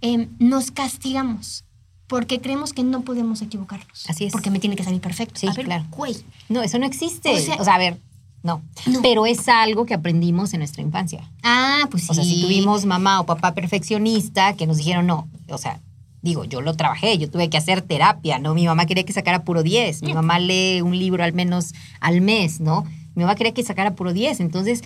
Em, 0.00 0.28
nos 0.38 0.70
castigamos 0.70 1.64
porque 2.06 2.40
creemos 2.40 2.72
que 2.72 2.84
no 2.84 3.00
podemos 3.00 3.42
equivocarnos. 3.42 4.08
Así 4.08 4.26
es. 4.26 4.32
Porque 4.32 4.50
me 4.50 4.60
tiene 4.60 4.76
que 4.76 4.84
salir 4.84 5.00
perfecto. 5.00 5.40
Sí, 5.40 5.48
A 5.48 5.52
ver, 5.52 5.64
claro. 5.66 5.84
güey, 5.90 6.14
No, 6.48 6.62
eso 6.62 6.78
no 6.78 6.86
existe. 6.86 7.34
O 7.58 7.64
sea, 7.64 7.74
a 7.74 7.78
ver, 7.78 7.98
no. 8.44 8.62
No. 8.86 9.02
Pero 9.02 9.26
es 9.26 9.48
algo 9.48 9.86
que 9.86 9.94
aprendimos 9.94 10.52
en 10.54 10.60
nuestra 10.60 10.82
infancia. 10.82 11.28
Ah, 11.42 11.88
pues 11.90 12.04
sí. 12.04 12.08
O 12.12 12.14
sea, 12.14 12.22
si 12.22 12.40
tuvimos 12.42 12.84
mamá 12.84 13.18
o 13.20 13.26
papá 13.26 13.54
perfeccionista 13.54 14.54
que 14.54 14.68
nos 14.68 14.76
dijeron 14.76 15.06
no, 15.08 15.28
o 15.48 15.58
sea, 15.58 15.80
digo, 16.22 16.44
yo 16.44 16.60
lo 16.60 16.74
trabajé, 16.74 17.18
yo 17.18 17.30
tuve 17.30 17.48
que 17.50 17.56
hacer 17.56 17.82
terapia, 17.82 18.38
¿no? 18.38 18.54
Mi 18.54 18.66
mamá 18.66 18.86
quería 18.86 19.04
que 19.04 19.12
sacara 19.12 19.44
puro 19.44 19.62
10, 19.62 20.02
mi 20.02 20.14
mamá 20.14 20.38
lee 20.38 20.80
un 20.82 20.98
libro 20.98 21.22
al 21.22 21.32
menos 21.32 21.72
al 22.00 22.20
mes, 22.20 22.60
¿no? 22.60 22.84
Mi 23.14 23.22
mamá 23.22 23.34
quería 23.36 23.54
que 23.54 23.62
sacara 23.62 23.94
puro 23.94 24.12
10, 24.12 24.40
entonces 24.40 24.82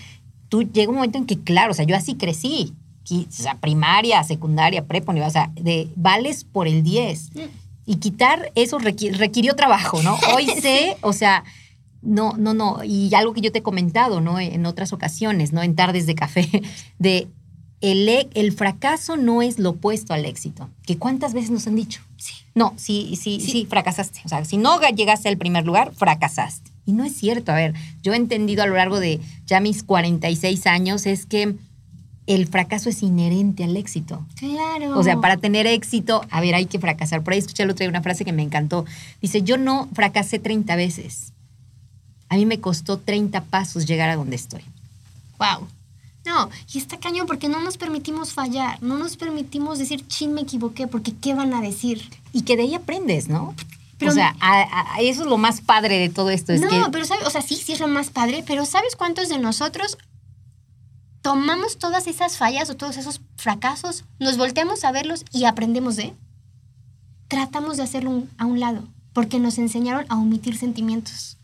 tú 0.48 0.62
llega 0.64 0.90
un 0.90 0.96
momento 0.96 1.18
en 1.18 1.26
que, 1.26 1.38
claro, 1.40 1.70
o 1.72 1.74
sea, 1.74 1.84
yo 1.86 1.96
así 1.96 2.14
crecí, 2.14 2.74
qui- 3.08 3.26
o 3.28 3.32
sea, 3.32 3.54
primaria, 3.58 4.22
secundaria, 4.24 4.84
prepa, 4.86 5.12
o 5.14 5.30
sea, 5.30 5.50
de 5.54 5.88
vales 5.96 6.44
por 6.44 6.68
el 6.68 6.82
10. 6.82 7.30
Y 7.86 7.96
quitar 7.96 8.52
eso 8.54 8.78
requi- 8.78 9.12
requirió 9.16 9.54
trabajo, 9.56 10.02
¿no? 10.02 10.16
Hoy 10.36 10.46
sé, 10.60 10.96
o 11.00 11.12
sea, 11.12 11.44
no, 12.02 12.34
no, 12.38 12.54
no, 12.54 12.84
y 12.84 13.12
algo 13.14 13.32
que 13.32 13.40
yo 13.40 13.52
te 13.52 13.58
he 13.58 13.62
comentado, 13.62 14.20
¿no? 14.20 14.38
En 14.40 14.64
otras 14.66 14.92
ocasiones, 14.92 15.52
¿no? 15.52 15.62
En 15.62 15.74
tardes 15.74 16.06
de 16.06 16.14
café, 16.14 16.48
de 16.98 17.28
el, 17.80 18.08
e- 18.08 18.28
el 18.34 18.52
fracaso 18.52 19.16
no 19.16 19.42
es 19.42 19.58
lo 19.58 19.70
opuesto 19.70 20.12
al 20.14 20.24
éxito. 20.26 20.68
¿Que 20.86 20.96
cuántas 20.98 21.32
veces 21.32 21.50
nos 21.50 21.66
han 21.66 21.76
dicho? 21.76 22.00
Sí. 22.16 22.34
No, 22.54 22.74
sí, 22.76 23.16
sí, 23.20 23.40
sí, 23.40 23.50
Sí. 23.50 23.66
fracasaste. 23.68 24.20
O 24.24 24.28
sea, 24.28 24.44
si 24.44 24.56
no 24.58 24.78
llegaste 24.80 25.28
al 25.28 25.38
primer 25.38 25.64
lugar, 25.64 25.92
fracasaste. 25.94 26.70
Y 26.86 26.92
no 26.92 27.04
es 27.04 27.14
cierto. 27.16 27.52
A 27.52 27.54
ver, 27.56 27.74
yo 28.02 28.12
he 28.12 28.16
entendido 28.16 28.62
a 28.62 28.66
lo 28.66 28.74
largo 28.76 29.00
de 29.00 29.20
ya 29.46 29.60
mis 29.60 29.82
46 29.82 30.66
años 30.66 31.06
es 31.06 31.24
que 31.26 31.54
el 32.26 32.46
fracaso 32.46 32.88
es 32.90 33.02
inherente 33.02 33.64
al 33.64 33.76
éxito. 33.76 34.24
Claro. 34.36 34.98
O 34.98 35.02
sea, 35.02 35.16
para 35.20 35.36
tener 35.36 35.66
éxito, 35.66 36.22
a 36.30 36.40
ver, 36.40 36.54
hay 36.54 36.66
que 36.66 36.78
fracasar. 36.78 37.22
Por 37.22 37.32
ahí 37.32 37.38
escuché 37.38 37.62
el 37.62 37.70
otro 37.70 37.80
día 37.84 37.88
una 37.88 38.02
frase 38.02 38.24
que 38.24 38.32
me 38.32 38.42
encantó. 38.42 38.84
Dice, 39.22 39.42
yo 39.42 39.56
no 39.56 39.88
fracasé 39.94 40.38
30 40.38 40.76
veces. 40.76 41.32
A 42.28 42.36
mí 42.36 42.46
me 42.46 42.60
costó 42.60 42.98
30 42.98 43.42
pasos 43.44 43.86
llegar 43.86 44.10
a 44.10 44.16
donde 44.16 44.36
estoy. 44.36 44.62
Wow. 45.38 45.66
No, 46.30 46.48
y 46.72 46.78
está 46.78 47.00
cañón 47.00 47.26
porque 47.26 47.48
no 47.48 47.60
nos 47.60 47.76
permitimos 47.76 48.32
fallar, 48.32 48.80
no 48.84 48.96
nos 48.96 49.16
permitimos 49.16 49.80
decir, 49.80 50.06
chin, 50.06 50.32
me 50.32 50.42
equivoqué, 50.42 50.86
porque 50.86 51.12
¿qué 51.12 51.34
van 51.34 51.52
a 51.54 51.60
decir? 51.60 52.08
Y 52.32 52.42
que 52.42 52.56
de 52.56 52.62
ahí 52.62 52.74
aprendes, 52.76 53.28
¿no? 53.28 53.56
o 54.06 54.10
sea, 54.12 54.36
eso 55.00 55.22
es 55.22 55.28
lo 55.28 55.38
más 55.38 55.60
padre 55.60 55.98
de 55.98 56.08
todo 56.08 56.30
esto. 56.30 56.52
Es 56.52 56.60
no, 56.60 56.92
pero 56.92 57.04
¿sabes? 57.04 57.26
O 57.26 57.30
sea, 57.30 57.42
sí, 57.42 57.56
sí 57.56 57.72
es 57.72 57.80
lo 57.80 57.88
más 57.88 58.10
padre, 58.10 58.44
pero 58.46 58.64
¿sabes 58.64 58.94
cuántos 58.94 59.28
de 59.28 59.38
nosotros 59.38 59.98
tomamos 61.20 61.78
todas 61.78 62.06
esas 62.06 62.38
fallas 62.38 62.70
o 62.70 62.76
todos 62.76 62.96
esos 62.96 63.20
fracasos, 63.36 64.04
nos 64.20 64.36
volteamos 64.38 64.84
a 64.84 64.92
verlos 64.92 65.24
y 65.32 65.46
aprendemos 65.46 65.96
de? 65.96 66.14
Tratamos 67.26 67.76
de 67.76 67.82
hacerlo 67.82 68.22
a 68.38 68.46
un 68.46 68.60
lado, 68.60 68.84
porque 69.12 69.40
nos 69.40 69.58
enseñaron 69.58 70.06
a 70.08 70.16
omitir 70.16 70.56
sentimientos. 70.56 71.38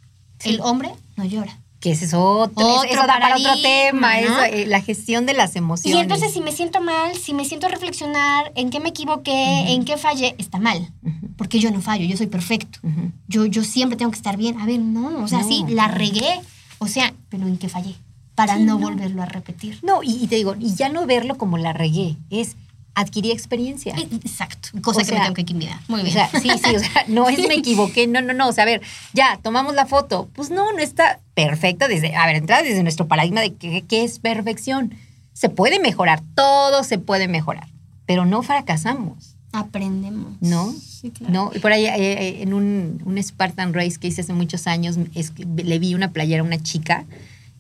El 0.45 0.61
hombre 0.61 0.95
no 1.17 1.25
llora. 1.25 1.59
Que 1.87 1.93
ese 1.93 2.07
es 2.07 2.15
otro, 2.15 2.83
eso 2.83 3.07
da 3.07 3.21
para 3.21 3.37
otro 3.37 3.63
tema, 3.63 4.19
eh, 4.19 4.67
la 4.67 4.81
gestión 4.81 5.25
de 5.25 5.35
las 5.35 5.55
emociones. 5.55 5.97
Y 5.97 6.03
entonces 6.03 6.33
si 6.33 6.41
me 6.41 6.51
siento 6.51 6.81
mal, 6.81 7.15
si 7.15 7.33
me 7.33 7.45
siento 7.45 7.69
a 7.69 7.71
reflexionar 7.71 8.51
en 8.57 8.71
qué 8.71 8.81
me 8.81 8.89
equivoqué, 8.89 9.73
en 9.73 9.85
qué 9.85 9.97
fallé, 9.97 10.35
está 10.37 10.59
mal, 10.59 10.93
porque 11.37 11.61
yo 11.61 11.71
no 11.71 11.81
fallo, 11.81 12.05
yo 12.05 12.17
soy 12.17 12.27
perfecto. 12.27 12.81
yo, 13.29 13.47
yo 13.47 13.63
siempre 13.63 13.97
tengo 13.97 14.11
que 14.11 14.17
estar 14.17 14.37
bien. 14.37 14.59
A 14.61 14.67
ver, 14.67 14.81
no, 14.81 15.23
o 15.23 15.29
sea, 15.29 15.45
sí, 15.45 15.65
la 15.69 15.87
regué, 15.87 16.41
o 16.79 16.89
sea, 16.89 17.15
pero 17.29 17.47
¿en 17.47 17.57
qué 17.57 17.69
fallé? 17.69 17.95
Para 18.35 18.59
no, 18.59 18.81
volverlo 18.81 19.23
a 19.23 19.27
repetir. 19.27 19.79
No, 19.85 20.01
y, 20.03 20.27
te 20.27 20.35
digo, 20.35 20.57
y 20.59 20.75
ya 20.75 20.89
no 20.89 21.07
verlo 21.07 21.39
como 21.39 21.57
la 21.57 21.73
regué, 21.73 22.17
es 22.31 22.57
adquirí 22.97 23.31
experiencia. 23.31 23.95
Eh, 23.95 24.09
exacto, 24.25 24.71
cosa 24.83 25.05
que 25.05 25.13
me 25.13 25.21
tengo 25.21 25.35
que 25.35 25.43
equilibrar. 25.43 25.79
Muy 25.87 26.03
bien. 26.03 26.17
O 26.17 26.19
sea, 26.19 26.41
sí, 26.41 26.51
sí, 26.51 26.75
o 26.75 26.81
sea, 26.81 27.05
no 27.07 27.29
es 27.29 27.47
me 27.47 27.55
equivoqué, 27.59 28.09
no, 28.09 28.23
no, 28.23 28.33
no, 28.33 28.49
o 28.49 28.53
sea, 28.53 28.65
a 28.65 28.67
ver, 28.67 28.83
ya, 29.13 29.39
tomamos 29.41 29.73
la 29.77 29.87
foto. 29.87 30.29
Pues 30.35 30.51
no, 30.51 30.73
no 30.73 30.79
está 30.81 31.21
perfecta 31.37 31.87
desde, 31.87 32.17
a 32.17 32.27
ver, 32.27 32.37
entrada 32.37 32.63
desde 32.63 32.83
nuestro 32.83 33.07
paradigma 33.07 33.43
de 33.43 33.53
qué, 33.53 34.05
es 34.05 34.19
perfección. 34.19 34.95
Se 35.35 35.51
puede 35.51 35.79
mejorar, 35.79 36.23
todo 36.35 36.83
se 36.83 36.99
puede 36.99 37.29
mejorar, 37.29 37.69
pero 38.07 38.25
no 38.25 38.43
fracasamos. 38.43 39.37
Aprendemos. 39.53 40.33
¿No? 40.41 40.73
Sí, 40.73 41.11
claro. 41.11 41.33
No, 41.33 41.51
y 41.55 41.59
por 41.59 41.73
ahí 41.73 41.85
eh, 41.85 41.93
eh, 41.97 42.43
en 42.43 42.55
un, 42.55 43.03
un 43.05 43.23
Spartan 43.23 43.75
Race 43.75 43.99
que 44.01 44.09
hice 44.09 44.23
hace 44.23 44.33
muchos 44.33 44.67
años, 44.67 44.97
le 44.97 45.79
vi 45.79 45.95
una 45.95 46.11
playera 46.11 46.41
a 46.41 46.45
una 46.45 46.59
chica 46.59 47.05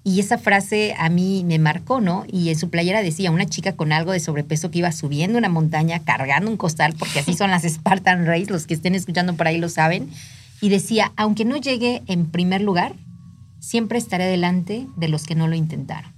y 0.02 0.20
esa 0.20 0.38
frase 0.38 0.94
a 0.98 1.10
mí 1.10 1.44
me 1.44 1.58
marcó, 1.58 2.00
¿no? 2.00 2.24
Y 2.32 2.48
en 2.48 2.58
su 2.58 2.70
playera 2.70 3.02
decía, 3.02 3.30
una 3.30 3.44
chica 3.44 3.72
con 3.72 3.92
algo 3.92 4.12
de 4.12 4.20
sobrepeso 4.20 4.70
que 4.70 4.78
iba 4.78 4.90
subiendo 4.90 5.36
una 5.36 5.50
montaña, 5.50 5.98
cargando 5.98 6.50
un 6.50 6.56
costal, 6.56 6.94
porque 6.98 7.18
así 7.18 7.34
son 7.34 7.50
las 7.50 7.62
Spartan 7.68 8.24
Race, 8.24 8.46
los 8.46 8.66
que 8.66 8.72
estén 8.72 8.94
escuchando 8.94 9.34
por 9.34 9.48
ahí 9.48 9.58
lo 9.58 9.68
saben. 9.68 10.08
Y 10.62 10.70
decía, 10.70 11.12
aunque 11.16 11.44
no 11.44 11.58
llegue 11.58 12.02
en 12.06 12.26
primer 12.26 12.62
lugar, 12.62 12.94
siempre 13.66 13.98
estaré 13.98 14.26
delante 14.26 14.86
de 14.94 15.08
los 15.08 15.24
que 15.24 15.34
no 15.34 15.48
lo 15.48 15.56
intentaron. 15.56 16.14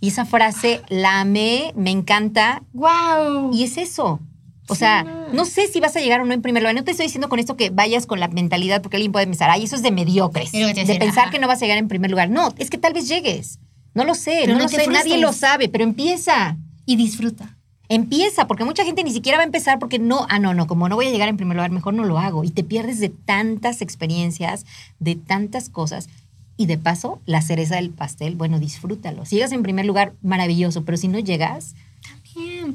Y 0.00 0.08
esa 0.08 0.24
frase 0.24 0.80
la 0.88 1.20
amé, 1.20 1.74
me 1.76 1.90
encanta. 1.90 2.62
¡Wow! 2.72 3.52
Y 3.52 3.64
es 3.64 3.76
eso. 3.76 4.20
O 4.68 4.74
sea, 4.74 5.04
no 5.32 5.44
sé 5.44 5.68
si 5.68 5.80
vas 5.80 5.94
a 5.96 6.00
llegar 6.00 6.20
o 6.22 6.24
no 6.24 6.32
en 6.32 6.40
primer 6.40 6.62
lugar. 6.62 6.74
No 6.74 6.82
te 6.82 6.92
estoy 6.92 7.06
diciendo 7.06 7.28
con 7.28 7.38
esto 7.38 7.56
que 7.56 7.70
vayas 7.70 8.06
con 8.06 8.20
la 8.20 8.28
mentalidad, 8.28 8.80
porque 8.80 8.96
alguien 8.96 9.12
puede 9.12 9.26
pensar, 9.26 9.50
ay, 9.50 9.64
eso 9.64 9.76
es 9.76 9.82
de 9.82 9.92
mediocres. 9.92 10.50
De 10.50 10.96
pensar 10.98 11.30
que 11.30 11.38
no 11.38 11.46
vas 11.46 11.58
a 11.58 11.66
llegar 11.66 11.78
en 11.78 11.88
primer 11.88 12.10
lugar. 12.10 12.30
No, 12.30 12.52
es 12.56 12.70
que 12.70 12.78
tal 12.78 12.94
vez 12.94 13.06
llegues. 13.06 13.58
No 13.94 14.04
lo 14.04 14.14
sé, 14.14 14.46
no, 14.46 14.58
lo 14.58 14.68
sé, 14.68 14.86
nadie 14.88 15.18
lo 15.18 15.32
sabe, 15.32 15.68
pero 15.68 15.84
empieza. 15.84 16.56
Y 16.86 16.96
disfruta. 16.96 17.58
Empieza, 17.88 18.46
porque 18.46 18.64
mucha 18.64 18.84
gente 18.84 19.04
ni 19.04 19.12
siquiera 19.12 19.38
va 19.38 19.42
a 19.42 19.46
empezar 19.46 19.78
porque 19.78 19.98
no, 19.98 20.26
ah, 20.28 20.38
no, 20.38 20.54
no, 20.54 20.66
como 20.66 20.88
no 20.88 20.96
voy 20.96 21.06
a 21.06 21.10
llegar 21.10 21.28
en 21.28 21.36
primer 21.36 21.56
lugar, 21.56 21.70
mejor 21.70 21.94
no 21.94 22.04
lo 22.04 22.18
hago. 22.18 22.44
Y 22.44 22.50
te 22.50 22.64
pierdes 22.64 22.98
de 22.98 23.10
tantas 23.10 23.82
experiencias, 23.82 24.64
de 24.98 25.14
tantas 25.14 25.68
cosas. 25.68 26.08
Y 26.56 26.66
de 26.66 26.78
paso, 26.78 27.20
la 27.26 27.42
cereza 27.42 27.76
del 27.76 27.90
pastel, 27.90 28.34
bueno, 28.34 28.58
disfrútalo. 28.58 29.26
Si 29.26 29.36
llegas 29.36 29.52
en 29.52 29.62
primer 29.62 29.84
lugar, 29.84 30.14
maravilloso, 30.22 30.84
pero 30.84 30.96
si 30.96 31.08
no 31.08 31.18
llegas, 31.18 31.74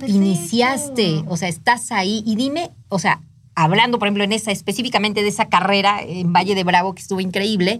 iniciaste, 0.07 1.23
o 1.27 1.37
sea, 1.37 1.49
estás 1.49 1.91
ahí 1.91 2.23
y 2.25 2.35
dime, 2.35 2.71
o 2.89 2.99
sea, 2.99 3.21
hablando, 3.55 3.99
por 3.99 4.07
ejemplo, 4.07 4.23
en 4.23 4.33
esa, 4.33 4.51
específicamente 4.51 5.23
de 5.23 5.29
esa 5.29 5.49
carrera 5.49 6.01
en 6.01 6.31
Valle 6.31 6.55
de 6.55 6.63
Bravo 6.63 6.93
que 6.93 7.01
estuvo 7.01 7.21
increíble, 7.21 7.79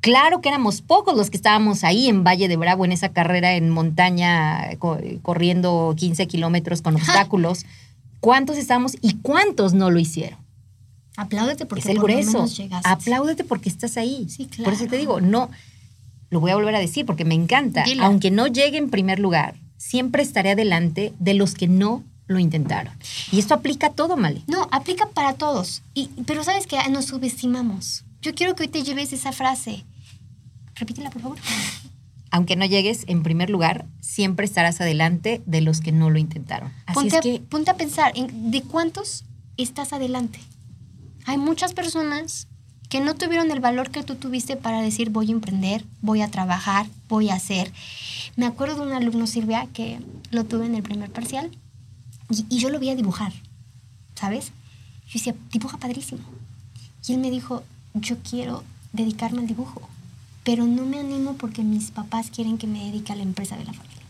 claro 0.00 0.40
que 0.40 0.48
éramos 0.48 0.82
pocos 0.82 1.16
los 1.16 1.30
que 1.30 1.36
estábamos 1.36 1.84
ahí 1.84 2.08
en 2.08 2.24
Valle 2.24 2.48
de 2.48 2.56
Bravo, 2.56 2.84
en 2.84 2.92
esa 2.92 3.10
carrera 3.10 3.54
en 3.54 3.70
montaña, 3.70 4.76
corriendo 5.22 5.94
15 5.96 6.26
kilómetros 6.26 6.82
con 6.82 6.96
obstáculos. 6.96 7.64
¿Cuántos 8.20 8.56
estábamos 8.56 8.96
y 9.00 9.14
cuántos 9.14 9.74
no 9.74 9.90
lo 9.90 9.98
hicieron? 9.98 10.41
Apláudete 11.16 11.66
porque 11.66 11.80
es 11.80 11.86
el 11.86 11.98
grueso. 11.98 12.46
Apláudete 12.84 13.44
porque 13.44 13.68
estás 13.68 13.96
ahí. 13.96 14.26
Sí, 14.28 14.46
claro. 14.46 14.64
Por 14.64 14.72
eso 14.74 14.86
te 14.86 14.96
digo, 14.96 15.20
no, 15.20 15.50
lo 16.30 16.40
voy 16.40 16.50
a 16.50 16.56
volver 16.56 16.74
a 16.74 16.78
decir 16.78 17.04
porque 17.04 17.24
me 17.24 17.34
encanta. 17.34 17.84
Aunque 18.00 18.30
no 18.30 18.46
llegue 18.46 18.78
en 18.78 18.90
primer 18.90 19.18
lugar, 19.18 19.56
siempre 19.76 20.22
estaré 20.22 20.52
adelante 20.52 21.12
de 21.18 21.34
los 21.34 21.54
que 21.54 21.68
no 21.68 22.02
lo 22.26 22.38
intentaron. 22.38 22.94
Y 23.30 23.38
esto 23.38 23.54
aplica 23.54 23.88
a 23.88 23.92
todo, 23.92 24.16
Male. 24.16 24.42
No, 24.46 24.68
aplica 24.70 25.08
para 25.10 25.34
todos. 25.34 25.82
Y, 25.94 26.08
pero 26.26 26.44
sabes 26.44 26.66
que 26.66 26.78
nos 26.88 27.06
subestimamos. 27.06 28.04
Yo 28.22 28.34
quiero 28.34 28.54
que 28.54 28.62
hoy 28.62 28.68
te 28.68 28.82
lleves 28.82 29.12
esa 29.12 29.32
frase. 29.32 29.84
Repítela, 30.76 31.10
por 31.10 31.22
favor. 31.22 31.38
Aunque 32.30 32.56
no 32.56 32.64
llegues 32.64 33.04
en 33.08 33.22
primer 33.22 33.50
lugar, 33.50 33.84
siempre 34.00 34.46
estarás 34.46 34.80
adelante 34.80 35.42
de 35.44 35.60
los 35.60 35.80
que 35.80 35.92
no 35.92 36.08
lo 36.08 36.18
intentaron. 36.18 36.72
Así 36.86 36.94
ponte, 36.94 37.16
es 37.16 37.22
que... 37.22 37.40
ponte 37.40 37.70
a 37.70 37.76
pensar, 37.76 38.14
¿de 38.14 38.62
cuántos 38.62 39.24
estás 39.58 39.92
adelante? 39.92 40.40
Hay 41.26 41.38
muchas 41.38 41.72
personas 41.74 42.48
que 42.88 43.00
no 43.00 43.14
tuvieron 43.14 43.50
el 43.50 43.60
valor 43.60 43.90
que 43.90 44.02
tú 44.02 44.16
tuviste 44.16 44.56
para 44.56 44.82
decir 44.82 45.08
voy 45.08 45.28
a 45.28 45.32
emprender, 45.32 45.84
voy 46.02 46.20
a 46.20 46.30
trabajar, 46.30 46.86
voy 47.08 47.30
a 47.30 47.34
hacer. 47.34 47.72
Me 48.36 48.44
acuerdo 48.44 48.76
de 48.76 48.82
un 48.82 48.92
alumno, 48.92 49.26
Silvia, 49.26 49.66
que 49.72 49.98
lo 50.30 50.44
tuve 50.44 50.66
en 50.66 50.74
el 50.74 50.82
primer 50.82 51.10
parcial 51.10 51.50
y, 52.28 52.58
yo 52.58 52.70
lo 52.70 52.78
vi 52.78 52.90
a 52.90 52.94
dibujar, 52.94 53.32
¿sabes? 54.14 54.52
Yo 55.06 55.14
decía, 55.14 55.34
dibuja 55.50 55.78
padrísimo. 55.78 56.20
Y 57.06 57.14
él 57.14 57.18
me 57.18 57.30
dijo, 57.30 57.62
yo 57.94 58.18
quiero 58.18 58.62
dedicarme 58.92 59.40
al 59.40 59.46
dibujo, 59.46 59.88
pero 60.44 60.66
no 60.66 60.84
me 60.84 61.00
animo 61.00 61.34
porque 61.34 61.62
mis 61.62 61.90
papás 61.90 62.30
quieren 62.30 62.58
que 62.58 62.66
me 62.66 62.84
dedique 62.84 63.12
a 63.12 63.16
la 63.16 63.22
empresa 63.22 63.56
de 63.56 63.64
la 63.64 63.72
familia. 63.72 64.02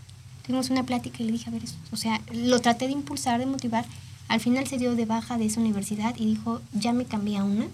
Tuvimos 0.44 0.70
una 0.70 0.82
plática 0.82 1.18
y 1.20 1.26
le 1.26 1.32
dije, 1.32 1.48
a 1.48 1.52
ver, 1.52 1.62
eso. 1.62 1.76
o 1.92 1.96
sea, 1.96 2.20
lo 2.32 2.60
traté 2.60 2.86
de 2.86 2.92
impulsar, 2.92 3.38
de 3.38 3.46
motivar. 3.46 3.84
Al 4.28 4.40
final 4.40 4.66
se 4.66 4.78
dio 4.78 4.94
de 4.94 5.04
baja 5.04 5.38
de 5.38 5.46
esa 5.46 5.60
universidad 5.60 6.14
y 6.16 6.26
dijo, 6.26 6.60
ya 6.72 6.92
me 6.92 7.04
cambié 7.04 7.38
a 7.38 7.44
una 7.44 7.66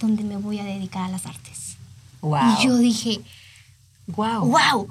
donde 0.00 0.24
me 0.24 0.36
voy 0.36 0.58
a 0.58 0.64
dedicar 0.64 1.04
a 1.04 1.08
las 1.08 1.26
artes. 1.26 1.76
Wow. 2.20 2.56
Y 2.58 2.64
yo 2.64 2.78
dije, 2.78 3.20
wow. 4.08 4.44
Wow, 4.46 4.88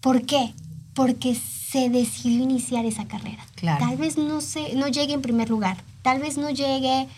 ¿Por 0.00 0.22
qué? 0.22 0.54
Porque 0.94 1.34
se 1.34 1.90
decidió 1.90 2.42
iniciar 2.42 2.84
esa 2.84 3.06
carrera. 3.06 3.44
Claro. 3.56 3.84
Tal 3.84 3.96
vez 3.96 4.16
no, 4.16 4.40
se, 4.40 4.74
no 4.74 4.88
llegue 4.88 5.12
en 5.12 5.22
primer 5.22 5.50
lugar, 5.50 5.76
tal 6.02 6.20
vez 6.20 6.38
no 6.38 6.50
llegue 6.50 7.08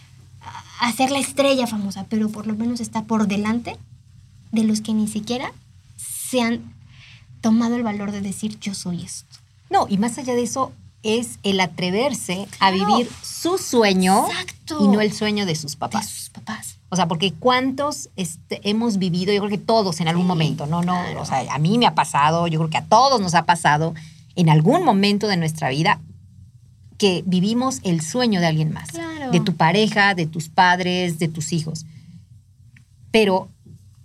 a 0.80 0.92
ser 0.92 1.10
la 1.10 1.18
estrella 1.18 1.66
famosa, 1.66 2.06
pero 2.08 2.30
por 2.30 2.46
lo 2.46 2.54
menos 2.54 2.80
está 2.80 3.04
por 3.04 3.28
delante 3.28 3.76
de 4.52 4.64
los 4.64 4.80
que 4.80 4.94
ni 4.94 5.06
siquiera 5.06 5.52
se 5.96 6.40
han 6.40 6.74
tomado 7.40 7.76
el 7.76 7.82
valor 7.82 8.12
de 8.12 8.20
decir 8.22 8.58
yo 8.58 8.74
soy 8.74 9.02
esto. 9.02 9.36
No, 9.68 9.86
y 9.88 9.98
más 9.98 10.18
allá 10.18 10.34
de 10.34 10.42
eso, 10.42 10.72
es 11.02 11.38
el 11.42 11.60
atreverse 11.60 12.46
a 12.58 12.70
vivir 12.70 13.08
su 13.22 13.58
sueño 13.58 14.26
y 14.80 14.88
no 14.88 15.00
el 15.00 15.12
sueño 15.12 15.46
de 15.46 15.54
sus 15.54 15.76
papás. 15.76 16.06
De 16.06 16.12
sus 16.12 16.30
papás. 16.30 16.78
O 16.90 16.96
sea, 16.96 17.06
porque 17.06 17.32
cuántos 17.32 18.10
este, 18.16 18.60
hemos 18.68 18.98
vivido, 18.98 19.32
yo 19.32 19.40
creo 19.40 19.50
que 19.50 19.64
todos 19.64 20.00
en 20.00 20.08
algún 20.08 20.26
momento, 20.26 20.66
no, 20.66 20.82
no, 20.82 21.00
o 21.18 21.24
sea, 21.24 21.46
a 21.52 21.58
mí 21.58 21.78
me 21.78 21.86
ha 21.86 21.94
pasado, 21.94 22.48
yo 22.48 22.58
creo 22.58 22.70
que 22.70 22.78
a 22.78 22.84
todos 22.84 23.20
nos 23.20 23.34
ha 23.34 23.46
pasado 23.46 23.94
en 24.34 24.50
algún 24.50 24.84
momento 24.84 25.28
de 25.28 25.36
nuestra 25.36 25.70
vida 25.70 26.00
que 26.98 27.22
vivimos 27.26 27.80
el 27.84 28.02
sueño 28.02 28.40
de 28.40 28.46
alguien 28.46 28.72
más, 28.72 28.88
de 29.32 29.40
tu 29.40 29.54
pareja, 29.54 30.14
de 30.14 30.26
tus 30.26 30.48
padres, 30.48 31.18
de 31.18 31.28
tus 31.28 31.52
hijos. 31.52 31.86
Pero 33.10 33.48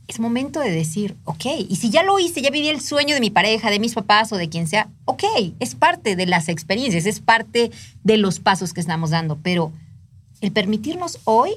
es 0.07 0.19
momento 0.19 0.59
de 0.59 0.71
decir, 0.71 1.15
ok, 1.23 1.45
y 1.67 1.75
si 1.77 1.89
ya 1.89 2.03
lo 2.03 2.19
hice, 2.19 2.41
ya 2.41 2.49
viví 2.49 2.67
el 2.69 2.81
sueño 2.81 3.15
de 3.15 3.21
mi 3.21 3.29
pareja, 3.29 3.69
de 3.69 3.79
mis 3.79 3.93
papás 3.93 4.31
o 4.31 4.37
de 4.37 4.49
quien 4.49 4.67
sea, 4.67 4.89
ok, 5.05 5.23
es 5.59 5.75
parte 5.75 6.15
de 6.15 6.25
las 6.25 6.49
experiencias, 6.49 7.05
es 7.05 7.19
parte 7.19 7.71
de 8.03 8.17
los 8.17 8.39
pasos 8.39 8.73
que 8.73 8.81
estamos 8.81 9.09
dando, 9.09 9.37
pero 9.41 9.71
el 10.41 10.51
permitirnos 10.51 11.19
hoy 11.23 11.55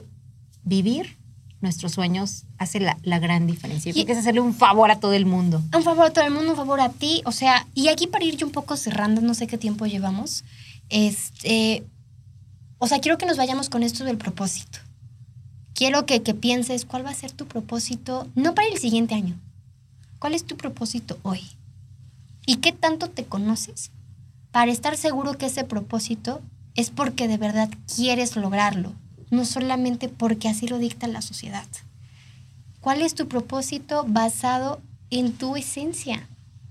vivir 0.64 1.18
nuestros 1.60 1.92
sueños 1.92 2.44
hace 2.56 2.80
la, 2.80 3.18
gran 3.18 3.46
diferencia. 3.46 3.92
Y 3.94 4.04
que 4.04 4.12
es 4.12 4.18
hacerle 4.18 4.40
un 4.40 4.54
favor 4.54 4.90
a 4.90 5.00
todo 5.00 5.12
el 5.12 5.26
mundo. 5.26 5.62
Un 5.74 5.82
favor 5.82 6.06
a 6.06 6.10
todo 6.10 6.24
el 6.24 6.32
mundo, 6.32 6.50
un 6.50 6.56
favor 6.56 6.80
a 6.80 6.90
ti. 6.90 7.22
O 7.24 7.32
sea, 7.32 7.66
y 7.74 7.88
aquí 7.88 8.06
para 8.06 8.24
ir 8.24 8.36
yo 8.36 8.46
un 8.46 8.52
poco 8.52 8.76
cerrando, 8.76 9.20
no 9.20 9.34
sé 9.34 9.46
qué 9.46 9.58
tiempo 9.58 9.86
llevamos. 9.86 10.44
Este, 10.88 11.84
o 12.78 12.86
sea, 12.86 13.00
quiero 13.00 13.18
que 13.18 13.26
nos 13.26 13.36
vayamos 13.36 13.68
con 13.68 13.82
esto 13.82 14.04
del 14.04 14.16
propósito. 14.16 14.78
Quiero 15.78 16.06
que, 16.06 16.22
que 16.22 16.34
pienses 16.34 16.84
cuál 16.84 17.06
va 17.06 17.10
a 17.10 17.14
ser 17.14 17.30
tu 17.30 17.46
propósito, 17.46 18.26
no 18.34 18.54
para 18.54 18.66
el 18.66 18.78
siguiente 18.78 19.14
año. 19.14 19.38
¿Cuál 20.18 20.34
es 20.34 20.44
tu 20.44 20.56
propósito 20.56 21.18
hoy? 21.22 21.42
¿Y 22.46 22.56
qué 22.56 22.72
tanto 22.72 23.08
te 23.08 23.24
conoces 23.24 23.92
para 24.50 24.72
estar 24.72 24.96
seguro 24.96 25.38
que 25.38 25.46
ese 25.46 25.62
propósito 25.62 26.40
es 26.74 26.90
porque 26.90 27.28
de 27.28 27.36
verdad 27.36 27.70
quieres 27.86 28.34
lograrlo? 28.34 28.92
no 29.30 29.44
solamente 29.44 30.08
porque 30.08 30.48
así 30.48 30.68
lo 30.68 30.78
dicta 30.78 31.06
la 31.06 31.22
sociedad. 31.22 31.66
¿Cuál 32.80 33.02
es 33.02 33.14
tu 33.14 33.28
propósito 33.28 34.04
basado 34.06 34.80
en 35.10 35.32
tu 35.32 35.56
esencia? 35.56 36.28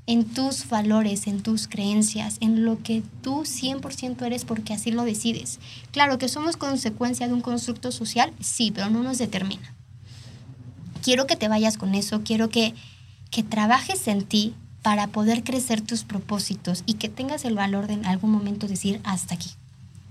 En 0.08 0.24
tus 0.24 0.70
valores, 0.70 1.28
en 1.28 1.44
tus 1.44 1.68
creencias, 1.68 2.38
en 2.40 2.64
lo 2.64 2.82
que 2.82 3.04
tú 3.22 3.42
100% 3.42 4.26
eres 4.26 4.46
porque 4.46 4.74
así 4.74 4.90
lo 4.90 5.04
decides. 5.04 5.60
Claro 5.92 6.18
que 6.18 6.30
somos 6.30 6.56
consecuencia 6.56 7.28
de 7.28 7.34
un 7.34 7.42
constructo 7.42 7.92
social, 7.92 8.34
sí, 8.40 8.72
pero 8.72 8.90
no 8.90 9.04
nos 9.04 9.18
determina. 9.18 9.76
Quiero 11.04 11.28
que 11.28 11.36
te 11.36 11.50
vayas 11.50 11.78
con 11.78 11.94
eso, 11.94 12.22
quiero 12.24 12.50
que, 12.50 12.74
que 13.32 13.44
trabajes 13.44 14.08
en 14.08 14.24
ti 14.24 14.56
para 14.82 15.08
poder 15.08 15.44
crecer 15.44 15.82
tus 15.82 16.06
propósitos 16.06 16.84
y 16.86 16.94
que 16.94 17.10
tengas 17.10 17.44
el 17.44 17.56
valor 17.56 17.88
de 17.88 17.94
en 17.94 18.06
algún 18.06 18.32
momento 18.32 18.68
decir 18.68 19.02
hasta 19.04 19.36
aquí. 19.36 19.52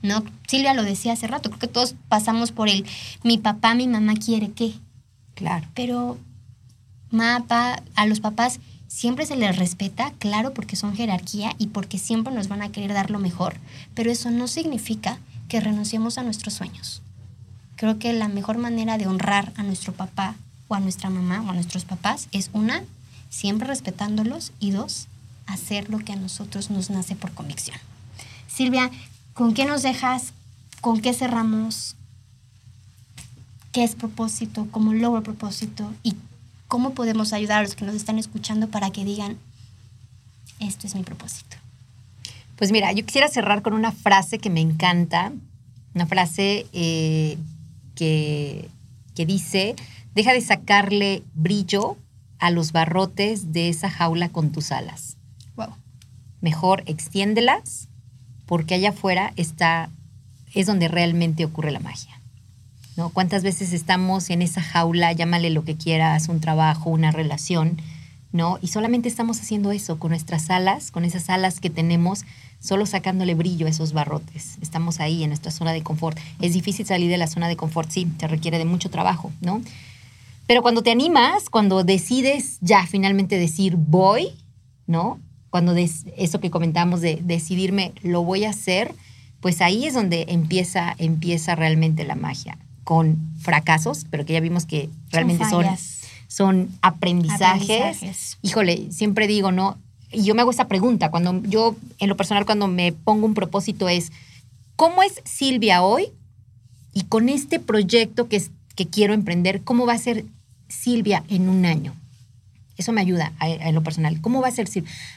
¿No? 0.02 0.22
Silvia 0.46 0.74
lo 0.74 0.82
decía 0.84 1.14
hace 1.14 1.26
rato, 1.26 1.48
creo 1.48 1.58
que 1.58 1.68
todos 1.68 1.94
pasamos 2.08 2.52
por 2.52 2.68
el 2.68 2.84
mi 3.24 3.38
papá, 3.38 3.74
mi 3.74 3.88
mamá 3.88 4.14
quiere 4.14 4.52
qué. 4.52 4.74
Claro. 5.34 5.66
Pero 5.74 6.18
mapa, 7.10 7.82
a 7.94 8.06
los 8.06 8.20
papás 8.20 8.60
Siempre 8.96 9.26
se 9.26 9.36
les 9.36 9.58
respeta, 9.58 10.14
claro, 10.18 10.54
porque 10.54 10.74
son 10.74 10.96
jerarquía 10.96 11.54
y 11.58 11.66
porque 11.66 11.98
siempre 11.98 12.32
nos 12.32 12.48
van 12.48 12.62
a 12.62 12.72
querer 12.72 12.94
dar 12.94 13.10
lo 13.10 13.18
mejor, 13.18 13.58
pero 13.92 14.10
eso 14.10 14.30
no 14.30 14.48
significa 14.48 15.18
que 15.50 15.60
renunciemos 15.60 16.16
a 16.16 16.22
nuestros 16.22 16.54
sueños. 16.54 17.02
Creo 17.76 17.98
que 17.98 18.14
la 18.14 18.28
mejor 18.28 18.56
manera 18.56 18.96
de 18.96 19.06
honrar 19.06 19.52
a 19.56 19.64
nuestro 19.64 19.92
papá 19.92 20.34
o 20.68 20.74
a 20.74 20.80
nuestra 20.80 21.10
mamá 21.10 21.42
o 21.42 21.50
a 21.50 21.52
nuestros 21.52 21.84
papás 21.84 22.28
es 22.32 22.48
una, 22.54 22.84
siempre 23.28 23.68
respetándolos 23.68 24.52
y 24.60 24.70
dos, 24.70 25.08
hacer 25.46 25.90
lo 25.90 25.98
que 25.98 26.14
a 26.14 26.16
nosotros 26.16 26.70
nos 26.70 26.88
nace 26.88 27.16
por 27.16 27.32
convicción. 27.32 27.76
Silvia, 28.48 28.90
¿con 29.34 29.52
qué 29.52 29.66
nos 29.66 29.82
dejas? 29.82 30.32
¿Con 30.80 31.02
qué 31.02 31.12
cerramos? 31.12 31.96
¿Qué 33.72 33.84
es 33.84 33.94
propósito? 33.94 34.68
¿Cómo 34.70 34.94
logro 34.94 35.22
propósito? 35.22 35.92
¿Y 36.02 36.16
¿Cómo 36.68 36.90
podemos 36.94 37.32
ayudar 37.32 37.60
a 37.60 37.62
los 37.62 37.74
que 37.74 37.84
nos 37.84 37.94
están 37.94 38.18
escuchando 38.18 38.68
para 38.68 38.90
que 38.90 39.04
digan, 39.04 39.38
esto 40.58 40.86
es 40.86 40.94
mi 40.94 41.02
propósito? 41.02 41.56
Pues 42.56 42.72
mira, 42.72 42.92
yo 42.92 43.04
quisiera 43.04 43.28
cerrar 43.28 43.62
con 43.62 43.74
una 43.74 43.92
frase 43.92 44.38
que 44.38 44.50
me 44.50 44.60
encanta, 44.60 45.32
una 45.94 46.06
frase 46.06 46.66
eh, 46.72 47.36
que, 47.94 48.68
que 49.14 49.26
dice, 49.26 49.76
deja 50.14 50.32
de 50.32 50.40
sacarle 50.40 51.22
brillo 51.34 51.96
a 52.38 52.50
los 52.50 52.72
barrotes 52.72 53.52
de 53.52 53.68
esa 53.68 53.90
jaula 53.90 54.28
con 54.30 54.52
tus 54.52 54.72
alas. 54.72 55.16
Wow. 55.56 55.74
Mejor 56.40 56.82
extiéndelas 56.86 57.88
porque 58.46 58.74
allá 58.74 58.90
afuera 58.90 59.32
está, 59.36 59.90
es 60.54 60.66
donde 60.66 60.88
realmente 60.88 61.44
ocurre 61.44 61.70
la 61.70 61.80
magia. 61.80 62.15
¿No? 62.96 63.10
¿Cuántas 63.10 63.42
veces 63.42 63.72
estamos 63.72 64.30
en 64.30 64.42
esa 64.42 64.62
jaula, 64.62 65.12
llámale 65.12 65.50
lo 65.50 65.64
que 65.64 65.76
quieras, 65.76 66.28
un 66.28 66.40
trabajo, 66.40 66.90
una 66.90 67.10
relación, 67.10 67.76
¿no? 68.32 68.58
Y 68.62 68.68
solamente 68.68 69.08
estamos 69.08 69.40
haciendo 69.40 69.70
eso 69.70 69.98
con 69.98 70.10
nuestras 70.10 70.50
alas, 70.50 70.90
con 70.90 71.04
esas 71.04 71.28
alas 71.28 71.60
que 71.60 71.70
tenemos, 71.70 72.24
solo 72.58 72.86
sacándole 72.86 73.34
brillo 73.34 73.66
a 73.66 73.70
esos 73.70 73.92
barrotes. 73.92 74.56
Estamos 74.62 74.98
ahí 75.00 75.22
en 75.22 75.30
nuestra 75.30 75.52
zona 75.52 75.72
de 75.72 75.82
confort. 75.82 76.18
Es 76.40 76.54
difícil 76.54 76.86
salir 76.86 77.10
de 77.10 77.18
la 77.18 77.26
zona 77.26 77.48
de 77.48 77.56
confort, 77.56 77.90
sí, 77.90 78.06
te 78.06 78.28
requiere 78.28 78.58
de 78.58 78.64
mucho 78.64 78.90
trabajo, 78.90 79.30
¿no? 79.40 79.60
Pero 80.46 80.62
cuando 80.62 80.82
te 80.82 80.90
animas, 80.90 81.50
cuando 81.50 81.84
decides 81.84 82.58
ya 82.60 82.86
finalmente 82.86 83.38
decir 83.38 83.76
voy, 83.76 84.30
¿no? 84.86 85.20
Cuando 85.50 85.74
eso 85.76 86.40
que 86.40 86.50
comentamos 86.50 87.00
de 87.00 87.20
decidirme 87.22 87.92
lo 88.02 88.22
voy 88.22 88.44
a 88.44 88.50
hacer, 88.50 88.94
pues 89.40 89.60
ahí 89.60 89.86
es 89.86 89.94
donde 89.94 90.26
empieza, 90.28 90.94
empieza 90.98 91.54
realmente 91.54 92.04
la 92.04 92.14
magia 92.14 92.58
con 92.86 93.18
fracasos, 93.40 94.06
pero 94.10 94.24
que 94.24 94.34
ya 94.34 94.38
vimos 94.38 94.64
que 94.64 94.88
realmente 95.10 95.44
son, 95.50 95.66
son, 96.28 96.68
aprendizajes. 96.82 98.38
Híjole, 98.42 98.92
siempre 98.92 99.26
digo, 99.26 99.50
¿no? 99.50 99.76
Y 100.12 100.22
yo 100.22 100.36
me 100.36 100.42
hago 100.42 100.52
esta 100.52 100.68
pregunta, 100.68 101.10
cuando 101.10 101.42
yo, 101.42 101.74
en 101.98 102.08
lo 102.08 102.16
personal, 102.16 102.46
cuando 102.46 102.68
me 102.68 102.92
pongo 102.92 103.26
un 103.26 103.34
propósito 103.34 103.88
es, 103.88 104.12
¿cómo 104.76 105.02
es 105.02 105.20
Silvia 105.24 105.82
hoy? 105.82 106.12
Y 106.94 107.02
con 107.02 107.28
este 107.28 107.58
proyecto 107.58 108.28
que, 108.28 108.40
que 108.76 108.86
quiero 108.86 109.14
emprender, 109.14 109.62
¿cómo 109.62 109.84
va 109.84 109.94
a 109.94 109.98
ser 109.98 110.24
Silvia 110.68 111.24
en 111.28 111.48
un 111.48 111.66
año? 111.66 111.92
Eso 112.78 112.92
me 112.92 113.00
ayuda 113.00 113.32
en 113.40 113.74
lo 113.74 113.82
personal. 113.82 114.20
¿Cómo 114.20 114.42
va 114.42 114.48
a 114.48 114.50
ser? 114.50 114.68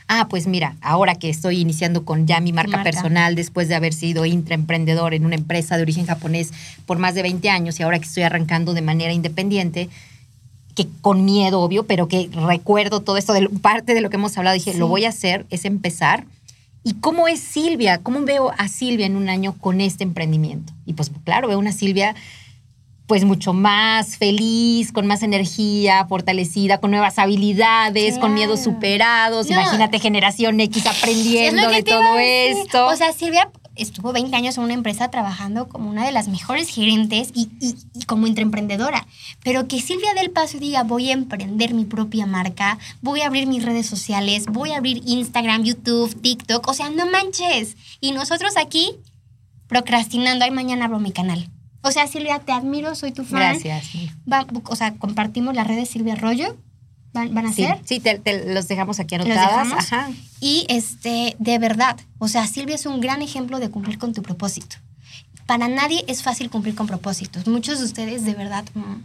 Ah, 0.07 0.28
pues 0.30 0.47
mira, 0.47 0.76
ahora 0.82 1.16
que 1.16 1.30
estoy 1.30 1.60
iniciando 1.60 2.05
con 2.05 2.26
ya 2.26 2.39
mi 2.39 2.53
marca, 2.53 2.84
personal, 2.84 3.36
después 3.36 3.68
de 3.68 3.76
haber 3.76 3.93
sido 3.93 4.26
intraemprendedor 4.26 5.14
en 5.14 5.26
una 5.26 5.36
empresa 5.36 5.76
de 5.76 5.84
origen 5.84 6.05
japonés 6.05 6.51
por 6.86 6.99
más 6.99 7.16
de 7.16 7.22
20 7.22 7.49
años 7.49 7.80
y 7.80 7.84
ahora 7.84 7.99
que 7.99 8.05
estoy 8.05 8.24
arrancando 8.24 8.74
de 8.74 8.82
manera 8.82 9.12
independiente, 9.12 9.89
que 10.74 10.88
con 11.01 11.26
miedo, 11.26 11.60
obvio, 11.60 11.86
pero 11.86 12.07
que 12.07 12.30
recuerdo 12.32 13.01
todo 13.01 13.18
esto, 13.18 13.34
de 13.34 13.49
parte 13.49 13.93
de 13.93 13.99
lo 13.99 14.10
que 14.10 14.16
hemos 14.16 14.38
hablado, 14.38 14.53
dije, 14.53 14.74
lo 14.76 14.88
voy 14.88 15.03
a 15.03 15.10
hacer, 15.10 15.45
es 15.49 15.66
empezar. 15.66 16.26
¿Y 16.86 16.93
cómo 16.93 17.28
es 17.28 17.41
Silvia? 17.41 17.97
¿Cómo 17.97 18.22
veo 18.22 18.53
a 18.57 18.70
Silvia 18.70 19.05
en 19.05 19.18
un 19.18 19.28
año 19.28 19.57
con 19.57 19.82
este 19.82 20.05
emprendimiento? 20.05 20.72
Y 20.86 20.93
pues 20.93 21.12
claro, 21.26 21.49
veo 21.49 21.60
una 21.60 21.74
Silvia 21.74 22.16
pues 23.10 23.26
mucho 23.26 23.53
más 23.53 24.18
feliz, 24.18 24.91
con 24.91 25.07
más 25.07 25.24
energía, 25.24 26.05
fortalecida, 26.05 26.80
con 26.80 26.91
nuevas 26.91 27.18
habilidades, 27.18 28.20
con 28.20 28.36
miedos 28.36 28.64
superados. 28.64 29.49
Imagínate 29.49 29.97
generación 29.97 30.60
X 30.60 30.86
aprendiendo 30.86 31.70
de 31.70 31.82
todo 31.82 32.20
esto. 32.20 32.86
O 32.86 32.95
sea, 32.95 33.12
Silvia 33.12 33.49
estuvo 33.76 34.14
20 34.14 34.36
años 34.36 34.60
en 34.60 34.66
una 34.66 34.76
empresa 34.76 35.10
trabajando 35.10 35.68
como 35.68 35.89
una 35.89 36.05
de 36.05 36.12
las 36.12 36.28
mejores 36.28 36.70
gerentes 36.70 37.32
y, 37.34 37.49
como 38.05 38.28
intraemprendedora. 38.28 39.07
Pero 39.43 39.68
que 39.68 39.82
Silvia 39.82 40.14
del 40.14 40.30
Paso 40.30 40.60
diga, 40.60 40.84
voy 40.84 41.10
a 41.10 41.14
emprender 41.14 41.74
mi 41.74 41.86
propia 41.86 42.28
marca, 42.28 42.78
voy 43.01 43.22
a 43.22 43.26
abrir 43.26 43.47
mis 43.47 43.66
redes 43.66 43.88
sociales, 43.88 44.45
voy 44.45 44.74
a 44.74 44.78
abrir 44.78 45.01
Instagram, 45.07 45.64
YouTube, 45.64 46.14
TikTok. 46.22 46.68
O 46.68 46.76
sea, 46.76 46.91
no 46.91 47.10
manches. 47.10 47.76
Y 48.01 48.12
nosotros 48.12 48.55
aquí 48.55 48.91
procrastinando, 49.68 50.45
ay, 50.45 50.51
mañana 50.51 50.86
abro 50.86 50.99
mi 50.99 51.12
canal. 51.12 51.49
O 51.82 51.91
sea, 51.91 52.07
Silvia, 52.07 52.39
te 52.39 52.51
admiro, 52.51 52.93
soy 52.95 53.11
tu 53.11 53.23
fan. 53.23 53.59
Gracias. 53.59 53.89
o 54.65 54.75
sea, 54.75 54.95
compartimos 54.95 55.55
las 55.55 55.67
redes 55.67 55.89
Silvia 55.89 56.13
Arroyo. 56.13 56.57
¿Van, 57.11 57.45
a 57.45 57.51
ser? 57.51 57.80
Sí, 57.86 57.99
te, 57.99 58.21
los 58.53 58.67
dejamos 58.67 58.99
aquí 58.99 59.15
anotadas. 59.15 59.71
Ajá. 59.73 60.11
Y 60.39 60.65
este, 60.69 61.36
de 61.39 61.57
verdad, 61.57 61.99
o 62.19 62.27
sea, 62.27 62.45
Silvia 62.45 62.75
es 62.75 62.86
un 62.86 63.01
gran 63.01 63.21
ejemplo 63.21 63.59
de 63.59 63.71
cumplir 63.71 63.97
con 63.97 64.13
tu 64.13 64.21
propósito. 64.21 64.75
Para 65.47 65.67
nadie 65.67 66.03
es 66.07 66.21
fácil 66.21 66.51
cumplir 66.51 66.75
con 66.75 66.86
propósitos. 66.86 67.47
Muchos 67.47 67.80
de 67.80 67.86
ustedes, 67.86 68.25
de 68.25 68.36
verdad, 68.36 68.63
mm, 68.75 69.01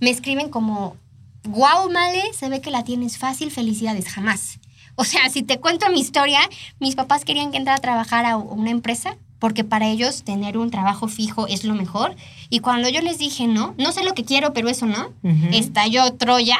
me 0.00 0.10
escriben 0.10 0.50
como, 0.50 0.96
wow, 1.44 1.90
Male, 1.90 2.22
se 2.34 2.50
ve 2.50 2.60
que 2.60 2.70
la 2.70 2.84
tienes 2.84 3.16
fácil, 3.16 3.50
felicidades, 3.50 4.08
jamás. 4.08 4.58
O 4.96 5.04
sea, 5.04 5.30
si 5.30 5.42
te 5.42 5.58
cuento 5.58 5.88
mi 5.90 6.00
historia, 6.00 6.40
mis 6.80 6.96
papás 6.96 7.24
querían 7.24 7.50
que 7.50 7.56
entrara 7.56 7.78
a 7.78 7.80
trabajar 7.80 8.26
a 8.26 8.36
una 8.36 8.70
empresa 8.70 9.16
porque 9.38 9.64
para 9.64 9.88
ellos 9.88 10.24
tener 10.24 10.58
un 10.58 10.70
trabajo 10.70 11.08
fijo 11.08 11.46
es 11.46 11.64
lo 11.64 11.74
mejor. 11.74 12.16
Y 12.50 12.60
cuando 12.60 12.88
yo 12.88 13.00
les 13.00 13.18
dije 13.18 13.46
no, 13.46 13.74
no 13.78 13.92
sé 13.92 14.04
lo 14.04 14.14
que 14.14 14.24
quiero, 14.24 14.52
pero 14.52 14.68
eso 14.68 14.86
no, 14.86 15.12
estalló 15.52 16.12
Troya. 16.14 16.58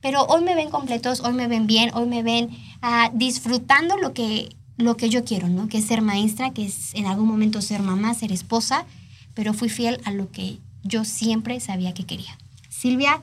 Pero 0.00 0.22
hoy 0.24 0.44
me 0.44 0.54
ven 0.54 0.70
completos, 0.70 1.20
hoy 1.20 1.32
me 1.32 1.48
ven 1.48 1.66
bien, 1.66 1.90
hoy 1.92 2.06
me 2.06 2.22
ven 2.22 2.50
ah, 2.82 3.10
disfrutando 3.12 3.96
lo 3.96 4.12
que, 4.12 4.48
lo 4.76 4.96
que 4.96 5.10
yo 5.10 5.24
quiero, 5.24 5.48
¿no? 5.48 5.68
Que 5.68 5.78
es 5.78 5.86
ser 5.86 6.02
maestra, 6.02 6.52
que 6.52 6.66
es 6.66 6.94
en 6.94 7.06
algún 7.06 7.26
momento 7.26 7.60
ser 7.60 7.82
mamá, 7.82 8.14
ser 8.14 8.30
esposa, 8.30 8.86
pero 9.34 9.54
fui 9.54 9.68
fiel 9.68 10.00
a 10.04 10.12
lo 10.12 10.30
que 10.30 10.58
yo 10.84 11.04
siempre 11.04 11.58
sabía 11.58 11.94
que 11.94 12.04
quería. 12.04 12.38
Silvia, 12.68 13.22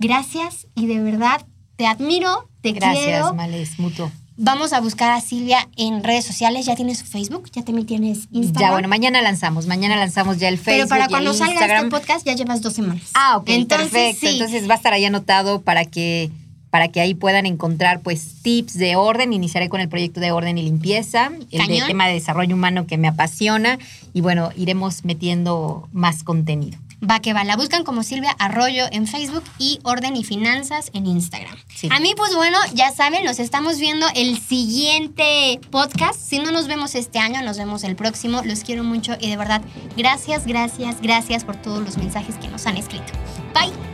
gracias 0.00 0.66
y 0.74 0.86
de 0.86 1.00
verdad 1.00 1.46
te 1.76 1.86
admiro, 1.86 2.48
te 2.60 2.72
gracias, 2.72 3.04
quiero. 3.04 3.18
Gracias, 3.18 3.36
Males, 3.36 3.78
mutuo. 3.78 4.10
Vamos 4.42 4.72
a 4.72 4.80
buscar 4.80 5.10
a 5.10 5.20
Silvia 5.20 5.68
en 5.76 6.02
redes 6.02 6.24
sociales. 6.24 6.64
¿Ya 6.64 6.74
tienes 6.74 7.02
Facebook? 7.02 7.50
¿Ya 7.52 7.62
también 7.62 7.86
tienes 7.86 8.26
Instagram? 8.32 8.70
Ya, 8.70 8.72
bueno, 8.72 8.88
mañana 8.88 9.20
lanzamos. 9.20 9.66
Mañana 9.66 9.96
lanzamos 9.96 10.38
ya 10.38 10.48
el 10.48 10.56
Facebook. 10.56 10.76
Pero 10.76 10.88
para 10.88 11.08
cuando 11.08 11.34
salga 11.34 11.66
este 11.66 11.88
podcast 11.90 12.24
ya 12.24 12.32
llevas 12.32 12.62
dos 12.62 12.72
semanas. 12.72 13.10
Ah, 13.12 13.36
ok. 13.36 13.50
Entonces, 13.50 13.90
perfecto. 13.90 14.28
Entonces 14.28 14.66
va 14.66 14.72
a 14.72 14.76
estar 14.78 14.94
ahí 14.94 15.04
anotado 15.04 15.60
para 15.60 15.84
que, 15.84 16.30
para 16.70 16.88
que 16.88 17.02
ahí 17.02 17.12
puedan 17.12 17.44
encontrar 17.44 18.00
pues 18.00 18.40
tips 18.40 18.78
de 18.78 18.96
orden. 18.96 19.34
Iniciaré 19.34 19.68
con 19.68 19.82
el 19.82 19.90
proyecto 19.90 20.20
de 20.20 20.32
orden 20.32 20.56
y 20.56 20.62
limpieza. 20.62 21.30
El 21.50 21.86
tema 21.86 22.06
de 22.06 22.14
desarrollo 22.14 22.54
humano 22.54 22.86
que 22.86 22.96
me 22.96 23.08
apasiona. 23.08 23.78
Y 24.14 24.22
bueno, 24.22 24.52
iremos 24.56 25.04
metiendo 25.04 25.86
más 25.92 26.24
contenido. 26.24 26.78
Va 27.08 27.20
que 27.20 27.32
va. 27.32 27.44
La 27.44 27.56
buscan 27.56 27.84
como 27.84 28.02
Silvia 28.02 28.36
Arroyo 28.38 28.84
en 28.92 29.06
Facebook 29.06 29.44
y 29.58 29.78
Orden 29.84 30.16
y 30.16 30.24
Finanzas 30.24 30.90
en 30.92 31.06
Instagram. 31.06 31.56
A 31.90 32.00
mí, 32.00 32.12
pues 32.16 32.34
bueno, 32.34 32.58
ya 32.74 32.92
saben, 32.92 33.24
nos 33.24 33.38
estamos 33.38 33.78
viendo 33.78 34.06
el 34.14 34.38
siguiente 34.38 35.60
podcast. 35.70 36.20
Si 36.20 36.38
no 36.38 36.50
nos 36.50 36.66
vemos 36.66 36.94
este 36.94 37.18
año, 37.18 37.42
nos 37.42 37.56
vemos 37.56 37.84
el 37.84 37.96
próximo. 37.96 38.42
Los 38.44 38.64
quiero 38.64 38.84
mucho 38.84 39.16
y 39.18 39.30
de 39.30 39.36
verdad, 39.36 39.62
gracias, 39.96 40.46
gracias, 40.46 41.00
gracias 41.00 41.44
por 41.44 41.56
todos 41.56 41.82
los 41.82 41.96
mensajes 41.96 42.36
que 42.36 42.48
nos 42.48 42.66
han 42.66 42.76
escrito. 42.76 43.12
Bye. 43.54 43.89